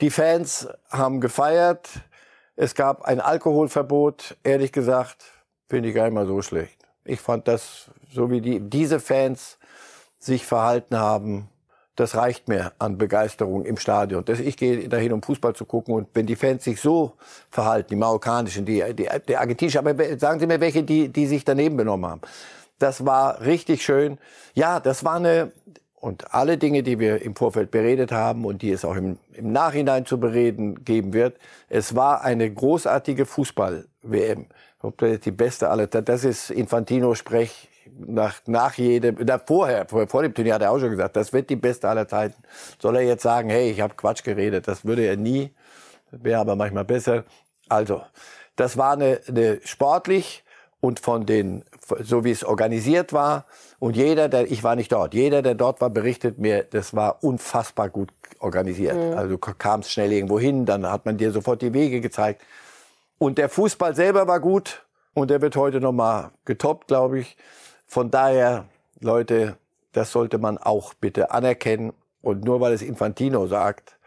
Die 0.00 0.10
Fans 0.10 0.68
haben 0.88 1.20
gefeiert. 1.20 1.88
Es 2.56 2.74
gab 2.74 3.02
ein 3.02 3.20
Alkoholverbot. 3.20 4.36
Ehrlich 4.44 4.72
gesagt, 4.72 5.24
finde 5.68 5.90
ich 5.90 5.94
gar 5.94 6.04
nicht 6.04 6.14
mal 6.14 6.26
so 6.26 6.40
schlecht. 6.40 6.78
Ich 7.04 7.20
fand 7.20 7.46
das, 7.48 7.90
so 8.10 8.30
wie 8.30 8.40
die, 8.40 8.60
diese 8.60 9.00
Fans 9.00 9.58
sich 10.18 10.46
verhalten 10.46 10.98
haben, 10.98 11.48
das 11.98 12.14
reicht 12.14 12.46
mir 12.46 12.72
an 12.78 12.96
Begeisterung 12.96 13.64
im 13.64 13.76
Stadion. 13.76 14.24
Das, 14.24 14.38
ich 14.38 14.56
gehe 14.56 14.88
dahin, 14.88 15.12
um 15.12 15.20
Fußball 15.20 15.54
zu 15.54 15.64
gucken. 15.64 15.94
Und 15.94 16.08
wenn 16.14 16.26
die 16.26 16.36
Fans 16.36 16.62
sich 16.62 16.80
so 16.80 17.14
verhalten, 17.50 17.88
die 17.90 17.96
marokkanischen, 17.96 18.64
die, 18.64 18.84
die, 18.94 19.08
die 19.26 19.36
argentinischen, 19.36 19.80
aber 19.80 20.16
sagen 20.16 20.38
Sie 20.38 20.46
mir 20.46 20.60
welche, 20.60 20.84
die, 20.84 21.08
die 21.08 21.26
sich 21.26 21.44
daneben 21.44 21.76
benommen 21.76 22.08
haben. 22.08 22.20
Das 22.78 23.04
war 23.04 23.40
richtig 23.40 23.82
schön. 23.82 24.18
Ja, 24.54 24.78
das 24.78 25.02
war 25.02 25.16
eine, 25.16 25.50
und 25.96 26.32
alle 26.32 26.56
Dinge, 26.56 26.84
die 26.84 27.00
wir 27.00 27.20
im 27.20 27.34
Vorfeld 27.34 27.72
beredet 27.72 28.12
haben 28.12 28.44
und 28.44 28.62
die 28.62 28.70
es 28.70 28.84
auch 28.84 28.94
im, 28.94 29.18
im 29.32 29.50
Nachhinein 29.50 30.06
zu 30.06 30.20
bereden 30.20 30.84
geben 30.84 31.12
wird, 31.12 31.36
es 31.68 31.96
war 31.96 32.22
eine 32.22 32.48
großartige 32.48 33.26
Fußball-WM. 33.26 34.46
Ob 34.82 34.98
das 34.98 35.18
die 35.18 35.32
beste 35.32 35.68
aller, 35.68 35.88
das 35.88 36.22
ist 36.22 36.50
Infantino-Sprech 36.50 37.68
nach, 37.98 38.40
nach 38.46 38.74
jedem, 38.74 39.16
na, 39.24 39.38
vorher, 39.38 39.86
vor, 39.86 40.06
vor 40.06 40.22
dem 40.22 40.34
Turnier 40.34 40.54
hat 40.54 40.62
er 40.62 40.70
auch 40.70 40.78
schon 40.78 40.90
gesagt, 40.90 41.16
das 41.16 41.32
wird 41.32 41.50
die 41.50 41.56
beste 41.56 41.88
aller 41.88 42.08
Zeiten. 42.08 42.42
Soll 42.80 42.96
er 42.96 43.02
jetzt 43.02 43.22
sagen, 43.22 43.50
hey, 43.50 43.70
ich 43.70 43.80
habe 43.80 43.94
Quatsch 43.94 44.22
geredet, 44.24 44.68
das 44.68 44.84
würde 44.84 45.04
er 45.06 45.16
nie, 45.16 45.52
wäre 46.10 46.40
aber 46.40 46.56
manchmal 46.56 46.84
besser. 46.84 47.24
Also, 47.68 48.02
das 48.56 48.76
war 48.76 48.92
eine, 48.92 49.20
eine 49.28 49.60
sportlich 49.64 50.44
und 50.80 51.00
von 51.00 51.26
den, 51.26 51.64
so 52.00 52.24
wie 52.24 52.30
es 52.30 52.44
organisiert 52.44 53.12
war. 53.12 53.46
Und 53.78 53.96
jeder, 53.96 54.28
der, 54.28 54.50
ich 54.50 54.62
war 54.64 54.76
nicht 54.76 54.92
dort, 54.92 55.14
jeder, 55.14 55.42
der 55.42 55.54
dort 55.54 55.80
war, 55.80 55.90
berichtet 55.90 56.38
mir, 56.38 56.64
das 56.64 56.94
war 56.94 57.22
unfassbar 57.22 57.88
gut 57.88 58.10
organisiert. 58.40 58.96
Mhm. 58.96 59.16
Also 59.16 59.36
du 59.36 59.38
kamst 59.38 59.90
schnell 59.90 60.12
irgendwo 60.12 60.38
hin, 60.38 60.66
dann 60.66 60.90
hat 60.90 61.06
man 61.06 61.16
dir 61.16 61.32
sofort 61.32 61.62
die 61.62 61.72
Wege 61.72 62.00
gezeigt. 62.00 62.42
Und 63.18 63.38
der 63.38 63.48
Fußball 63.48 63.94
selber 63.94 64.26
war 64.26 64.40
gut 64.40 64.84
und 65.14 65.30
der 65.30 65.40
wird 65.42 65.56
heute 65.56 65.80
nochmal 65.80 66.30
getoppt, 66.44 66.88
glaube 66.88 67.20
ich. 67.20 67.36
Von 67.88 68.10
daher, 68.10 68.66
Leute, 69.00 69.56
das 69.92 70.12
sollte 70.12 70.38
man 70.38 70.58
auch 70.58 70.92
bitte 70.94 71.30
anerkennen 71.30 71.94
und 72.20 72.44
nur 72.44 72.60
weil 72.60 72.74
es 72.74 72.82
Infantino 72.82 73.46
sagt, 73.46 73.98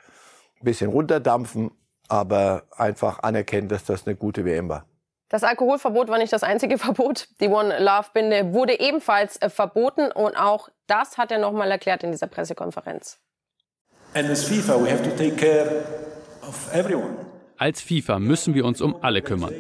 ein 0.59 0.65
bisschen 0.65 0.91
runterdampfen, 0.91 1.71
aber 2.07 2.63
einfach 2.77 3.23
anerkennen, 3.23 3.67
dass 3.67 3.83
das 3.83 4.05
eine 4.05 4.15
gute 4.15 4.45
WM 4.45 4.69
war. 4.69 4.85
Das 5.29 5.43
Alkoholverbot 5.43 6.09
war 6.09 6.19
nicht 6.19 6.31
das 6.31 6.43
einzige 6.43 6.77
Verbot. 6.77 7.27
Die 7.39 7.47
One 7.47 7.79
Love 7.79 8.09
Binde 8.13 8.53
wurde 8.53 8.79
ebenfalls 8.79 9.41
äh, 9.41 9.49
verboten 9.49 10.11
und 10.11 10.35
auch 10.35 10.69
das 10.85 11.17
hat 11.17 11.31
er 11.31 11.39
nochmal 11.39 11.71
erklärt 11.71 12.03
in 12.03 12.11
dieser 12.11 12.27
Pressekonferenz. 12.27 13.17
Als 17.57 17.81
FIFA 17.81 18.19
müssen 18.19 18.53
wir 18.53 18.65
uns 18.65 18.81
um 18.81 19.01
alle 19.01 19.21
kümmern. 19.21 19.53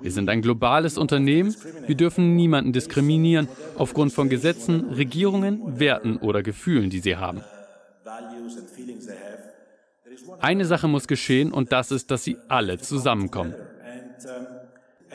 Wir 0.00 0.12
sind 0.12 0.28
ein 0.28 0.42
globales 0.42 0.98
Unternehmen. 0.98 1.54
Wir 1.86 1.96
dürfen 1.96 2.36
niemanden 2.36 2.72
diskriminieren 2.72 3.48
aufgrund 3.76 4.12
von 4.12 4.28
Gesetzen, 4.28 4.90
Regierungen, 4.90 5.78
Werten 5.78 6.18
oder 6.18 6.42
Gefühlen, 6.42 6.90
die 6.90 7.00
sie 7.00 7.16
haben. 7.16 7.42
Eine 10.40 10.64
Sache 10.64 10.88
muss 10.88 11.08
geschehen 11.08 11.52
und 11.52 11.72
das 11.72 11.90
ist, 11.90 12.10
dass 12.10 12.24
sie 12.24 12.36
alle 12.48 12.78
zusammenkommen. 12.78 13.54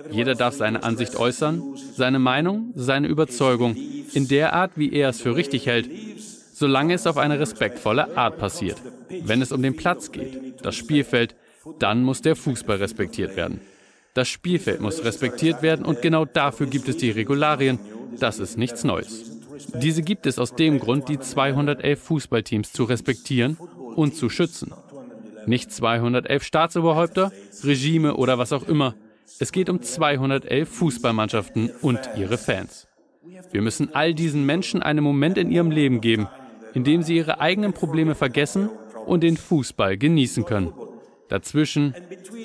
Jeder 0.10 0.36
darf 0.36 0.56
seine 0.56 0.84
Ansicht 0.84 1.16
äußern, 1.16 1.62
seine 1.96 2.20
Meinung, 2.20 2.74
seine 2.76 3.08
Überzeugung 3.08 3.76
in 4.14 4.28
der 4.28 4.54
Art, 4.54 4.72
wie 4.76 4.92
er 4.92 5.10
es 5.10 5.22
für 5.22 5.36
richtig 5.36 5.66
hält, 5.66 5.90
solange 6.54 6.94
es 6.94 7.08
auf 7.08 7.18
eine 7.18 7.40
respektvolle 7.40 8.18
Art 8.18 8.38
passiert. 8.38 8.82
Wenn 9.10 9.42
es 9.42 9.52
um 9.52 9.62
den 9.62 9.76
Platz 9.76 10.12
geht, 10.12 10.66
das 10.66 10.76
Spielfeld, 10.76 11.36
dann 11.80 12.04
muss 12.04 12.22
der 12.22 12.36
Fußball 12.36 12.78
respektiert 12.78 13.36
werden. 13.36 13.62
Das 14.14 14.28
Spielfeld 14.28 14.80
muss 14.80 15.04
respektiert 15.04 15.62
werden 15.62 15.86
und 15.86 16.02
genau 16.02 16.26
dafür 16.26 16.68
gibt 16.68 16.88
es 16.88 16.98
die 16.98 17.12
Regularien. 17.12 17.80
Das 18.20 18.40
ist 18.40 18.58
nichts 18.58 18.84
Neues. 18.84 19.32
Diese 19.82 20.04
gibt 20.04 20.26
es 20.26 20.40
aus 20.40 20.56
dem 20.56 20.80
Grund, 20.80 21.10
die 21.10 21.20
211 21.20 22.00
Fußballteams 22.00 22.74
zu 22.74 22.84
respektieren 22.84 23.58
und 23.96 24.16
zu 24.16 24.30
schützen. 24.30 24.74
Nicht 25.46 25.72
211 25.72 26.44
Staatsoberhäupter, 26.44 27.32
Regime 27.64 28.16
oder 28.16 28.38
was 28.38 28.54
auch 28.54 28.68
immer. 28.68 28.96
Es 29.40 29.52
geht 29.52 29.70
um 29.70 29.82
211 29.82 30.70
Fußballmannschaften 30.70 31.72
und 31.82 32.00
ihre 32.16 32.38
Fans. 32.38 32.88
Wir 33.52 33.62
müssen 33.62 33.94
all 33.94 34.14
diesen 34.14 34.46
Menschen 34.46 34.84
einen 34.84 35.04
Moment 35.04 35.38
in 35.38 35.52
ihrem 35.52 35.72
Leben 35.72 36.02
geben, 36.02 36.28
in 36.74 36.84
dem 36.84 37.02
sie 37.04 37.18
ihre 37.18 37.40
eigenen 37.40 37.74
Probleme 37.74 38.16
vergessen 38.16 38.70
und 39.06 39.22
den 39.22 39.38
Fußball 39.38 39.98
genießen 39.98 40.46
können. 40.46 40.74
Dazwischen, 41.30 41.96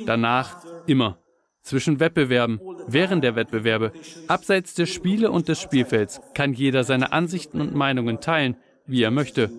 danach, 0.06 0.64
immer. 0.86 1.18
Zwischen 1.68 2.00
Wettbewerben, 2.00 2.62
während 2.86 3.22
der 3.22 3.36
Wettbewerbe, 3.36 3.92
abseits 4.26 4.72
der 4.72 4.86
Spiele 4.86 5.30
und 5.30 5.48
des 5.48 5.60
Spielfelds 5.60 6.22
kann 6.32 6.54
jeder 6.54 6.82
seine 6.82 7.12
Ansichten 7.12 7.60
und 7.60 7.74
Meinungen 7.74 8.22
teilen, 8.22 8.56
wie 8.86 9.02
er 9.02 9.10
möchte. 9.10 9.50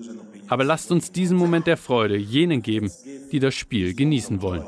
Aber 0.47 0.63
lasst 0.63 0.91
uns 0.91 1.11
diesen 1.11 1.37
Moment 1.37 1.67
der 1.67 1.77
Freude 1.77 2.17
jenen 2.17 2.63
geben, 2.63 2.91
die 3.31 3.39
das 3.39 3.53
Spiel 3.53 3.93
genießen 3.93 4.41
wollen. 4.41 4.65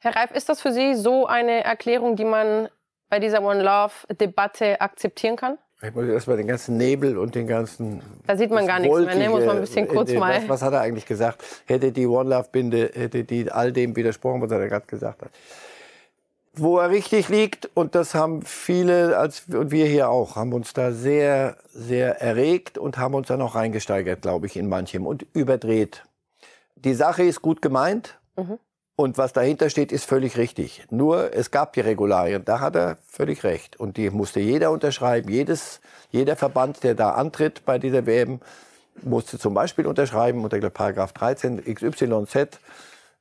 Herr 0.00 0.14
Reif, 0.14 0.30
ist 0.32 0.50
das 0.50 0.60
für 0.60 0.72
Sie 0.72 0.94
so 0.94 1.24
eine 1.24 1.64
Erklärung, 1.64 2.14
die 2.14 2.26
man 2.26 2.68
bei 3.08 3.20
dieser 3.20 3.42
One 3.42 3.62
Love-Debatte 3.62 4.82
akzeptieren 4.82 5.36
kann? 5.36 5.56
Ich 5.80 5.94
muss 5.94 6.08
erstmal 6.08 6.36
den 6.36 6.48
ganzen 6.48 6.76
Nebel 6.76 7.16
und 7.16 7.36
den 7.36 7.46
ganzen. 7.46 8.02
Da 8.26 8.36
sieht 8.36 8.50
man 8.50 8.66
gar 8.66 8.80
nichts 8.80 8.98
mehr, 8.98 9.14
ne? 9.14 9.28
muss 9.28 9.44
man 9.44 9.56
ein 9.56 9.60
bisschen 9.60 9.86
kurz 9.86 10.12
mal. 10.12 10.42
Was, 10.42 10.48
was, 10.48 10.62
hat 10.62 10.72
er 10.72 10.80
eigentlich 10.80 11.06
gesagt? 11.06 11.44
Hätte 11.66 11.92
die 11.92 12.06
One 12.06 12.30
Love 12.30 12.48
Binde, 12.50 12.90
hätte 12.92 13.22
die 13.22 13.50
all 13.50 13.72
dem 13.72 13.94
widersprochen, 13.94 14.42
was 14.42 14.50
er 14.50 14.66
gerade 14.68 14.86
gesagt 14.86 15.22
hat. 15.22 15.30
Wo 16.54 16.78
er 16.78 16.90
richtig 16.90 17.28
liegt, 17.28 17.70
und 17.74 17.94
das 17.94 18.16
haben 18.16 18.42
viele, 18.42 19.16
als, 19.16 19.44
und 19.46 19.70
wir 19.70 19.86
hier 19.86 20.08
auch, 20.10 20.34
haben 20.34 20.52
uns 20.52 20.72
da 20.72 20.90
sehr, 20.90 21.56
sehr 21.68 22.20
erregt 22.20 22.76
und 22.76 22.98
haben 22.98 23.14
uns 23.14 23.28
dann 23.28 23.40
auch 23.40 23.54
reingesteigert, 23.54 24.22
glaube 24.22 24.46
ich, 24.46 24.56
in 24.56 24.68
manchem 24.68 25.06
und 25.06 25.26
überdreht. 25.32 26.02
Die 26.74 26.94
Sache 26.94 27.22
ist 27.22 27.40
gut 27.40 27.62
gemeint. 27.62 28.18
Mhm. 28.36 28.58
Und 29.00 29.16
was 29.16 29.32
dahinter 29.32 29.70
steht, 29.70 29.92
ist 29.92 30.06
völlig 30.06 30.36
richtig. 30.36 30.82
Nur 30.90 31.32
es 31.32 31.52
gab 31.52 31.72
die 31.74 31.80
Regularien, 31.80 32.44
da 32.44 32.58
hat 32.58 32.74
er 32.74 32.98
völlig 33.06 33.44
recht. 33.44 33.78
Und 33.78 33.96
die 33.96 34.10
musste 34.10 34.40
jeder 34.40 34.72
unterschreiben. 34.72 35.30
Jedes, 35.30 35.80
jeder 36.10 36.34
Verband, 36.34 36.82
der 36.82 36.96
da 36.96 37.12
antritt 37.12 37.64
bei 37.64 37.78
dieser 37.78 38.06
WM, 38.06 38.40
musste 39.02 39.38
zum 39.38 39.54
Beispiel 39.54 39.86
unterschreiben 39.86 40.42
unter 40.42 40.58
Paragraph 40.68 41.12
13 41.12 41.62
XYZ. 41.72 42.58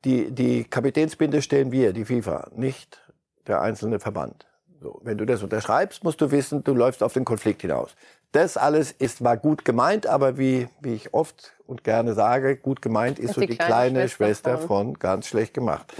Die, 0.03 0.31
die 0.31 0.63
Kapitänsbinde 0.63 1.43
stellen 1.43 1.71
wir, 1.71 1.93
die 1.93 2.05
FIFA, 2.05 2.47
nicht 2.55 2.99
der 3.45 3.61
einzelne 3.61 3.99
Verband. 3.99 4.47
So, 4.81 4.99
wenn 5.03 5.19
du 5.19 5.25
das 5.25 5.43
unterschreibst, 5.43 6.03
musst 6.03 6.19
du 6.21 6.31
wissen, 6.31 6.63
du 6.63 6.73
läufst 6.73 7.03
auf 7.03 7.13
den 7.13 7.23
Konflikt 7.23 7.61
hinaus. 7.61 7.95
Das 8.31 8.57
alles 8.57 8.91
ist 8.91 9.23
war 9.23 9.37
gut 9.37 9.63
gemeint, 9.63 10.07
aber 10.07 10.39
wie, 10.39 10.69
wie 10.81 10.95
ich 10.95 11.13
oft 11.13 11.53
und 11.67 11.83
gerne 11.83 12.13
sage, 12.13 12.57
gut 12.57 12.81
gemeint 12.81 13.19
ist, 13.19 13.29
ist 13.29 13.35
so 13.35 13.41
die, 13.41 13.47
die 13.47 13.57
kleine, 13.57 13.71
kleine, 13.71 14.09
Schwester, 14.09 14.51
Schwester 14.51 14.57
von. 14.57 14.67
von 14.67 14.93
ganz 14.99 15.27
schlecht 15.27 15.53
gemacht. 15.53 15.93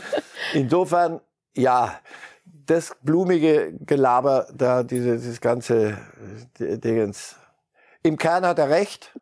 Insofern, 0.54 1.22
ja, 1.56 2.00
das 2.46 2.96
blumige 3.02 3.74
Gelaber, 3.86 4.48
da 4.54 4.84
diese, 4.84 5.18
dieses 5.18 5.42
ganze 5.42 5.98
Dingens. 6.60 7.36
Im 8.04 8.18
Kern 8.18 8.46
hat 8.46 8.60
er 8.60 8.70
recht. 8.70 9.18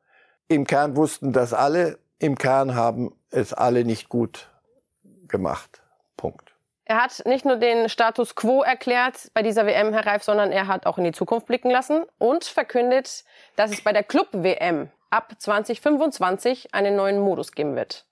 Im 0.48 0.66
Kern 0.66 0.96
wussten 0.96 1.34
das 1.34 1.54
alle. 1.54 1.98
Im 2.20 2.38
Kern 2.38 2.76
haben 2.76 3.16
es 3.32 3.54
alle 3.54 3.84
nicht 3.84 4.10
gut 4.10 4.50
gemacht. 5.28 5.82
Punkt. 6.18 6.56
Er 6.86 7.02
hat 7.02 7.24
nicht 7.26 7.46
nur 7.46 7.58
den 7.58 7.90
Status 7.90 8.36
quo 8.36 8.62
erklärt 8.62 9.32
bei 9.34 9.42
dieser 9.42 9.66
WM, 9.66 9.92
Herr 9.92 10.06
Reif, 10.06 10.24
sondern 10.24 10.52
er 10.52 10.68
hat 10.68 10.86
auch 10.86 11.00
in 11.00 11.04
die 11.04 11.12
Zukunft 11.12 11.48
blicken 11.48 11.72
lassen 11.72 12.06
und 12.20 12.46
verkündet, 12.46 13.26
dass 13.56 13.72
es 13.72 13.82
bei 13.84 13.92
der 13.92 14.04
Club-WM 14.04 14.92
ab 15.10 15.36
2025 15.38 16.74
einen 16.74 16.96
neuen 16.96 17.20
Modus 17.20 17.52
geben 17.52 17.76
wird. 17.76 18.06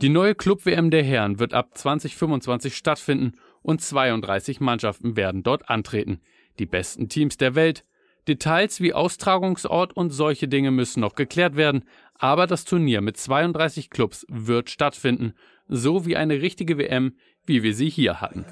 Die 0.00 0.08
neue 0.08 0.34
Club-WM 0.34 0.90
der 0.90 1.02
Herren 1.02 1.38
wird 1.38 1.54
ab 1.54 1.76
2025 1.76 2.76
stattfinden 2.76 3.32
und 3.62 3.80
32 3.80 4.60
Mannschaften 4.60 5.16
werden 5.16 5.42
dort 5.42 5.70
antreten. 5.70 6.20
Die 6.58 6.66
besten 6.66 7.08
Teams 7.08 7.36
der 7.36 7.54
Welt. 7.54 7.84
Details 8.28 8.80
wie 8.80 8.94
Austragungsort 8.94 9.94
und 9.94 10.10
solche 10.10 10.48
Dinge 10.48 10.70
müssen 10.70 11.00
noch 11.00 11.14
geklärt 11.14 11.56
werden, 11.56 11.84
aber 12.14 12.46
das 12.46 12.64
Turnier 12.64 13.02
mit 13.02 13.16
32 13.16 13.90
Clubs 13.90 14.24
wird 14.28 14.70
stattfinden 14.70 15.34
so 15.68 16.06
wie 16.06 16.16
eine 16.16 16.40
richtige 16.40 16.78
WM, 16.78 17.16
wie 17.46 17.62
wir 17.62 17.74
sie 17.74 17.88
hier 17.88 18.20
hatten. 18.20 18.44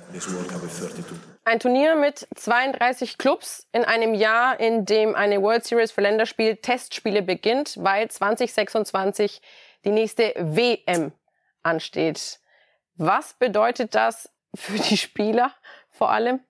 Ein 1.44 1.58
Turnier 1.58 1.96
mit 1.96 2.28
32 2.36 3.18
Clubs 3.18 3.66
in 3.72 3.84
einem 3.84 4.14
Jahr, 4.14 4.60
in 4.60 4.84
dem 4.84 5.16
eine 5.16 5.42
World 5.42 5.64
Series 5.64 5.90
für 5.90 6.00
Länderspiel 6.00 6.56
Testspiele 6.56 7.20
beginnt, 7.20 7.76
weil 7.82 8.08
2026 8.08 9.42
die 9.84 9.90
nächste 9.90 10.34
WM 10.38 11.10
ansteht. 11.64 12.38
Was 12.94 13.34
bedeutet 13.34 13.96
das 13.96 14.30
für 14.54 14.78
die 14.78 14.96
Spieler 14.96 15.52
vor 15.90 16.12
allem? 16.12 16.40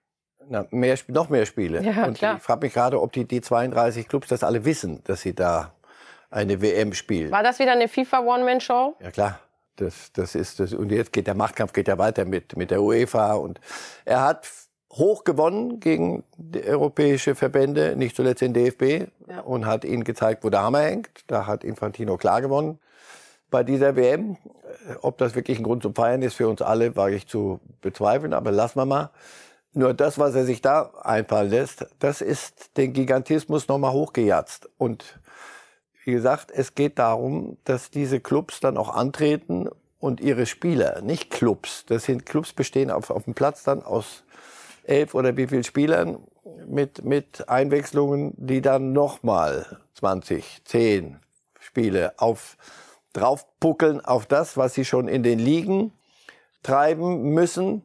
Na, 0.48 0.66
mehr, 0.70 0.98
noch 1.08 1.30
mehr 1.30 1.46
Spiele. 1.46 1.80
Ja, 1.82 2.04
Und 2.04 2.18
klar. 2.18 2.36
ich 2.36 2.42
frage 2.42 2.66
mich 2.66 2.74
gerade, 2.74 3.00
ob 3.00 3.12
die, 3.12 3.24
die 3.24 3.40
32 3.40 4.08
Clubs 4.08 4.28
das 4.28 4.44
alle 4.44 4.66
wissen, 4.66 5.02
dass 5.04 5.22
sie 5.22 5.34
da 5.34 5.72
eine 6.30 6.60
WM 6.60 6.92
spielen. 6.92 7.30
War 7.30 7.42
das 7.42 7.58
wieder 7.58 7.72
eine 7.72 7.88
FIFA 7.88 8.20
One-Man-Show? 8.20 8.96
Ja, 9.00 9.10
klar. 9.10 9.38
Das, 9.76 10.12
das 10.12 10.34
ist 10.34 10.60
das. 10.60 10.74
Und 10.74 10.92
jetzt 10.92 11.14
geht 11.14 11.26
der 11.26 11.34
Machtkampf 11.34 11.72
geht 11.72 11.88
ja 11.88 11.96
weiter 11.96 12.26
mit, 12.26 12.56
mit 12.56 12.70
der 12.70 12.82
UEFA. 12.82 13.34
Und 13.34 13.58
er 14.04 14.20
hat 14.20 14.46
hoch 14.92 15.24
gewonnen 15.24 15.80
gegen 15.80 16.22
die 16.36 16.64
europäische 16.64 17.34
Verbände, 17.34 17.96
nicht 17.96 18.14
zuletzt 18.14 18.42
den 18.42 18.52
DFB, 18.52 19.08
ja. 19.28 19.40
und 19.40 19.66
hat 19.66 19.84
ihnen 19.84 20.04
gezeigt, 20.04 20.44
wo 20.44 20.50
der 20.50 20.62
Hammer 20.62 20.80
hängt. 20.80 21.08
Da 21.26 21.46
hat 21.46 21.64
Infantino 21.64 22.16
klar 22.16 22.42
gewonnen 22.42 22.78
bei 23.50 23.62
dieser 23.62 23.96
WM. 23.96 24.36
Ob 25.00 25.18
das 25.18 25.34
wirklich 25.34 25.58
ein 25.58 25.64
Grund 25.64 25.82
zum 25.82 25.94
Feiern 25.94 26.22
ist 26.22 26.34
für 26.34 26.48
uns 26.48 26.60
alle, 26.60 26.96
wage 26.96 27.14
ich 27.14 27.26
zu 27.26 27.60
bezweifeln, 27.80 28.32
aber 28.32 28.50
lassen 28.50 28.78
wir 28.78 28.86
mal. 28.86 29.10
Nur 29.74 29.94
das, 29.94 30.18
was 30.18 30.34
er 30.34 30.44
sich 30.44 30.60
da 30.60 30.90
einfallen 31.02 31.50
lässt, 31.50 31.86
das 31.98 32.20
ist 32.20 32.76
den 32.76 32.92
Gigantismus 32.92 33.68
nochmal 33.68 33.92
hochgejatzt. 33.92 34.68
Und 34.76 35.18
wie 36.04 36.12
gesagt, 36.12 36.50
es 36.54 36.74
geht 36.74 36.98
darum, 36.98 37.56
dass 37.64 37.90
diese 37.90 38.20
Clubs 38.20 38.60
dann 38.60 38.76
auch 38.76 38.94
antreten 38.94 39.70
und 39.98 40.20
ihre 40.20 40.46
Spieler, 40.46 41.00
nicht 41.00 41.30
Clubs, 41.30 41.86
das 41.86 42.04
sind 42.04 42.26
Clubs 42.26 42.52
bestehen 42.52 42.90
auf, 42.90 43.08
auf 43.08 43.24
dem 43.24 43.34
Platz 43.34 43.62
dann 43.62 43.82
aus 43.82 44.24
elf 44.84 45.14
oder 45.14 45.36
wie 45.36 45.46
viel 45.46 45.64
Spielern 45.64 46.18
mit, 46.66 47.04
mit 47.04 47.48
Einwechslungen, 47.48 48.34
die 48.36 48.60
dann 48.60 48.92
nochmal 48.92 49.78
20, 49.94 50.62
10 50.64 51.18
Spiele 51.60 52.14
auf, 52.18 52.56
draufpuckeln 53.12 54.04
auf 54.04 54.26
das, 54.26 54.56
was 54.56 54.74
sie 54.74 54.84
schon 54.84 55.08
in 55.08 55.22
den 55.22 55.38
Ligen 55.38 55.92
treiben 56.62 57.30
müssen. 57.34 57.82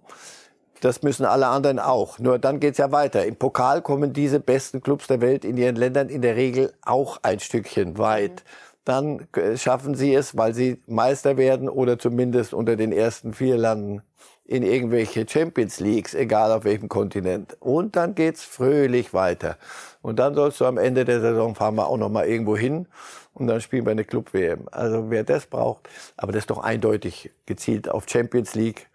Das 0.81 1.01
müssen 1.01 1.25
alle 1.25 1.47
anderen 1.47 1.79
auch. 1.79 2.19
Nur 2.19 2.37
dann 2.37 2.59
geht's 2.59 2.77
ja 2.77 2.91
weiter. 2.91 3.25
Im 3.25 3.35
Pokal 3.35 3.81
kommen 3.81 4.13
diese 4.13 4.39
besten 4.39 4.81
Clubs 4.81 5.07
der 5.07 5.21
Welt 5.21 5.43
in 5.43 5.57
ihren 5.57 5.75
Ländern 5.75 6.09
in 6.09 6.21
der 6.21 6.35
Regel 6.35 6.73
auch 6.83 7.19
ein 7.23 7.39
Stückchen 7.39 7.97
weit. 7.97 8.43
Dann 8.85 9.27
äh, 9.35 9.57
schaffen 9.57 9.95
sie 9.95 10.13
es, 10.13 10.37
weil 10.37 10.53
sie 10.53 10.81
Meister 10.85 11.35
werden 11.35 11.67
oder 11.67 11.97
zumindest 11.99 12.53
unter 12.53 12.75
den 12.75 12.91
ersten 12.91 13.33
vier 13.33 13.57
landen 13.57 14.01
in 14.47 14.63
irgendwelche 14.63 15.25
Champions 15.27 15.79
Leagues, 15.79 16.15
egal 16.15 16.51
auf 16.51 16.63
welchem 16.63 16.87
Kontinent. 16.87 17.57
Und 17.59 17.97
dann 17.97 18.15
geht's 18.15 18.43
fröhlich 18.43 19.13
weiter. 19.13 19.57
Und 20.01 20.19
dann 20.19 20.33
sollst 20.35 20.61
du 20.61 20.65
am 20.65 20.77
Ende 20.77 21.03
der 21.03 21.19
Saison 21.19 21.53
fahren 21.53 21.75
wir 21.75 21.87
auch 21.87 21.97
noch 21.97 22.09
mal 22.09 22.25
irgendwo 22.25 22.55
hin 22.55 22.87
und 23.33 23.47
dann 23.47 23.59
spielen 23.59 23.85
wir 23.85 23.91
eine 23.91 24.05
Club 24.05 24.33
WM. 24.33 24.67
Also 24.71 25.09
wer 25.11 25.23
das 25.23 25.47
braucht, 25.47 25.89
aber 26.15 26.31
das 26.31 26.43
ist 26.43 26.49
doch 26.49 26.59
eindeutig 26.59 27.29
gezielt 27.45 27.89
auf 27.89 28.05
Champions 28.07 28.55
League 28.55 28.87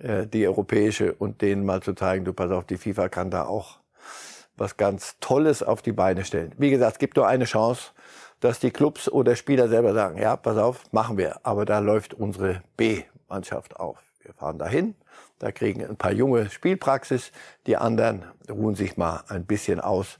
äh, 0.00 0.26
die 0.26 0.46
europäische 0.46 1.14
und 1.14 1.42
denen 1.42 1.64
mal 1.64 1.80
zu 1.80 1.94
zeigen, 1.94 2.24
du 2.24 2.32
pass 2.32 2.50
auf, 2.50 2.64
die 2.64 2.76
FIFA 2.76 3.08
kann 3.08 3.30
da 3.30 3.46
auch 3.46 3.78
was 4.56 4.76
ganz 4.76 5.16
Tolles 5.20 5.62
auf 5.62 5.80
die 5.80 5.92
Beine 5.92 6.24
stellen. 6.24 6.52
Wie 6.58 6.70
gesagt, 6.70 6.94
es 6.94 6.98
gibt 6.98 7.16
nur 7.16 7.28
eine 7.28 7.44
Chance, 7.44 7.92
dass 8.40 8.58
die 8.58 8.72
Clubs 8.72 9.08
oder 9.08 9.36
Spieler 9.36 9.68
selber 9.68 9.94
sagen, 9.94 10.18
ja, 10.18 10.36
pass 10.36 10.56
auf, 10.56 10.92
machen 10.92 11.16
wir. 11.16 11.38
Aber 11.44 11.64
da 11.64 11.78
läuft 11.78 12.14
unsere 12.14 12.62
B-Mannschaft 12.76 13.78
auf. 13.78 14.07
Wir 14.20 14.34
fahren 14.34 14.58
dahin, 14.58 14.94
da 15.38 15.52
kriegen 15.52 15.84
ein 15.84 15.96
paar 15.96 16.12
junge 16.12 16.50
Spielpraxis, 16.50 17.32
die 17.66 17.76
anderen 17.76 18.24
ruhen 18.50 18.74
sich 18.74 18.96
mal 18.96 19.22
ein 19.28 19.46
bisschen 19.46 19.80
aus 19.80 20.18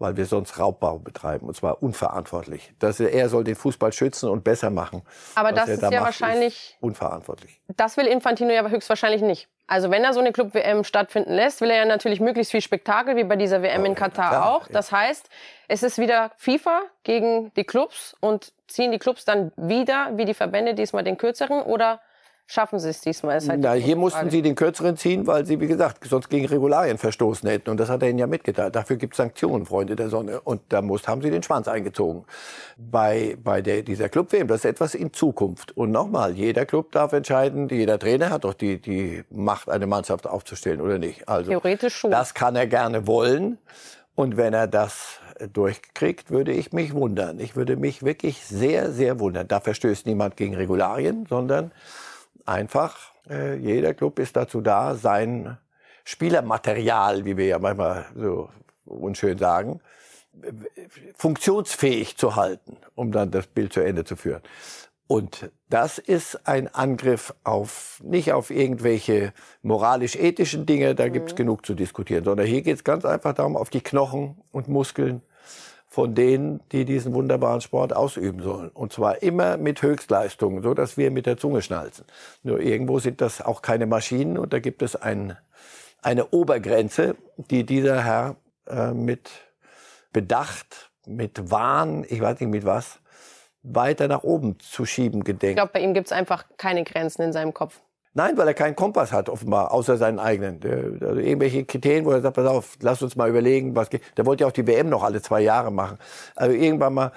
weil 0.00 0.16
wir 0.16 0.24
sonst 0.24 0.58
Raubbau 0.58 0.98
betreiben 0.98 1.46
und 1.46 1.54
zwar 1.54 1.82
unverantwortlich. 1.82 2.72
Das, 2.78 2.98
er 2.98 3.28
soll 3.28 3.44
den 3.44 3.54
Fußball 3.54 3.92
schützen 3.92 4.30
und 4.30 4.42
besser 4.42 4.70
machen. 4.70 5.02
Aber 5.34 5.52
das 5.52 5.68
ist 5.68 5.82
da 5.82 5.90
ja 5.90 6.00
macht, 6.00 6.20
wahrscheinlich 6.20 6.70
ist 6.70 6.82
unverantwortlich. 6.82 7.60
Das 7.76 7.98
will 7.98 8.06
Infantino 8.06 8.50
ja 8.50 8.66
höchstwahrscheinlich 8.66 9.20
nicht. 9.20 9.48
Also 9.66 9.90
wenn 9.90 10.02
er 10.02 10.14
so 10.14 10.20
eine 10.20 10.32
Club 10.32 10.54
WM 10.54 10.84
stattfinden 10.84 11.34
lässt, 11.34 11.60
will 11.60 11.70
er 11.70 11.76
ja 11.76 11.84
natürlich 11.84 12.18
möglichst 12.18 12.50
viel 12.50 12.62
Spektakel 12.62 13.14
wie 13.14 13.24
bei 13.24 13.36
dieser 13.36 13.62
WM 13.62 13.82
oh, 13.82 13.84
in 13.84 13.94
Katar 13.94 14.30
klar, 14.30 14.50
auch. 14.50 14.66
Das 14.68 14.90
ja. 14.90 15.00
heißt, 15.00 15.28
es 15.68 15.82
ist 15.82 15.98
wieder 15.98 16.32
FIFA 16.38 16.80
gegen 17.04 17.52
die 17.54 17.64
Clubs 17.64 18.16
und 18.20 18.54
ziehen 18.68 18.92
die 18.92 18.98
Clubs 18.98 19.26
dann 19.26 19.52
wieder 19.56 20.16
wie 20.16 20.24
die 20.24 20.34
Verbände 20.34 20.74
diesmal 20.74 21.04
den 21.04 21.18
kürzeren 21.18 21.60
oder 21.60 22.00
schaffen 22.50 22.78
sie 22.80 22.88
es 22.88 23.00
diesmal? 23.00 23.40
Halt 23.40 23.60
Na, 23.60 23.74
hier 23.74 23.96
mussten 23.96 24.28
sie 24.28 24.42
den 24.42 24.54
kürzeren 24.54 24.96
ziehen, 24.96 25.26
weil 25.26 25.46
sie, 25.46 25.60
wie 25.60 25.68
gesagt, 25.68 26.04
sonst 26.04 26.28
gegen 26.28 26.46
Regularien 26.46 26.98
verstoßen 26.98 27.48
hätten. 27.48 27.70
Und 27.70 27.78
das 27.78 27.88
hat 27.88 28.02
er 28.02 28.10
ihnen 28.10 28.18
ja 28.18 28.26
mitgeteilt. 28.26 28.74
Dafür 28.74 28.96
gibt 28.96 29.14
es 29.14 29.18
Sanktionen, 29.18 29.66
Freunde 29.66 29.94
der 29.94 30.08
Sonne. 30.08 30.40
Und 30.40 30.60
da 30.70 30.82
muss, 30.82 31.06
haben 31.06 31.22
sie 31.22 31.30
den 31.30 31.42
Schwanz 31.42 31.68
eingezogen. 31.68 32.24
Bei, 32.76 33.36
bei 33.42 33.62
der, 33.62 33.82
dieser 33.82 34.08
Club-WM, 34.08 34.48
das 34.48 34.58
ist 34.58 34.64
etwas 34.64 34.94
in 34.94 35.12
Zukunft. 35.12 35.76
Und 35.76 35.92
nochmal, 35.92 36.32
jeder 36.32 36.66
Club 36.66 36.90
darf 36.92 37.12
entscheiden, 37.12 37.68
jeder 37.68 37.98
Trainer 37.98 38.30
hat 38.30 38.44
doch 38.44 38.54
die, 38.54 38.80
die 38.80 39.22
Macht, 39.30 39.70
eine 39.70 39.86
Mannschaft 39.86 40.26
aufzustellen 40.26 40.80
oder 40.80 40.98
nicht. 40.98 41.28
Also, 41.28 41.50
Theoretisch 41.50 41.94
schon. 41.94 42.10
Das 42.10 42.34
kann 42.34 42.56
er 42.56 42.66
gerne 42.66 43.06
wollen. 43.06 43.58
Und 44.16 44.36
wenn 44.36 44.52
er 44.54 44.66
das 44.66 45.20
durchkriegt, 45.52 46.30
würde 46.30 46.52
ich 46.52 46.72
mich 46.72 46.92
wundern. 46.92 47.38
Ich 47.38 47.56
würde 47.56 47.76
mich 47.76 48.02
wirklich 48.02 48.44
sehr, 48.44 48.90
sehr 48.90 49.20
wundern. 49.20 49.48
Da 49.48 49.60
verstößt 49.60 50.04
niemand 50.06 50.36
gegen 50.36 50.54
Regularien, 50.54 51.26
sondern 51.28 51.70
einfach, 52.50 53.12
äh, 53.28 53.56
jeder 53.56 53.94
Club 53.94 54.18
ist 54.18 54.36
dazu 54.36 54.60
da, 54.60 54.94
sein 54.96 55.56
Spielermaterial, 56.04 57.24
wie 57.24 57.36
wir 57.36 57.46
ja 57.46 57.58
manchmal 57.58 58.06
so 58.16 58.50
unschön 58.84 59.38
sagen, 59.38 59.80
funktionsfähig 61.14 62.16
zu 62.16 62.36
halten, 62.36 62.76
um 62.94 63.12
dann 63.12 63.30
das 63.30 63.46
Bild 63.46 63.72
zu 63.72 63.80
Ende 63.80 64.04
zu 64.04 64.16
führen. 64.16 64.42
Und 65.06 65.50
das 65.68 65.98
ist 65.98 66.46
ein 66.46 66.72
Angriff 66.72 67.34
auf, 67.42 68.00
nicht 68.04 68.32
auf 68.32 68.50
irgendwelche 68.50 69.32
moralisch-ethischen 69.62 70.66
Dinge, 70.66 70.94
da 70.94 71.08
gibt's 71.08 71.32
mhm. 71.32 71.38
genug 71.38 71.66
zu 71.66 71.74
diskutieren, 71.74 72.24
sondern 72.24 72.46
hier 72.46 72.62
geht's 72.62 72.84
ganz 72.84 73.04
einfach 73.04 73.34
darum, 73.34 73.56
auf 73.56 73.70
die 73.70 73.80
Knochen 73.80 74.40
und 74.52 74.68
Muskeln 74.68 75.22
von 75.90 76.14
denen, 76.14 76.60
die 76.70 76.84
diesen 76.84 77.12
wunderbaren 77.14 77.60
Sport 77.60 77.94
ausüben 77.94 78.40
sollen. 78.42 78.68
Und 78.68 78.92
zwar 78.92 79.22
immer 79.24 79.56
mit 79.56 79.82
Höchstleistungen, 79.82 80.62
so 80.62 80.72
dass 80.72 80.96
wir 80.96 81.10
mit 81.10 81.26
der 81.26 81.36
Zunge 81.36 81.62
schnalzen. 81.62 82.04
Nur 82.44 82.60
irgendwo 82.60 83.00
sind 83.00 83.20
das 83.20 83.42
auch 83.42 83.60
keine 83.60 83.86
Maschinen 83.86 84.38
und 84.38 84.52
da 84.52 84.60
gibt 84.60 84.82
es 84.82 84.94
ein, 84.94 85.36
eine 86.00 86.28
Obergrenze, 86.28 87.16
die 87.36 87.66
dieser 87.66 88.04
Herr 88.04 88.36
äh, 88.68 88.92
mit 88.92 89.30
Bedacht, 90.12 90.92
mit 91.06 91.50
Wahn, 91.50 92.06
ich 92.08 92.20
weiß 92.20 92.38
nicht 92.38 92.50
mit 92.50 92.64
was, 92.64 93.00
weiter 93.64 94.06
nach 94.06 94.22
oben 94.22 94.60
zu 94.60 94.86
schieben 94.86 95.24
gedenkt. 95.24 95.50
Ich 95.50 95.56
glaube, 95.56 95.72
bei 95.72 95.80
ihm 95.80 95.92
gibt 95.92 96.06
es 96.06 96.12
einfach 96.12 96.44
keine 96.56 96.84
Grenzen 96.84 97.22
in 97.22 97.32
seinem 97.32 97.52
Kopf. 97.52 97.80
Nein, 98.12 98.36
weil 98.36 98.48
er 98.48 98.54
keinen 98.54 98.74
Kompass 98.74 99.12
hat, 99.12 99.28
offenbar, 99.28 99.70
außer 99.72 99.96
seinen 99.96 100.18
eigenen. 100.18 100.60
Also 101.00 101.20
irgendwelche 101.20 101.64
Kriterien, 101.64 102.04
wo 102.04 102.10
er 102.10 102.20
sagt, 102.20 102.34
pass 102.34 102.46
auf, 102.46 102.76
lass 102.80 103.02
uns 103.02 103.14
mal 103.14 103.28
überlegen, 103.28 103.76
was 103.76 103.88
geht. 103.88 104.02
Der 104.16 104.26
wollte 104.26 104.42
ja 104.42 104.48
auch 104.48 104.52
die 104.52 104.66
WM 104.66 104.88
noch 104.88 105.04
alle 105.04 105.22
zwei 105.22 105.40
Jahre 105.40 105.70
machen. 105.70 105.98
Also 106.34 106.54
irgendwann 106.54 106.94
mal, 106.94 107.12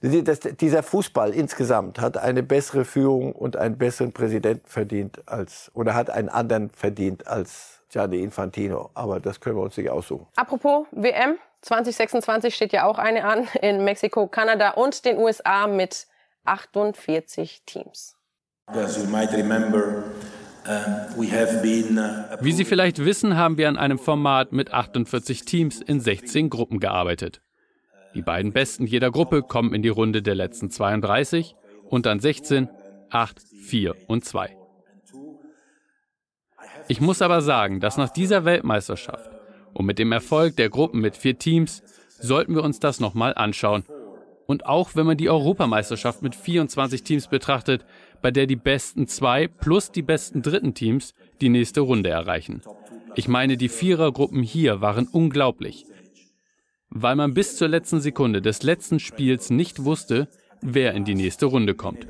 das, 0.00 0.40
dieser 0.40 0.82
Fußball 0.82 1.34
insgesamt 1.34 2.00
hat 2.00 2.16
eine 2.16 2.42
bessere 2.42 2.86
Führung 2.86 3.32
und 3.32 3.56
einen 3.56 3.76
besseren 3.76 4.12
Präsidenten 4.12 4.66
verdient 4.66 5.20
als, 5.28 5.70
oder 5.74 5.94
hat 5.94 6.08
einen 6.08 6.30
anderen 6.30 6.70
verdient 6.70 7.26
als 7.26 7.82
Gianni 7.90 8.22
Infantino. 8.22 8.90
Aber 8.94 9.20
das 9.20 9.40
können 9.40 9.56
wir 9.56 9.62
uns 9.62 9.76
nicht 9.76 9.90
aussuchen. 9.90 10.26
Apropos 10.36 10.86
WM, 10.92 11.36
2026 11.60 12.54
steht 12.54 12.72
ja 12.72 12.86
auch 12.86 12.98
eine 12.98 13.24
an 13.24 13.46
in 13.60 13.84
Mexiko, 13.84 14.28
Kanada 14.28 14.70
und 14.70 15.04
den 15.04 15.18
USA 15.18 15.66
mit 15.66 16.06
48 16.44 17.64
Teams. 17.66 18.14
As 18.66 18.96
you 18.96 19.04
might 19.04 19.32
remember, 19.32 20.04
Wie 22.40 22.52
Sie 22.52 22.64
vielleicht 22.64 23.04
wissen, 23.04 23.36
haben 23.36 23.56
wir 23.56 23.68
an 23.68 23.78
einem 23.78 23.98
Format 23.98 24.52
mit 24.52 24.72
48 24.72 25.44
Teams 25.44 25.80
in 25.80 26.00
16 26.00 26.50
Gruppen 26.50 26.78
gearbeitet. 26.78 27.40
Die 28.14 28.22
beiden 28.22 28.52
Besten 28.52 28.86
jeder 28.86 29.10
Gruppe 29.10 29.42
kommen 29.42 29.74
in 29.74 29.82
die 29.82 29.88
Runde 29.88 30.22
der 30.22 30.34
letzten 30.34 30.70
32 30.70 31.54
und 31.84 32.06
dann 32.06 32.20
16, 32.20 32.68
8, 33.10 33.40
4 33.40 33.94
und 34.08 34.24
2. 34.24 34.56
Ich 36.88 37.00
muss 37.00 37.22
aber 37.22 37.42
sagen, 37.42 37.80
dass 37.80 37.96
nach 37.96 38.10
dieser 38.10 38.44
Weltmeisterschaft 38.44 39.30
und 39.74 39.86
mit 39.86 39.98
dem 39.98 40.12
Erfolg 40.12 40.56
der 40.56 40.70
Gruppen 40.70 41.00
mit 41.00 41.16
vier 41.16 41.38
Teams 41.38 41.82
sollten 42.18 42.54
wir 42.54 42.64
uns 42.64 42.80
das 42.80 43.00
nochmal 43.00 43.34
anschauen. 43.34 43.84
Und 44.46 44.64
auch 44.64 44.90
wenn 44.94 45.06
man 45.06 45.18
die 45.18 45.28
Europameisterschaft 45.28 46.22
mit 46.22 46.34
24 46.34 47.02
Teams 47.02 47.28
betrachtet, 47.28 47.84
bei 48.22 48.30
der 48.30 48.46
die 48.46 48.56
besten 48.56 49.06
zwei 49.06 49.48
plus 49.48 49.90
die 49.90 50.02
besten 50.02 50.42
dritten 50.42 50.74
Teams 50.74 51.14
die 51.40 51.48
nächste 51.48 51.80
Runde 51.80 52.10
erreichen. 52.10 52.62
Ich 53.14 53.28
meine, 53.28 53.56
die 53.56 53.68
Vierergruppen 53.68 54.42
hier 54.42 54.80
waren 54.80 55.06
unglaublich, 55.06 55.86
weil 56.90 57.16
man 57.16 57.34
bis 57.34 57.56
zur 57.56 57.68
letzten 57.68 58.00
Sekunde 58.00 58.42
des 58.42 58.62
letzten 58.62 59.00
Spiels 59.00 59.50
nicht 59.50 59.84
wusste, 59.84 60.28
wer 60.60 60.94
in 60.94 61.04
die 61.04 61.14
nächste 61.14 61.46
Runde 61.46 61.74
kommt. 61.74 62.06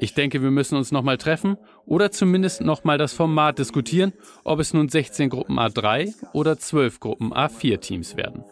Ich 0.00 0.14
denke, 0.14 0.42
wir 0.42 0.52
müssen 0.52 0.76
uns 0.76 0.92
nochmal 0.92 1.18
treffen 1.18 1.56
oder 1.84 2.12
zumindest 2.12 2.60
nochmal 2.60 2.98
das 2.98 3.12
Format 3.12 3.58
diskutieren, 3.58 4.12
ob 4.44 4.60
es 4.60 4.72
nun 4.72 4.88
16 4.88 5.28
Gruppen 5.28 5.58
A3 5.58 6.14
oder 6.32 6.56
12 6.56 7.00
Gruppen 7.00 7.32
A4 7.32 7.80
Teams 7.80 8.16
werden. 8.16 8.44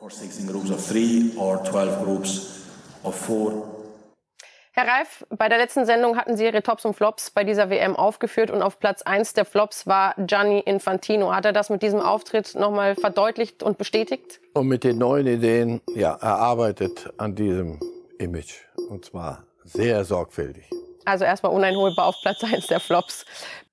Herr 4.78 4.88
Reif, 4.88 5.24
bei 5.30 5.48
der 5.48 5.56
letzten 5.56 5.86
Sendung 5.86 6.18
hatten 6.18 6.36
Sie 6.36 6.44
Ihre 6.44 6.62
Tops 6.62 6.84
und 6.84 6.92
Flops 6.92 7.30
bei 7.30 7.44
dieser 7.44 7.70
WM 7.70 7.96
aufgeführt 7.96 8.50
und 8.50 8.60
auf 8.60 8.78
Platz 8.78 9.00
1 9.00 9.32
der 9.32 9.46
Flops 9.46 9.86
war 9.86 10.14
Gianni 10.18 10.58
Infantino. 10.58 11.34
Hat 11.34 11.46
er 11.46 11.54
das 11.54 11.70
mit 11.70 11.80
diesem 11.80 12.00
Auftritt 12.00 12.54
nochmal 12.54 12.94
verdeutlicht 12.94 13.62
und 13.62 13.78
bestätigt? 13.78 14.38
Und 14.52 14.66
mit 14.66 14.84
den 14.84 14.98
neuen 14.98 15.26
Ideen, 15.26 15.80
ja, 15.94 16.18
er 16.20 16.36
arbeitet 16.36 17.10
an 17.16 17.34
diesem 17.34 17.80
Image. 18.18 18.66
Und 18.90 19.06
zwar 19.06 19.44
sehr 19.64 20.04
sorgfältig. 20.04 20.68
Also 21.06 21.24
erstmal 21.24 21.52
uneinholbar 21.52 22.04
auf 22.04 22.16
Platz 22.20 22.44
1 22.44 22.66
der 22.66 22.80
Flops. 22.80 23.24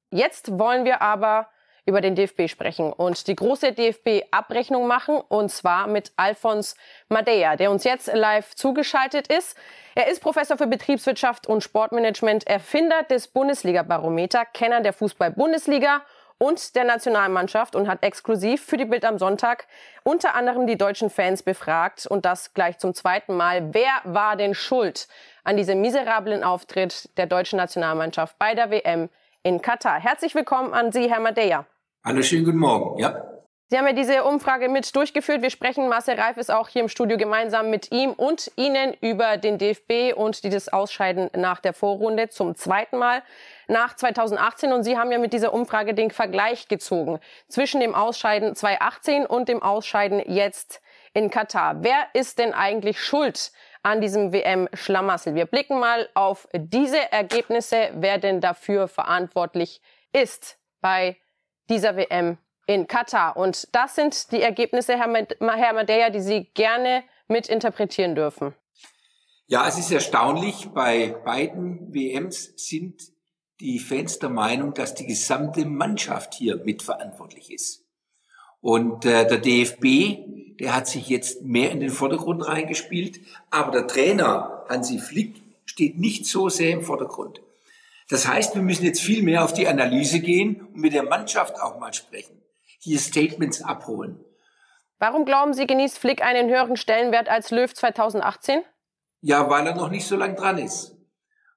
Jetzt 0.09 0.57
wollen 0.57 0.85
wir 0.85 1.01
aber 1.01 1.47
über 1.85 1.99
den 1.99 2.15
DFB 2.15 2.47
sprechen 2.47 2.93
und 2.93 3.27
die 3.27 3.35
große 3.35 3.73
DFB-Abrechnung 3.73 4.87
machen, 4.87 5.17
und 5.27 5.49
zwar 5.49 5.87
mit 5.87 6.11
Alfons 6.15 6.75
Madeja, 7.09 7.55
der 7.55 7.71
uns 7.71 7.83
jetzt 7.83 8.13
live 8.13 8.55
zugeschaltet 8.55 9.27
ist. 9.27 9.57
Er 9.95 10.07
ist 10.07 10.21
Professor 10.21 10.57
für 10.57 10.67
Betriebswirtschaft 10.67 11.47
und 11.47 11.61
Sportmanagement, 11.61 12.47
Erfinder 12.47 13.03
des 13.03 13.27
Bundesliga-Barometer, 13.27 14.45
Kenner 14.45 14.81
der 14.81 14.93
Fußball-Bundesliga 14.93 16.01
und 16.37 16.75
der 16.75 16.83
Nationalmannschaft 16.83 17.75
und 17.75 17.87
hat 17.87 18.03
exklusiv 18.03 18.63
für 18.63 18.77
die 18.77 18.85
Bild 18.85 19.05
am 19.05 19.17
Sonntag 19.17 19.67
unter 20.03 20.35
anderem 20.35 20.67
die 20.67 20.77
deutschen 20.77 21.09
Fans 21.09 21.43
befragt 21.43 22.07
und 22.07 22.25
das 22.25 22.53
gleich 22.53 22.79
zum 22.79 22.93
zweiten 22.93 23.35
Mal. 23.35 23.73
Wer 23.73 23.91
war 24.03 24.35
denn 24.35 24.53
schuld 24.53 25.07
an 25.43 25.57
diesem 25.57 25.81
miserablen 25.81 26.43
Auftritt 26.43 27.09
der 27.17 27.27
deutschen 27.27 27.57
Nationalmannschaft 27.57 28.37
bei 28.39 28.55
der 28.55 28.71
WM 28.71 29.09
in 29.43 29.61
Katar? 29.61 29.99
Herzlich 29.99 30.33
willkommen 30.33 30.73
an 30.73 30.91
Sie, 30.91 31.09
Herr 31.09 31.19
Madeja. 31.19 31.65
Hallo, 32.05 32.21
schönen 32.21 32.43
guten 32.43 32.57
Morgen. 32.57 32.99
Ja. 32.99 33.15
Sie 33.69 33.77
haben 33.77 33.87
ja 33.87 33.93
diese 33.93 34.25
Umfrage 34.25 34.67
mit 34.67 34.93
durchgeführt. 34.93 35.41
Wir 35.41 35.49
sprechen, 35.49 35.87
Marcel 35.87 36.19
Reif 36.19 36.35
ist 36.35 36.51
auch 36.51 36.67
hier 36.67 36.81
im 36.81 36.89
Studio 36.89 37.17
gemeinsam 37.17 37.69
mit 37.69 37.93
ihm 37.93 38.11
und 38.11 38.51
Ihnen 38.57 38.93
über 38.99 39.37
den 39.37 39.57
DFB 39.57 40.13
und 40.13 40.43
dieses 40.43 40.67
Ausscheiden 40.67 41.29
nach 41.33 41.61
der 41.61 41.71
Vorrunde 41.71 42.27
zum 42.27 42.55
zweiten 42.55 42.97
Mal 42.97 43.23
nach 43.69 43.95
2018. 43.95 44.73
Und 44.73 44.83
Sie 44.83 44.97
haben 44.97 45.13
ja 45.13 45.17
mit 45.17 45.31
dieser 45.31 45.53
Umfrage 45.53 45.93
den 45.93 46.11
Vergleich 46.11 46.67
gezogen 46.67 47.19
zwischen 47.47 47.79
dem 47.79 47.95
Ausscheiden 47.95 48.53
2018 48.53 49.25
und 49.25 49.47
dem 49.47 49.63
Ausscheiden 49.63 50.21
jetzt 50.25 50.81
in 51.13 51.29
Katar. 51.29 51.83
Wer 51.83 52.07
ist 52.13 52.37
denn 52.37 52.53
eigentlich 52.53 53.01
schuld 53.01 53.53
an 53.81 54.01
diesem 54.01 54.33
WM-Schlamassel? 54.33 55.35
Wir 55.35 55.45
blicken 55.45 55.79
mal 55.79 56.09
auf 56.15 56.49
diese 56.53 57.13
Ergebnisse, 57.13 57.91
wer 57.93 58.17
denn 58.17 58.41
dafür 58.41 58.89
verantwortlich 58.89 59.81
ist 60.11 60.59
bei 60.81 61.15
dieser 61.69 61.95
WM 61.95 62.37
in 62.65 62.87
Katar. 62.87 63.37
Und 63.37 63.67
das 63.73 63.95
sind 63.95 64.31
die 64.31 64.41
Ergebnisse, 64.41 64.97
Herr, 64.97 65.73
Madeja, 65.73 66.09
die 66.09 66.21
Sie 66.21 66.45
gerne 66.53 67.03
mitinterpretieren 67.27 68.15
dürfen. 68.15 68.53
Ja, 69.47 69.67
es 69.67 69.77
ist 69.77 69.91
erstaunlich. 69.91 70.69
Bei 70.73 71.15
beiden 71.25 71.93
WMs 71.93 72.53
sind 72.55 73.01
die 73.59 73.79
Fans 73.79 74.19
der 74.19 74.29
Meinung, 74.29 74.73
dass 74.73 74.95
die 74.95 75.05
gesamte 75.05 75.65
Mannschaft 75.65 76.33
hier 76.33 76.57
mitverantwortlich 76.57 77.51
ist. 77.51 77.83
Und 78.61 79.05
äh, 79.05 79.27
der 79.27 79.39
DFB, 79.39 80.57
der 80.59 80.73
hat 80.73 80.87
sich 80.87 81.09
jetzt 81.09 81.41
mehr 81.43 81.71
in 81.71 81.81
den 81.81 81.89
Vordergrund 81.89 82.47
reingespielt, 82.47 83.19
aber 83.49 83.71
der 83.71 83.87
Trainer 83.87 84.65
Hansi 84.69 84.99
Flick 84.99 85.41
steht 85.65 85.97
nicht 85.97 86.25
so 86.25 86.47
sehr 86.49 86.71
im 86.71 86.81
Vordergrund. 86.81 87.41
Das 88.09 88.27
heißt, 88.27 88.55
wir 88.55 88.61
müssen 88.61 88.85
jetzt 88.85 89.01
viel 89.01 89.23
mehr 89.23 89.43
auf 89.43 89.53
die 89.53 89.67
Analyse 89.67 90.19
gehen 90.19 90.61
und 90.61 90.77
mit 90.77 90.93
der 90.93 91.03
Mannschaft 91.03 91.59
auch 91.61 91.79
mal 91.79 91.93
sprechen 91.93 92.43
hier 92.83 92.99
Statements 92.99 93.61
abholen. 93.61 94.19
Warum 94.99 95.25
glauben 95.25 95.53
Sie, 95.53 95.65
genießt 95.65 95.97
Flick 95.97 96.21
einen 96.21 96.49
höheren 96.49 96.75
Stellenwert 96.75 97.29
als 97.29 97.49
Löw 97.49 97.73
2018? 97.73 98.61
Ja, 99.21 99.49
weil 99.49 99.65
er 99.67 99.75
noch 99.75 99.89
nicht 99.89 100.05
so 100.05 100.15
lang 100.15 100.35
dran 100.35 100.57
ist. 100.57 100.95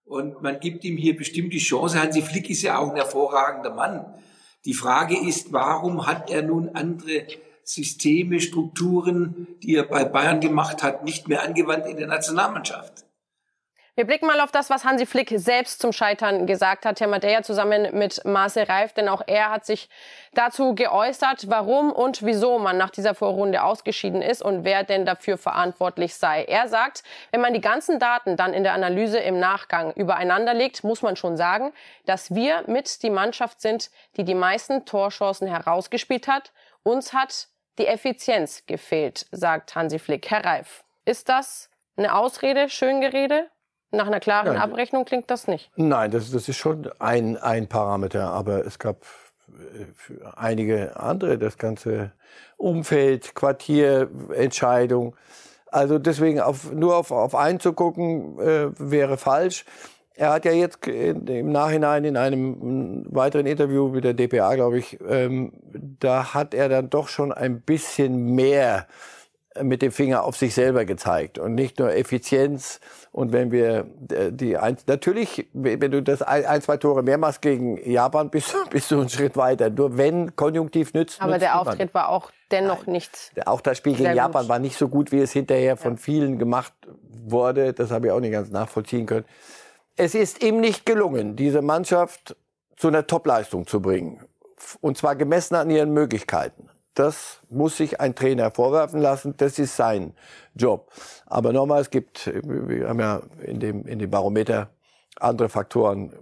Und 0.04 0.40
man 0.40 0.60
gibt 0.60 0.84
ihm 0.84 0.96
hier 0.96 1.16
bestimmt 1.16 1.52
die 1.52 1.58
Chance. 1.58 2.00
Hansi 2.00 2.22
Flick 2.22 2.48
ist 2.48 2.62
ja 2.62 2.78
auch 2.78 2.90
ein 2.90 2.96
hervorragender 2.96 3.74
Mann. 3.74 4.14
Die 4.64 4.74
Frage 4.74 5.18
ist, 5.18 5.52
warum 5.52 6.06
hat 6.06 6.30
er 6.30 6.42
nun 6.42 6.70
andere 6.74 7.26
Systeme, 7.64 8.40
Strukturen, 8.40 9.48
die 9.62 9.74
er 9.74 9.84
bei 9.84 10.04
Bayern 10.04 10.38
gemacht 10.38 10.84
hat, 10.84 11.04
nicht 11.04 11.26
mehr 11.26 11.42
angewandt 11.42 11.86
in 11.86 11.96
der 11.96 12.06
Nationalmannschaft? 12.06 13.05
Wir 13.98 14.04
blicken 14.06 14.26
mal 14.26 14.42
auf 14.42 14.52
das, 14.52 14.68
was 14.68 14.84
Hansi 14.84 15.06
Flick 15.06 15.32
selbst 15.36 15.80
zum 15.80 15.90
Scheitern 15.90 16.46
gesagt 16.46 16.84
hat. 16.84 17.00
Herr 17.00 17.08
Madeja 17.08 17.42
zusammen 17.42 17.98
mit 17.98 18.22
Marcel 18.26 18.64
Reif, 18.64 18.92
denn 18.92 19.08
auch 19.08 19.22
er 19.26 19.50
hat 19.50 19.64
sich 19.64 19.88
dazu 20.34 20.74
geäußert, 20.74 21.48
warum 21.48 21.92
und 21.92 22.22
wieso 22.22 22.58
man 22.58 22.76
nach 22.76 22.90
dieser 22.90 23.14
Vorrunde 23.14 23.62
ausgeschieden 23.62 24.20
ist 24.20 24.42
und 24.42 24.64
wer 24.64 24.84
denn 24.84 25.06
dafür 25.06 25.38
verantwortlich 25.38 26.14
sei. 26.14 26.44
Er 26.44 26.68
sagt, 26.68 27.04
wenn 27.30 27.40
man 27.40 27.54
die 27.54 27.62
ganzen 27.62 27.98
Daten 27.98 28.36
dann 28.36 28.52
in 28.52 28.64
der 28.64 28.74
Analyse 28.74 29.18
im 29.18 29.40
Nachgang 29.40 29.94
übereinander 29.94 30.52
legt, 30.52 30.84
muss 30.84 31.00
man 31.00 31.16
schon 31.16 31.38
sagen, 31.38 31.72
dass 32.04 32.34
wir 32.34 32.64
mit 32.66 33.02
die 33.02 33.08
Mannschaft 33.08 33.62
sind, 33.62 33.90
die 34.18 34.24
die 34.24 34.34
meisten 34.34 34.84
Torchancen 34.84 35.48
herausgespielt 35.48 36.28
hat. 36.28 36.52
Uns 36.82 37.14
hat 37.14 37.48
die 37.78 37.86
Effizienz 37.86 38.66
gefehlt, 38.66 39.24
sagt 39.30 39.74
Hansi 39.74 39.98
Flick. 39.98 40.30
Herr 40.30 40.44
Reif, 40.44 40.84
ist 41.06 41.30
das 41.30 41.70
eine 41.96 42.14
Ausrede, 42.14 42.68
Schöngerede? 42.68 43.48
Nach 43.90 44.06
einer 44.06 44.20
klaren 44.20 44.48
Nein, 44.48 44.58
Abrechnung 44.58 45.04
klingt 45.04 45.30
das 45.30 45.46
nicht. 45.46 45.70
Nein, 45.76 46.10
das, 46.10 46.30
das 46.30 46.48
ist 46.48 46.56
schon 46.56 46.90
ein, 46.98 47.36
ein 47.36 47.68
Parameter, 47.68 48.30
aber 48.30 48.66
es 48.66 48.78
gab 48.78 49.02
äh, 49.48 49.84
für 49.94 50.36
einige 50.36 50.98
andere 50.98 51.38
das 51.38 51.56
ganze 51.56 52.12
Umfeld, 52.56 53.34
Quartierentscheidung. 53.34 55.14
Also 55.66 55.98
deswegen 55.98 56.40
auf, 56.40 56.72
nur 56.72 56.96
auf, 56.96 57.10
auf 57.10 57.34
einen 57.34 57.60
zu 57.60 57.72
gucken, 57.72 58.38
äh, 58.40 58.68
wäre 58.78 59.16
falsch. 59.16 59.64
Er 60.14 60.32
hat 60.32 60.46
ja 60.46 60.52
jetzt 60.52 60.86
im 60.86 61.52
Nachhinein 61.52 62.04
in 62.04 62.16
einem 62.16 63.04
weiteren 63.14 63.44
Interview 63.44 63.88
mit 63.88 64.02
der 64.02 64.14
DPA, 64.14 64.54
glaube 64.54 64.78
ich, 64.78 64.98
ähm, 65.06 65.52
da 66.00 66.32
hat 66.32 66.54
er 66.54 66.70
dann 66.70 66.88
doch 66.88 67.08
schon 67.08 67.32
ein 67.32 67.60
bisschen 67.60 68.34
mehr 68.34 68.86
mit 69.62 69.82
dem 69.82 69.92
Finger 69.92 70.24
auf 70.24 70.36
sich 70.36 70.54
selber 70.54 70.84
gezeigt 70.84 71.38
und 71.38 71.54
nicht 71.54 71.78
nur 71.78 71.94
Effizienz. 71.94 72.80
Und 73.12 73.32
wenn 73.32 73.50
wir 73.50 73.86
äh, 74.10 74.32
die 74.32 74.56
ein, 74.56 74.76
natürlich, 74.86 75.48
wenn 75.52 75.90
du 75.90 76.02
das 76.02 76.22
ein, 76.22 76.60
zwei 76.62 76.76
Tore 76.76 77.02
mehr 77.02 77.18
machst 77.18 77.42
gegen 77.42 77.78
Japan, 77.90 78.30
bist, 78.30 78.54
bist 78.70 78.90
du 78.90 79.00
einen 79.00 79.08
Schritt 79.08 79.36
weiter. 79.36 79.70
Nur 79.70 79.96
wenn 79.96 80.36
konjunktiv 80.36 80.92
nützt. 80.94 81.20
Aber 81.20 81.32
nützt 81.32 81.42
der 81.42 81.50
niemand. 81.52 81.68
Auftritt 81.68 81.94
war 81.94 82.08
auch 82.08 82.30
dennoch 82.50 82.86
nicht. 82.86 83.32
Auch 83.46 83.60
das 83.60 83.78
Spiel 83.78 83.94
gegen 83.94 84.14
Japan 84.14 84.42
gut. 84.42 84.48
war 84.48 84.58
nicht 84.58 84.76
so 84.76 84.88
gut, 84.88 85.12
wie 85.12 85.20
es 85.20 85.32
hinterher 85.32 85.76
von 85.76 85.94
ja. 85.94 85.98
vielen 85.98 86.38
gemacht 86.38 86.72
wurde. 87.24 87.72
Das 87.72 87.90
habe 87.90 88.08
ich 88.08 88.12
auch 88.12 88.20
nicht 88.20 88.32
ganz 88.32 88.50
nachvollziehen 88.50 89.06
können. 89.06 89.24
Es 89.96 90.14
ist 90.14 90.42
ihm 90.42 90.60
nicht 90.60 90.84
gelungen, 90.84 91.36
diese 91.36 91.62
Mannschaft 91.62 92.36
zu 92.76 92.88
einer 92.88 93.06
Topleistung 93.06 93.66
zu 93.66 93.80
bringen. 93.80 94.20
Und 94.80 94.98
zwar 94.98 95.16
gemessen 95.16 95.54
an 95.54 95.70
ihren 95.70 95.92
Möglichkeiten. 95.92 96.68
Das 96.96 97.40
muss 97.50 97.76
sich 97.76 98.00
ein 98.00 98.14
Trainer 98.14 98.50
vorwerfen 98.50 99.00
lassen. 99.00 99.34
Das 99.36 99.58
ist 99.58 99.76
sein 99.76 100.14
Job. 100.54 100.90
Aber 101.26 101.52
nochmal, 101.52 101.82
es 101.82 101.90
gibt, 101.90 102.30
wir 102.42 102.88
haben 102.88 103.00
ja 103.00 103.20
in 103.42 103.60
dem, 103.60 103.86
in 103.86 103.98
dem 103.98 104.10
Barometer 104.10 104.70
andere 105.20 105.50
Faktoren 105.50 106.14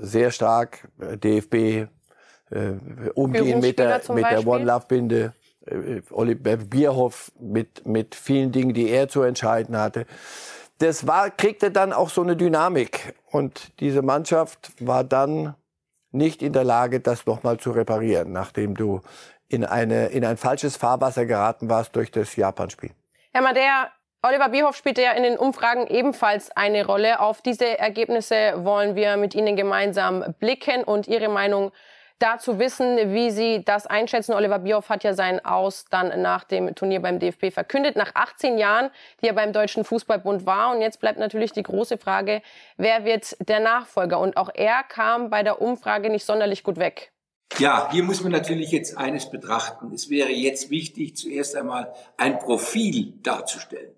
sehr 0.00 0.30
stark. 0.30 0.88
DFB, 0.96 1.54
äh, 1.54 1.88
umgehen 3.14 3.60
mit 3.60 3.80
der, 3.80 4.00
mit 4.14 4.24
der 4.24 4.46
One 4.46 4.64
Love 4.64 4.86
Binde. 4.86 5.34
Äh, 5.66 6.02
Oliver 6.10 6.56
Bierhoff 6.56 7.32
mit, 7.40 7.84
mit 7.84 8.14
vielen 8.14 8.52
Dingen, 8.52 8.74
die 8.74 8.90
er 8.90 9.08
zu 9.08 9.22
entscheiden 9.22 9.76
hatte. 9.76 10.06
Das 10.78 11.06
war, 11.06 11.30
kriegte 11.30 11.72
dann 11.72 11.92
auch 11.92 12.10
so 12.10 12.22
eine 12.22 12.36
Dynamik. 12.36 13.14
Und 13.32 13.72
diese 13.80 14.02
Mannschaft 14.02 14.72
war 14.78 15.02
dann 15.02 15.56
nicht 16.12 16.42
in 16.42 16.52
der 16.52 16.64
Lage, 16.64 17.00
das 17.00 17.26
nochmal 17.26 17.58
zu 17.58 17.72
reparieren, 17.72 18.30
nachdem 18.30 18.74
du 18.74 19.00
in, 19.52 19.64
eine, 19.64 20.06
in 20.06 20.24
ein 20.24 20.36
falsches 20.36 20.76
Fahrwasser 20.76 21.26
geraten 21.26 21.68
warst 21.68 21.94
durch 21.94 22.10
das 22.10 22.34
Japan-Spiel. 22.36 22.90
Herr 23.32 23.42
Madea, 23.42 23.90
Oliver 24.22 24.48
Bierhoff 24.50 24.76
spielte 24.76 25.02
ja 25.02 25.12
in 25.12 25.24
den 25.24 25.36
Umfragen 25.36 25.86
ebenfalls 25.88 26.50
eine 26.52 26.86
Rolle. 26.86 27.20
Auf 27.20 27.42
diese 27.42 27.78
Ergebnisse 27.78 28.64
wollen 28.64 28.94
wir 28.94 29.16
mit 29.16 29.34
Ihnen 29.34 29.56
gemeinsam 29.56 30.34
blicken 30.38 30.84
und 30.84 31.08
Ihre 31.08 31.28
Meinung 31.28 31.72
dazu 32.20 32.60
wissen, 32.60 33.12
wie 33.12 33.32
Sie 33.32 33.64
das 33.64 33.86
einschätzen. 33.88 34.32
Oliver 34.34 34.60
Bierhoff 34.60 34.88
hat 34.90 35.02
ja 35.02 35.12
sein 35.12 35.44
Aus 35.44 35.86
dann 35.86 36.22
nach 36.22 36.44
dem 36.44 36.72
Turnier 36.76 37.02
beim 37.02 37.18
DFB 37.18 37.52
verkündet, 37.52 37.96
nach 37.96 38.14
18 38.14 38.58
Jahren, 38.58 38.90
die 39.20 39.26
er 39.26 39.32
beim 39.32 39.52
Deutschen 39.52 39.84
Fußballbund 39.84 40.46
war. 40.46 40.72
Und 40.72 40.82
jetzt 40.82 41.00
bleibt 41.00 41.18
natürlich 41.18 41.52
die 41.52 41.64
große 41.64 41.98
Frage, 41.98 42.42
wer 42.76 43.04
wird 43.04 43.36
der 43.48 43.58
Nachfolger? 43.58 44.20
Und 44.20 44.36
auch 44.36 44.50
er 44.54 44.84
kam 44.84 45.30
bei 45.30 45.42
der 45.42 45.60
Umfrage 45.60 46.10
nicht 46.10 46.24
sonderlich 46.24 46.62
gut 46.62 46.78
weg. 46.78 47.12
Ja, 47.58 47.90
hier 47.92 48.02
muss 48.02 48.22
man 48.22 48.32
natürlich 48.32 48.70
jetzt 48.70 48.96
eines 48.96 49.30
betrachten. 49.30 49.92
Es 49.92 50.08
wäre 50.08 50.30
jetzt 50.30 50.70
wichtig, 50.70 51.16
zuerst 51.16 51.54
einmal 51.54 51.92
ein 52.16 52.38
Profil 52.38 53.14
darzustellen. 53.22 53.92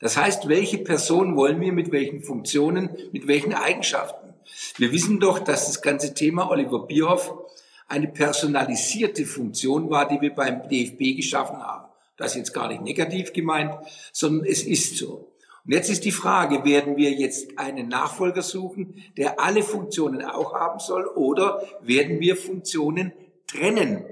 Das 0.00 0.16
heißt, 0.16 0.48
welche 0.48 0.78
Person 0.78 1.36
wollen 1.36 1.60
wir 1.60 1.72
mit 1.72 1.92
welchen 1.92 2.22
Funktionen, 2.22 2.90
mit 3.12 3.26
welchen 3.26 3.54
Eigenschaften? 3.54 4.34
Wir 4.76 4.92
wissen 4.92 5.20
doch, 5.20 5.38
dass 5.38 5.66
das 5.66 5.82
ganze 5.82 6.14
Thema 6.14 6.50
Oliver 6.50 6.86
Bierhoff 6.86 7.34
eine 7.88 8.08
personalisierte 8.08 9.26
Funktion 9.26 9.90
war, 9.90 10.08
die 10.08 10.20
wir 10.20 10.34
beim 10.34 10.68
DFB 10.68 11.16
geschaffen 11.16 11.58
haben. 11.58 11.88
Das 12.16 12.32
ist 12.32 12.38
jetzt 12.38 12.52
gar 12.52 12.68
nicht 12.68 12.82
negativ 12.82 13.32
gemeint, 13.32 13.74
sondern 14.12 14.46
es 14.46 14.62
ist 14.62 14.96
so. 14.96 15.31
Und 15.64 15.72
jetzt 15.72 15.90
ist 15.90 16.04
die 16.04 16.12
Frage, 16.12 16.64
werden 16.64 16.96
wir 16.96 17.12
jetzt 17.12 17.58
einen 17.58 17.88
Nachfolger 17.88 18.42
suchen, 18.42 19.02
der 19.16 19.38
alle 19.40 19.62
Funktionen 19.62 20.24
auch 20.24 20.54
haben 20.54 20.80
soll, 20.80 21.06
oder 21.06 21.62
werden 21.82 22.20
wir 22.20 22.36
Funktionen 22.36 23.12
trennen? 23.46 24.04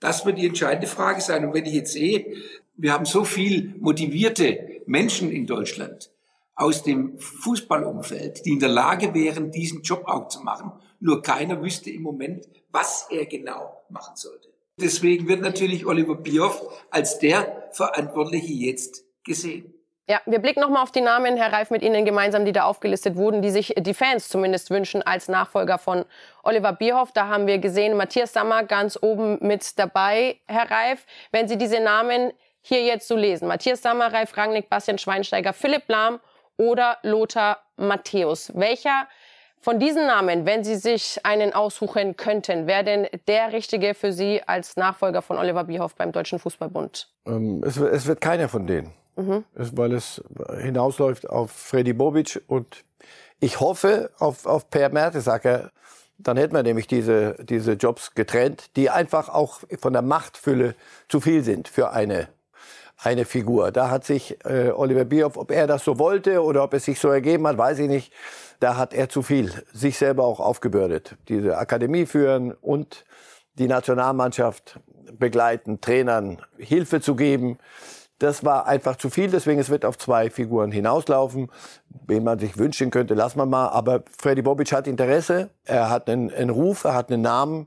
Das 0.00 0.24
wird 0.24 0.38
die 0.38 0.46
entscheidende 0.46 0.86
Frage 0.86 1.20
sein. 1.20 1.44
Und 1.44 1.54
wenn 1.54 1.66
ich 1.66 1.74
jetzt 1.74 1.92
sehe, 1.92 2.34
wir 2.76 2.92
haben 2.92 3.04
so 3.04 3.24
viel 3.24 3.74
motivierte 3.78 4.82
Menschen 4.86 5.30
in 5.30 5.46
Deutschland 5.46 6.10
aus 6.56 6.82
dem 6.82 7.18
Fußballumfeld, 7.18 8.44
die 8.46 8.52
in 8.52 8.60
der 8.60 8.68
Lage 8.68 9.12
wären, 9.14 9.50
diesen 9.50 9.82
Job 9.82 10.04
auch 10.06 10.28
zu 10.28 10.40
machen. 10.40 10.72
Nur 11.00 11.22
keiner 11.22 11.62
wüsste 11.62 11.90
im 11.90 12.02
Moment, 12.02 12.48
was 12.70 13.06
er 13.10 13.26
genau 13.26 13.82
machen 13.90 14.16
sollte. 14.16 14.48
Deswegen 14.80 15.28
wird 15.28 15.40
natürlich 15.40 15.86
Oliver 15.86 16.16
Bierhoff 16.16 16.62
als 16.90 17.18
der 17.18 17.68
Verantwortliche 17.72 18.52
jetzt 18.52 19.04
gesehen. 19.24 19.73
Ja, 20.06 20.20
wir 20.26 20.38
blicken 20.38 20.60
nochmal 20.60 20.82
auf 20.82 20.92
die 20.92 21.00
Namen, 21.00 21.38
Herr 21.38 21.50
Reif, 21.50 21.70
mit 21.70 21.80
Ihnen 21.80 22.04
gemeinsam, 22.04 22.44
die 22.44 22.52
da 22.52 22.64
aufgelistet 22.64 23.16
wurden, 23.16 23.40
die 23.40 23.48
sich 23.48 23.72
die 23.78 23.94
Fans 23.94 24.28
zumindest 24.28 24.68
wünschen 24.68 25.02
als 25.02 25.28
Nachfolger 25.28 25.78
von 25.78 26.04
Oliver 26.42 26.74
Bierhoff. 26.74 27.12
Da 27.12 27.28
haben 27.28 27.46
wir 27.46 27.56
gesehen, 27.58 27.96
Matthias 27.96 28.34
Sammer 28.34 28.64
ganz 28.64 28.98
oben 29.00 29.38
mit 29.40 29.78
dabei, 29.78 30.36
Herr 30.46 30.70
Reif. 30.70 31.06
Wenn 31.32 31.48
Sie 31.48 31.56
diese 31.56 31.80
Namen 31.80 32.34
hier 32.60 32.82
jetzt 32.82 33.08
so 33.08 33.16
lesen, 33.16 33.48
Matthias 33.48 33.80
Sammer, 33.80 34.12
Reif 34.12 34.36
Rangnick, 34.36 34.68
Bastian 34.68 34.98
Schweinsteiger, 34.98 35.54
Philipp 35.54 35.84
Lahm 35.86 36.20
oder 36.58 36.98
Lothar 37.02 37.62
Matthäus. 37.76 38.52
Welcher 38.54 39.08
von 39.58 39.78
diesen 39.78 40.06
Namen, 40.06 40.44
wenn 40.44 40.64
Sie 40.64 40.76
sich 40.76 41.24
einen 41.24 41.54
aussuchen 41.54 42.18
könnten, 42.18 42.66
wäre 42.66 42.84
denn 42.84 43.08
der 43.26 43.54
Richtige 43.54 43.94
für 43.94 44.12
Sie 44.12 44.42
als 44.46 44.76
Nachfolger 44.76 45.22
von 45.22 45.38
Oliver 45.38 45.64
Bierhoff 45.64 45.94
beim 45.94 46.12
Deutschen 46.12 46.38
Fußballbund? 46.38 47.08
Ähm, 47.26 47.64
es, 47.66 47.78
es 47.78 48.04
wird 48.04 48.20
keiner 48.20 48.50
von 48.50 48.66
denen 48.66 48.92
mhm. 49.16 49.44
weil 49.54 49.92
es 49.92 50.22
hinausläuft 50.60 51.28
auf 51.28 51.50
Freddy 51.50 51.92
Bobic 51.92 52.42
und 52.46 52.84
ich 53.40 53.60
hoffe 53.60 54.10
auf, 54.18 54.46
auf 54.46 54.70
Per 54.70 54.88
Mertesacker. 54.90 55.70
Dann 56.16 56.36
hätten 56.36 56.54
wir 56.54 56.62
nämlich 56.62 56.86
diese, 56.86 57.34
diese 57.44 57.72
Jobs 57.72 58.14
getrennt, 58.14 58.76
die 58.76 58.88
einfach 58.88 59.28
auch 59.28 59.60
von 59.78 59.92
der 59.92 60.02
Machtfülle 60.02 60.74
zu 61.08 61.20
viel 61.20 61.42
sind 61.42 61.68
für 61.68 61.90
eine, 61.90 62.28
eine 62.96 63.24
Figur. 63.24 63.72
Da 63.72 63.90
hat 63.90 64.04
sich 64.04 64.38
äh, 64.44 64.70
Oliver 64.70 65.04
Bierhoff, 65.04 65.36
ob 65.36 65.50
er 65.50 65.66
das 65.66 65.84
so 65.84 65.98
wollte 65.98 66.42
oder 66.42 66.62
ob 66.62 66.72
es 66.72 66.84
sich 66.84 67.00
so 67.00 67.08
ergeben 67.08 67.46
hat, 67.46 67.58
weiß 67.58 67.80
ich 67.80 67.88
nicht. 67.88 68.12
Da 68.60 68.76
hat 68.76 68.94
er 68.94 69.08
zu 69.08 69.22
viel 69.22 69.50
sich 69.72 69.98
selber 69.98 70.24
auch 70.24 70.40
aufgebürdet. 70.40 71.16
Diese 71.28 71.58
Akademie 71.58 72.06
führen 72.06 72.52
und 72.52 73.04
die 73.54 73.66
Nationalmannschaft 73.66 74.80
begleiten, 75.18 75.80
Trainern 75.80 76.40
Hilfe 76.56 77.00
zu 77.00 77.16
geben. 77.16 77.58
Das 78.18 78.44
war 78.44 78.66
einfach 78.66 78.96
zu 78.96 79.10
viel, 79.10 79.30
deswegen 79.30 79.58
es 79.58 79.70
wird 79.70 79.84
auf 79.84 79.98
zwei 79.98 80.30
Figuren 80.30 80.70
hinauslaufen. 80.70 81.50
Wen 82.06 82.22
man 82.22 82.38
sich 82.38 82.56
wünschen 82.56 82.90
könnte, 82.90 83.14
lassen 83.14 83.38
wir 83.38 83.46
mal. 83.46 83.68
Aber 83.68 84.02
Freddy 84.18 84.42
Bobic 84.42 84.72
hat 84.72 84.86
Interesse, 84.86 85.50
er 85.64 85.90
hat 85.90 86.08
einen, 86.08 86.32
einen 86.32 86.50
Ruf, 86.50 86.84
er 86.84 86.94
hat 86.94 87.10
einen 87.10 87.22
Namen. 87.22 87.66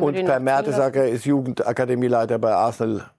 Und 0.00 0.24
Per 0.24 0.40
Mertesacker 0.40 1.06
ist 1.06 1.26
Jugendakademieleiter 1.26 2.38
bei 2.38 2.52
Arsenal 2.52 3.10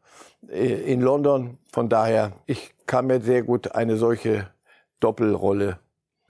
äh, 0.49 0.91
in 0.91 1.01
London. 1.01 1.57
Von 1.71 1.89
daher, 1.89 2.31
ich 2.47 2.73
kann 2.87 3.07
mir 3.07 3.21
sehr 3.21 3.43
gut 3.43 3.75
eine 3.75 3.97
solche 3.97 4.47
Doppelrolle 4.99 5.79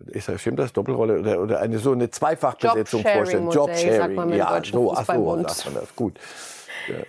ist 0.07 0.27
das, 0.27 0.41
stimmt 0.41 0.59
das? 0.59 0.73
Doppelrolle 0.73 1.19
oder, 1.19 1.41
oder 1.41 1.59
eine 1.61 1.79
so 1.79 1.91
eine 1.91 2.09
Zweifachbesetzung 2.09 3.03
vorstellen? 3.03 3.49
Jobsharing, 3.49 4.33
ja, 4.33 4.61
so, 4.63 4.93
ach 4.93 5.05
so 5.05 5.05
sagt 5.05 5.65
man 5.65 5.75
das. 5.75 5.95
Gut. 5.95 6.19
Äh, 6.89 7.03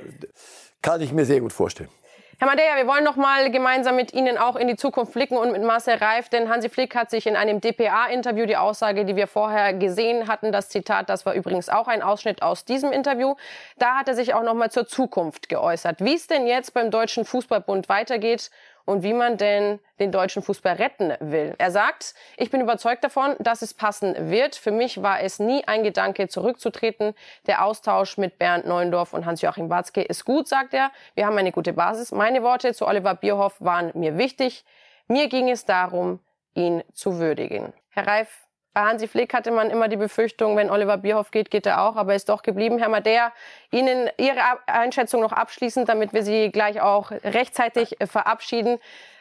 kann 0.80 1.00
ich 1.00 1.12
mir 1.12 1.24
sehr 1.24 1.40
gut 1.40 1.52
vorstellen. 1.52 1.90
Herr 2.38 2.48
Madeja, 2.48 2.76
wir 2.76 2.88
wollen 2.88 3.04
noch 3.04 3.14
mal 3.14 3.48
gemeinsam 3.50 3.94
mit 3.94 4.12
Ihnen 4.12 4.38
auch 4.38 4.56
in 4.56 4.66
die 4.66 4.74
Zukunft 4.74 5.12
blicken 5.12 5.36
und 5.36 5.52
mit 5.52 5.62
Marcel 5.62 5.94
Reif, 5.94 6.28
denn 6.28 6.48
Hansi 6.48 6.68
Flick 6.68 6.96
hat 6.96 7.08
sich 7.10 7.26
in 7.26 7.36
einem 7.36 7.60
DPA-Interview 7.60 8.46
die 8.46 8.56
Aussage, 8.56 9.04
die 9.04 9.14
wir 9.14 9.28
vorher 9.28 9.72
gesehen 9.72 10.26
hatten, 10.26 10.50
das 10.50 10.68
Zitat, 10.68 11.08
das 11.08 11.26
war 11.26 11.34
übrigens 11.34 11.68
auch 11.68 11.86
ein 11.86 12.02
Ausschnitt 12.02 12.42
aus 12.42 12.64
diesem 12.64 12.90
Interview, 12.90 13.36
da 13.78 13.96
hat 13.96 14.08
er 14.08 14.14
sich 14.14 14.34
auch 14.34 14.42
noch 14.42 14.54
mal 14.54 14.70
zur 14.70 14.86
Zukunft 14.86 15.48
geäußert. 15.48 16.00
Wie 16.00 16.14
es 16.14 16.26
denn 16.26 16.46
jetzt 16.46 16.74
beim 16.74 16.90
Deutschen 16.90 17.24
Fußballbund 17.24 17.88
weitergeht 17.88 18.50
und 18.84 19.02
wie 19.02 19.12
man 19.12 19.36
denn 19.36 19.80
den 19.98 20.12
deutschen 20.12 20.42
Fußball 20.42 20.74
retten 20.74 21.14
will. 21.20 21.54
Er 21.58 21.70
sagt, 21.70 22.14
ich 22.36 22.50
bin 22.50 22.60
überzeugt 22.60 23.04
davon, 23.04 23.36
dass 23.38 23.62
es 23.62 23.74
passen 23.74 24.30
wird. 24.30 24.56
Für 24.56 24.70
mich 24.70 25.02
war 25.02 25.20
es 25.20 25.38
nie 25.38 25.66
ein 25.66 25.82
Gedanke, 25.82 26.28
zurückzutreten. 26.28 27.14
Der 27.46 27.64
Austausch 27.64 28.18
mit 28.18 28.38
Bernd 28.38 28.66
Neuendorf 28.66 29.14
und 29.14 29.26
Hans-Joachim 29.26 29.70
Watzke 29.70 30.02
ist 30.02 30.24
gut, 30.24 30.48
sagt 30.48 30.74
er. 30.74 30.90
Wir 31.14 31.26
haben 31.26 31.38
eine 31.38 31.52
gute 31.52 31.72
Basis. 31.72 32.12
Meine 32.12 32.42
Worte 32.42 32.74
zu 32.74 32.86
Oliver 32.86 33.14
Bierhoff 33.14 33.60
waren 33.60 33.90
mir 33.94 34.18
wichtig. 34.18 34.64
Mir 35.06 35.28
ging 35.28 35.50
es 35.50 35.64
darum, 35.64 36.20
ihn 36.54 36.82
zu 36.92 37.18
würdigen. 37.18 37.72
Herr 37.90 38.06
Reif, 38.06 38.43
bei 38.74 38.80
Hansi 38.80 39.06
Flick 39.06 39.32
hatte 39.32 39.52
man 39.52 39.70
immer 39.70 39.86
die 39.86 39.96
Befürchtung, 39.96 40.56
wenn 40.56 40.68
Oliver 40.68 40.96
Bierhoff 40.96 41.30
geht, 41.30 41.50
geht 41.50 41.64
er 41.64 41.82
auch, 41.82 41.94
aber 41.94 42.12
er 42.12 42.16
ist 42.16 42.28
doch 42.28 42.42
geblieben. 42.42 42.78
Herr 42.78 42.88
Mader, 42.88 43.32
Ihnen 43.70 44.10
Ihre 44.18 44.40
Einschätzung 44.66 45.20
noch 45.20 45.32
abschließend, 45.32 45.88
damit 45.88 46.12
wir 46.12 46.24
Sie 46.24 46.50
gleich 46.50 46.80
auch 46.80 47.12
rechtzeitig 47.12 48.00
äh, 48.00 48.08
verabschieden. 48.08 48.78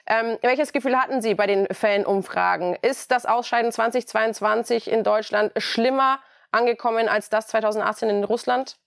Ähm, 0.07 0.37
welches 0.41 0.73
Gefühl 0.73 0.97
hatten 0.97 1.21
Sie 1.21 1.35
bei 1.35 1.45
den 1.45 1.67
Fanumfragen? 1.71 2.75
Ist 2.81 3.11
das 3.11 3.25
Ausscheiden 3.27 3.71
2022 3.71 4.89
in 4.89 5.03
Deutschland 5.03 5.53
schlimmer 5.57 6.19
angekommen 6.51 7.07
als 7.07 7.29
das 7.29 7.47
2018 7.47 8.09
in 8.09 8.23
Russland? 8.23 8.77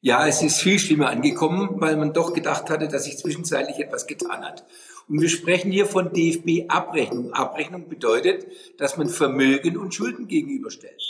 Ja, 0.00 0.26
es 0.26 0.42
ist 0.42 0.60
viel 0.60 0.78
schlimmer 0.78 1.08
angekommen, 1.08 1.80
weil 1.80 1.96
man 1.96 2.12
doch 2.12 2.34
gedacht 2.34 2.68
hatte, 2.68 2.88
dass 2.88 3.04
sich 3.04 3.16
zwischenzeitlich 3.16 3.80
etwas 3.80 4.06
getan 4.06 4.44
hat. 4.44 4.64
Und 5.08 5.20
wir 5.20 5.28
sprechen 5.28 5.70
hier 5.70 5.86
von 5.86 6.12
DFB-Abrechnung. 6.12 7.32
Abrechnung 7.32 7.88
bedeutet, 7.88 8.46
dass 8.78 8.96
man 8.96 9.08
Vermögen 9.08 9.76
und 9.76 9.94
Schulden 9.94 10.28
gegenüberstellt. 10.28 11.02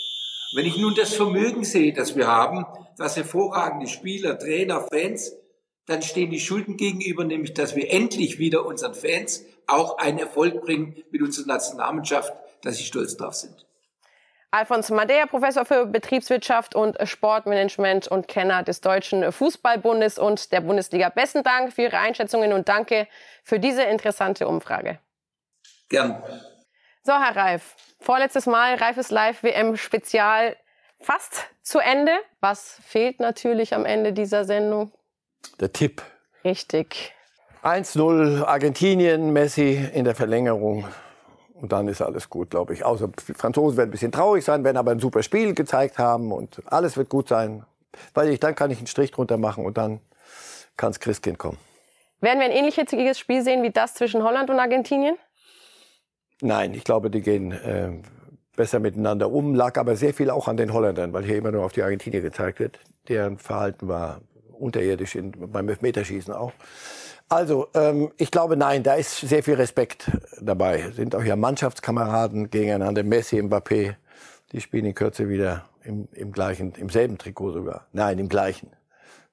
Wenn 0.55 0.67
ich 0.67 0.77
nun 0.79 0.95
das 0.95 1.15
Vermögen 1.15 1.65
sehe, 1.65 1.93
das 1.93 2.17
wir 2.17 2.27
haben, 2.27 2.65
das 2.97 3.17
hervorragende 3.17 3.87
Spieler, 3.87 4.39
Trainer, 4.39 4.81
Fans, 4.81 5.33
dann 5.87 6.03
stehen 6.03 6.31
die 6.31 6.41
Schulden 6.41 6.77
gegenüber, 6.77 7.25
nämlich 7.25 7.55
dass 7.55 7.77
wir 7.77 7.91
endlich 7.91 8.39
wieder 8.39 8.65
unseren 8.65 8.95
Fans 8.95 9.45
auch 9.67 9.99
einen 9.99 10.19
Erfolg 10.19 10.63
bringen 10.63 10.97
mit 11.11 11.23
unserer 11.23 11.47
Nationalmannschaft, 11.47 12.33
dass 12.63 12.77
sie 12.77 12.85
stolz 12.85 13.17
drauf 13.17 13.35
sind. 13.35 13.67
Alfons 14.55 14.89
Madea, 14.91 15.27
Professor 15.27 15.65
für 15.65 15.85
Betriebswirtschaft 15.85 16.77
und 16.77 16.97
Sportmanagement 17.03 18.07
und 18.07 18.29
Kenner 18.29 18.63
des 18.63 18.81
Deutschen 18.81 19.33
Fußballbundes 19.33 20.17
und 20.17 20.53
der 20.53 20.61
Bundesliga. 20.61 21.09
Besten 21.09 21.43
Dank 21.43 21.73
für 21.73 21.83
Ihre 21.83 21.99
Einschätzungen 21.99 22.53
und 22.53 22.69
danke 22.69 23.09
für 23.43 23.59
diese 23.59 23.83
interessante 23.83 24.47
Umfrage. 24.47 25.01
Gern. 25.89 26.23
So, 27.03 27.13
Herr 27.15 27.35
Reif, 27.35 27.75
vorletztes 27.99 28.47
Mal 28.47 28.77
Reifes 28.77 29.11
Live 29.11 29.43
WM 29.43 29.77
Spezial 29.77 30.55
fast 31.01 31.47
zu 31.63 31.81
Ende. 31.81 32.13
Was 32.39 32.79
fehlt 32.87 33.19
natürlich 33.19 33.75
am 33.75 33.85
Ende 33.85 34.13
dieser 34.13 34.45
Sendung? 34.45 34.93
Der 35.59 35.73
Tipp. 35.73 36.01
Richtig. 36.45 37.13
1-0 37.65 38.45
Argentinien, 38.45 39.33
Messi 39.33 39.91
in 39.93 40.05
der 40.05 40.15
Verlängerung. 40.15 40.87
Und 41.65 41.73
dann 41.73 41.89
ist 41.89 42.03
alles 42.03 42.29
gut, 42.29 42.51
glaube 42.51 42.75
ich. 42.75 42.85
Außer 42.85 43.09
die 43.27 43.33
Franzosen 43.33 43.79
werden 43.79 43.89
ein 43.89 43.93
bisschen 43.93 44.13
traurig 44.13 44.45
sein, 44.45 44.65
werden 44.65 44.77
aber 44.77 44.91
ein 44.91 44.99
super 44.99 45.23
Spiel 45.23 45.55
gezeigt 45.55 45.97
haben 45.97 46.31
und 46.31 46.61
alles 46.67 46.99
wird 46.99 47.09
gut 47.09 47.27
sein. 47.27 47.65
Weil 48.13 48.29
ich, 48.29 48.39
dann 48.39 48.55
kann 48.55 48.71
ich 48.71 48.77
einen 48.77 48.87
Strich 48.87 49.13
drunter 49.13 49.39
machen 49.39 49.65
und 49.65 49.79
dann 49.79 50.01
kann 50.77 50.91
es 50.91 51.01
Christkind 51.01 51.39
kommen. 51.39 51.57
Werden 52.21 52.39
wir 52.39 52.45
ein 52.45 52.53
ähnliches 52.53 53.19
Spiel 53.19 53.43
sehen 53.43 53.63
wie 53.63 53.71
das 53.71 53.95
zwischen 53.95 54.23
Holland 54.23 54.51
und 54.51 54.59
Argentinien? 54.59 55.17
Nein, 56.43 56.75
ich 56.75 56.85
glaube, 56.85 57.09
die 57.09 57.23
gehen 57.23 57.53
äh, 57.53 57.93
besser 58.55 58.79
miteinander 58.79 59.33
um. 59.33 59.55
Lag 59.55 59.79
aber 59.79 59.97
sehr 59.97 60.13
viel 60.13 60.29
auch 60.29 60.49
an 60.49 60.59
den 60.59 60.71
Holländern, 60.71 61.15
weil 61.15 61.25
hier 61.25 61.39
immer 61.39 61.51
nur 61.51 61.65
auf 61.65 61.73
die 61.73 61.83
Argentinier 61.83 62.21
gezeigt 62.21 62.61
wird. 62.61 62.79
Deren 63.09 63.39
Verhalten 63.39 63.89
war 63.89 64.21
unterirdisch 64.53 65.15
in, 65.15 65.33
beim 65.51 65.67
Elfmeterschießen 65.71 66.35
auch. 66.35 66.53
Also, 67.29 67.69
ähm, 67.75 68.13
ich 68.17 68.31
glaube, 68.31 68.57
nein, 68.57 68.83
da 68.83 68.95
ist 68.95 69.21
sehr 69.21 69.43
viel 69.43 69.55
Respekt 69.55 70.11
dabei. 70.41 70.91
Sind 70.93 71.15
auch 71.15 71.25
ja 71.25 71.37
Mannschaftskameraden 71.37 72.51
gegeneinander. 72.51 73.03
Messi, 73.03 73.41
Mbappé, 73.41 73.95
die 74.53 74.61
spielen 74.61 74.85
in 74.85 74.95
Kürze 74.95 75.29
wieder 75.29 75.65
im, 75.85 76.09
im 76.13 76.33
gleichen, 76.33 76.75
im 76.75 76.91
selben 76.91 77.19
Trikot 77.19 77.53
sogar. 77.53 77.87
Nein, 77.93 78.19
im 78.19 78.29
gleichen 78.29 78.71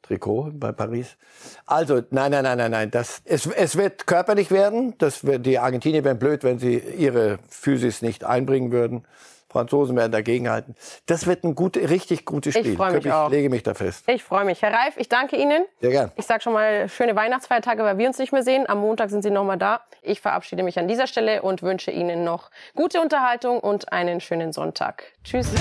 Trikot 0.01 0.51
bei 0.53 0.71
Paris. 0.71 1.17
Also, 1.65 2.01
nein, 2.11 2.31
nein, 2.31 2.43
nein, 2.43 2.57
nein, 2.57 2.71
nein. 2.71 2.91
Das, 2.91 3.21
es, 3.25 3.45
es 3.45 3.75
wird 3.75 4.07
körperlich 4.07 4.51
werden. 4.51 4.95
Das 4.97 5.21
die 5.23 5.59
Argentinier 5.59 6.03
wären 6.03 6.17
blöd, 6.17 6.43
wenn 6.43 6.59
sie 6.59 6.77
ihre 6.77 7.39
Physis 7.49 8.01
nicht 8.01 8.23
einbringen 8.23 8.71
würden. 8.71 9.05
Franzosen 9.52 9.97
werden 9.97 10.12
dagegenhalten. 10.12 10.76
Das 11.08 11.28
wird 11.28 11.43
ein 11.43 11.56
gut, 11.56 11.76
richtig 11.76 12.26
gutes 12.26 12.54
Spiel. 12.56 12.72
Ich 12.72 12.78
freue 12.78 12.93
mich 12.93 13.06
ich 13.06 13.12
auch. 13.12 13.30
lege 13.30 13.49
mich 13.49 13.64
da 13.64 13.74
fest. 13.74 14.06
Ich 14.08 14.24
freue 14.24 14.45
mich. 14.45 14.62
Herr 14.62 14.72
Reif, 14.74 14.95
ich 14.97 15.10
danke 15.10 15.36
Ihnen. 15.36 15.66
Sehr 15.82 15.91
gern. 15.91 16.12
Ich 16.16 16.26
sage 16.26 16.41
schon 16.41 16.54
mal 16.54 16.88
schöne 16.88 17.16
Weihnachtsfeiertage, 17.16 17.84
weil 17.84 17.97
wir 17.97 18.08
uns 18.08 18.18
nicht 18.18 18.32
mehr 18.32 18.43
sehen. 18.43 18.68
Am 18.70 18.80
Montag 18.80 19.10
sind 19.10 19.24
Sie 19.24 19.30
noch 19.30 19.43
mal 19.43 19.58
da. 19.58 19.82
Ich 20.02 20.22
verabschiede 20.22 20.64
mich 20.64 20.80
an 20.80 20.88
dieser 20.88 21.08
Stelle 21.08 21.41
und 21.41 21.62
wünsche 21.64 21.91
Ihnen 21.91 22.24
noch 22.24 22.49
gute 22.76 23.02
Unterhaltung 23.02 23.60
und 23.60 23.91
einen 23.91 24.22
schönen 24.22 24.54
Sonntag. 24.54 25.04
Tschüss. 25.24 25.52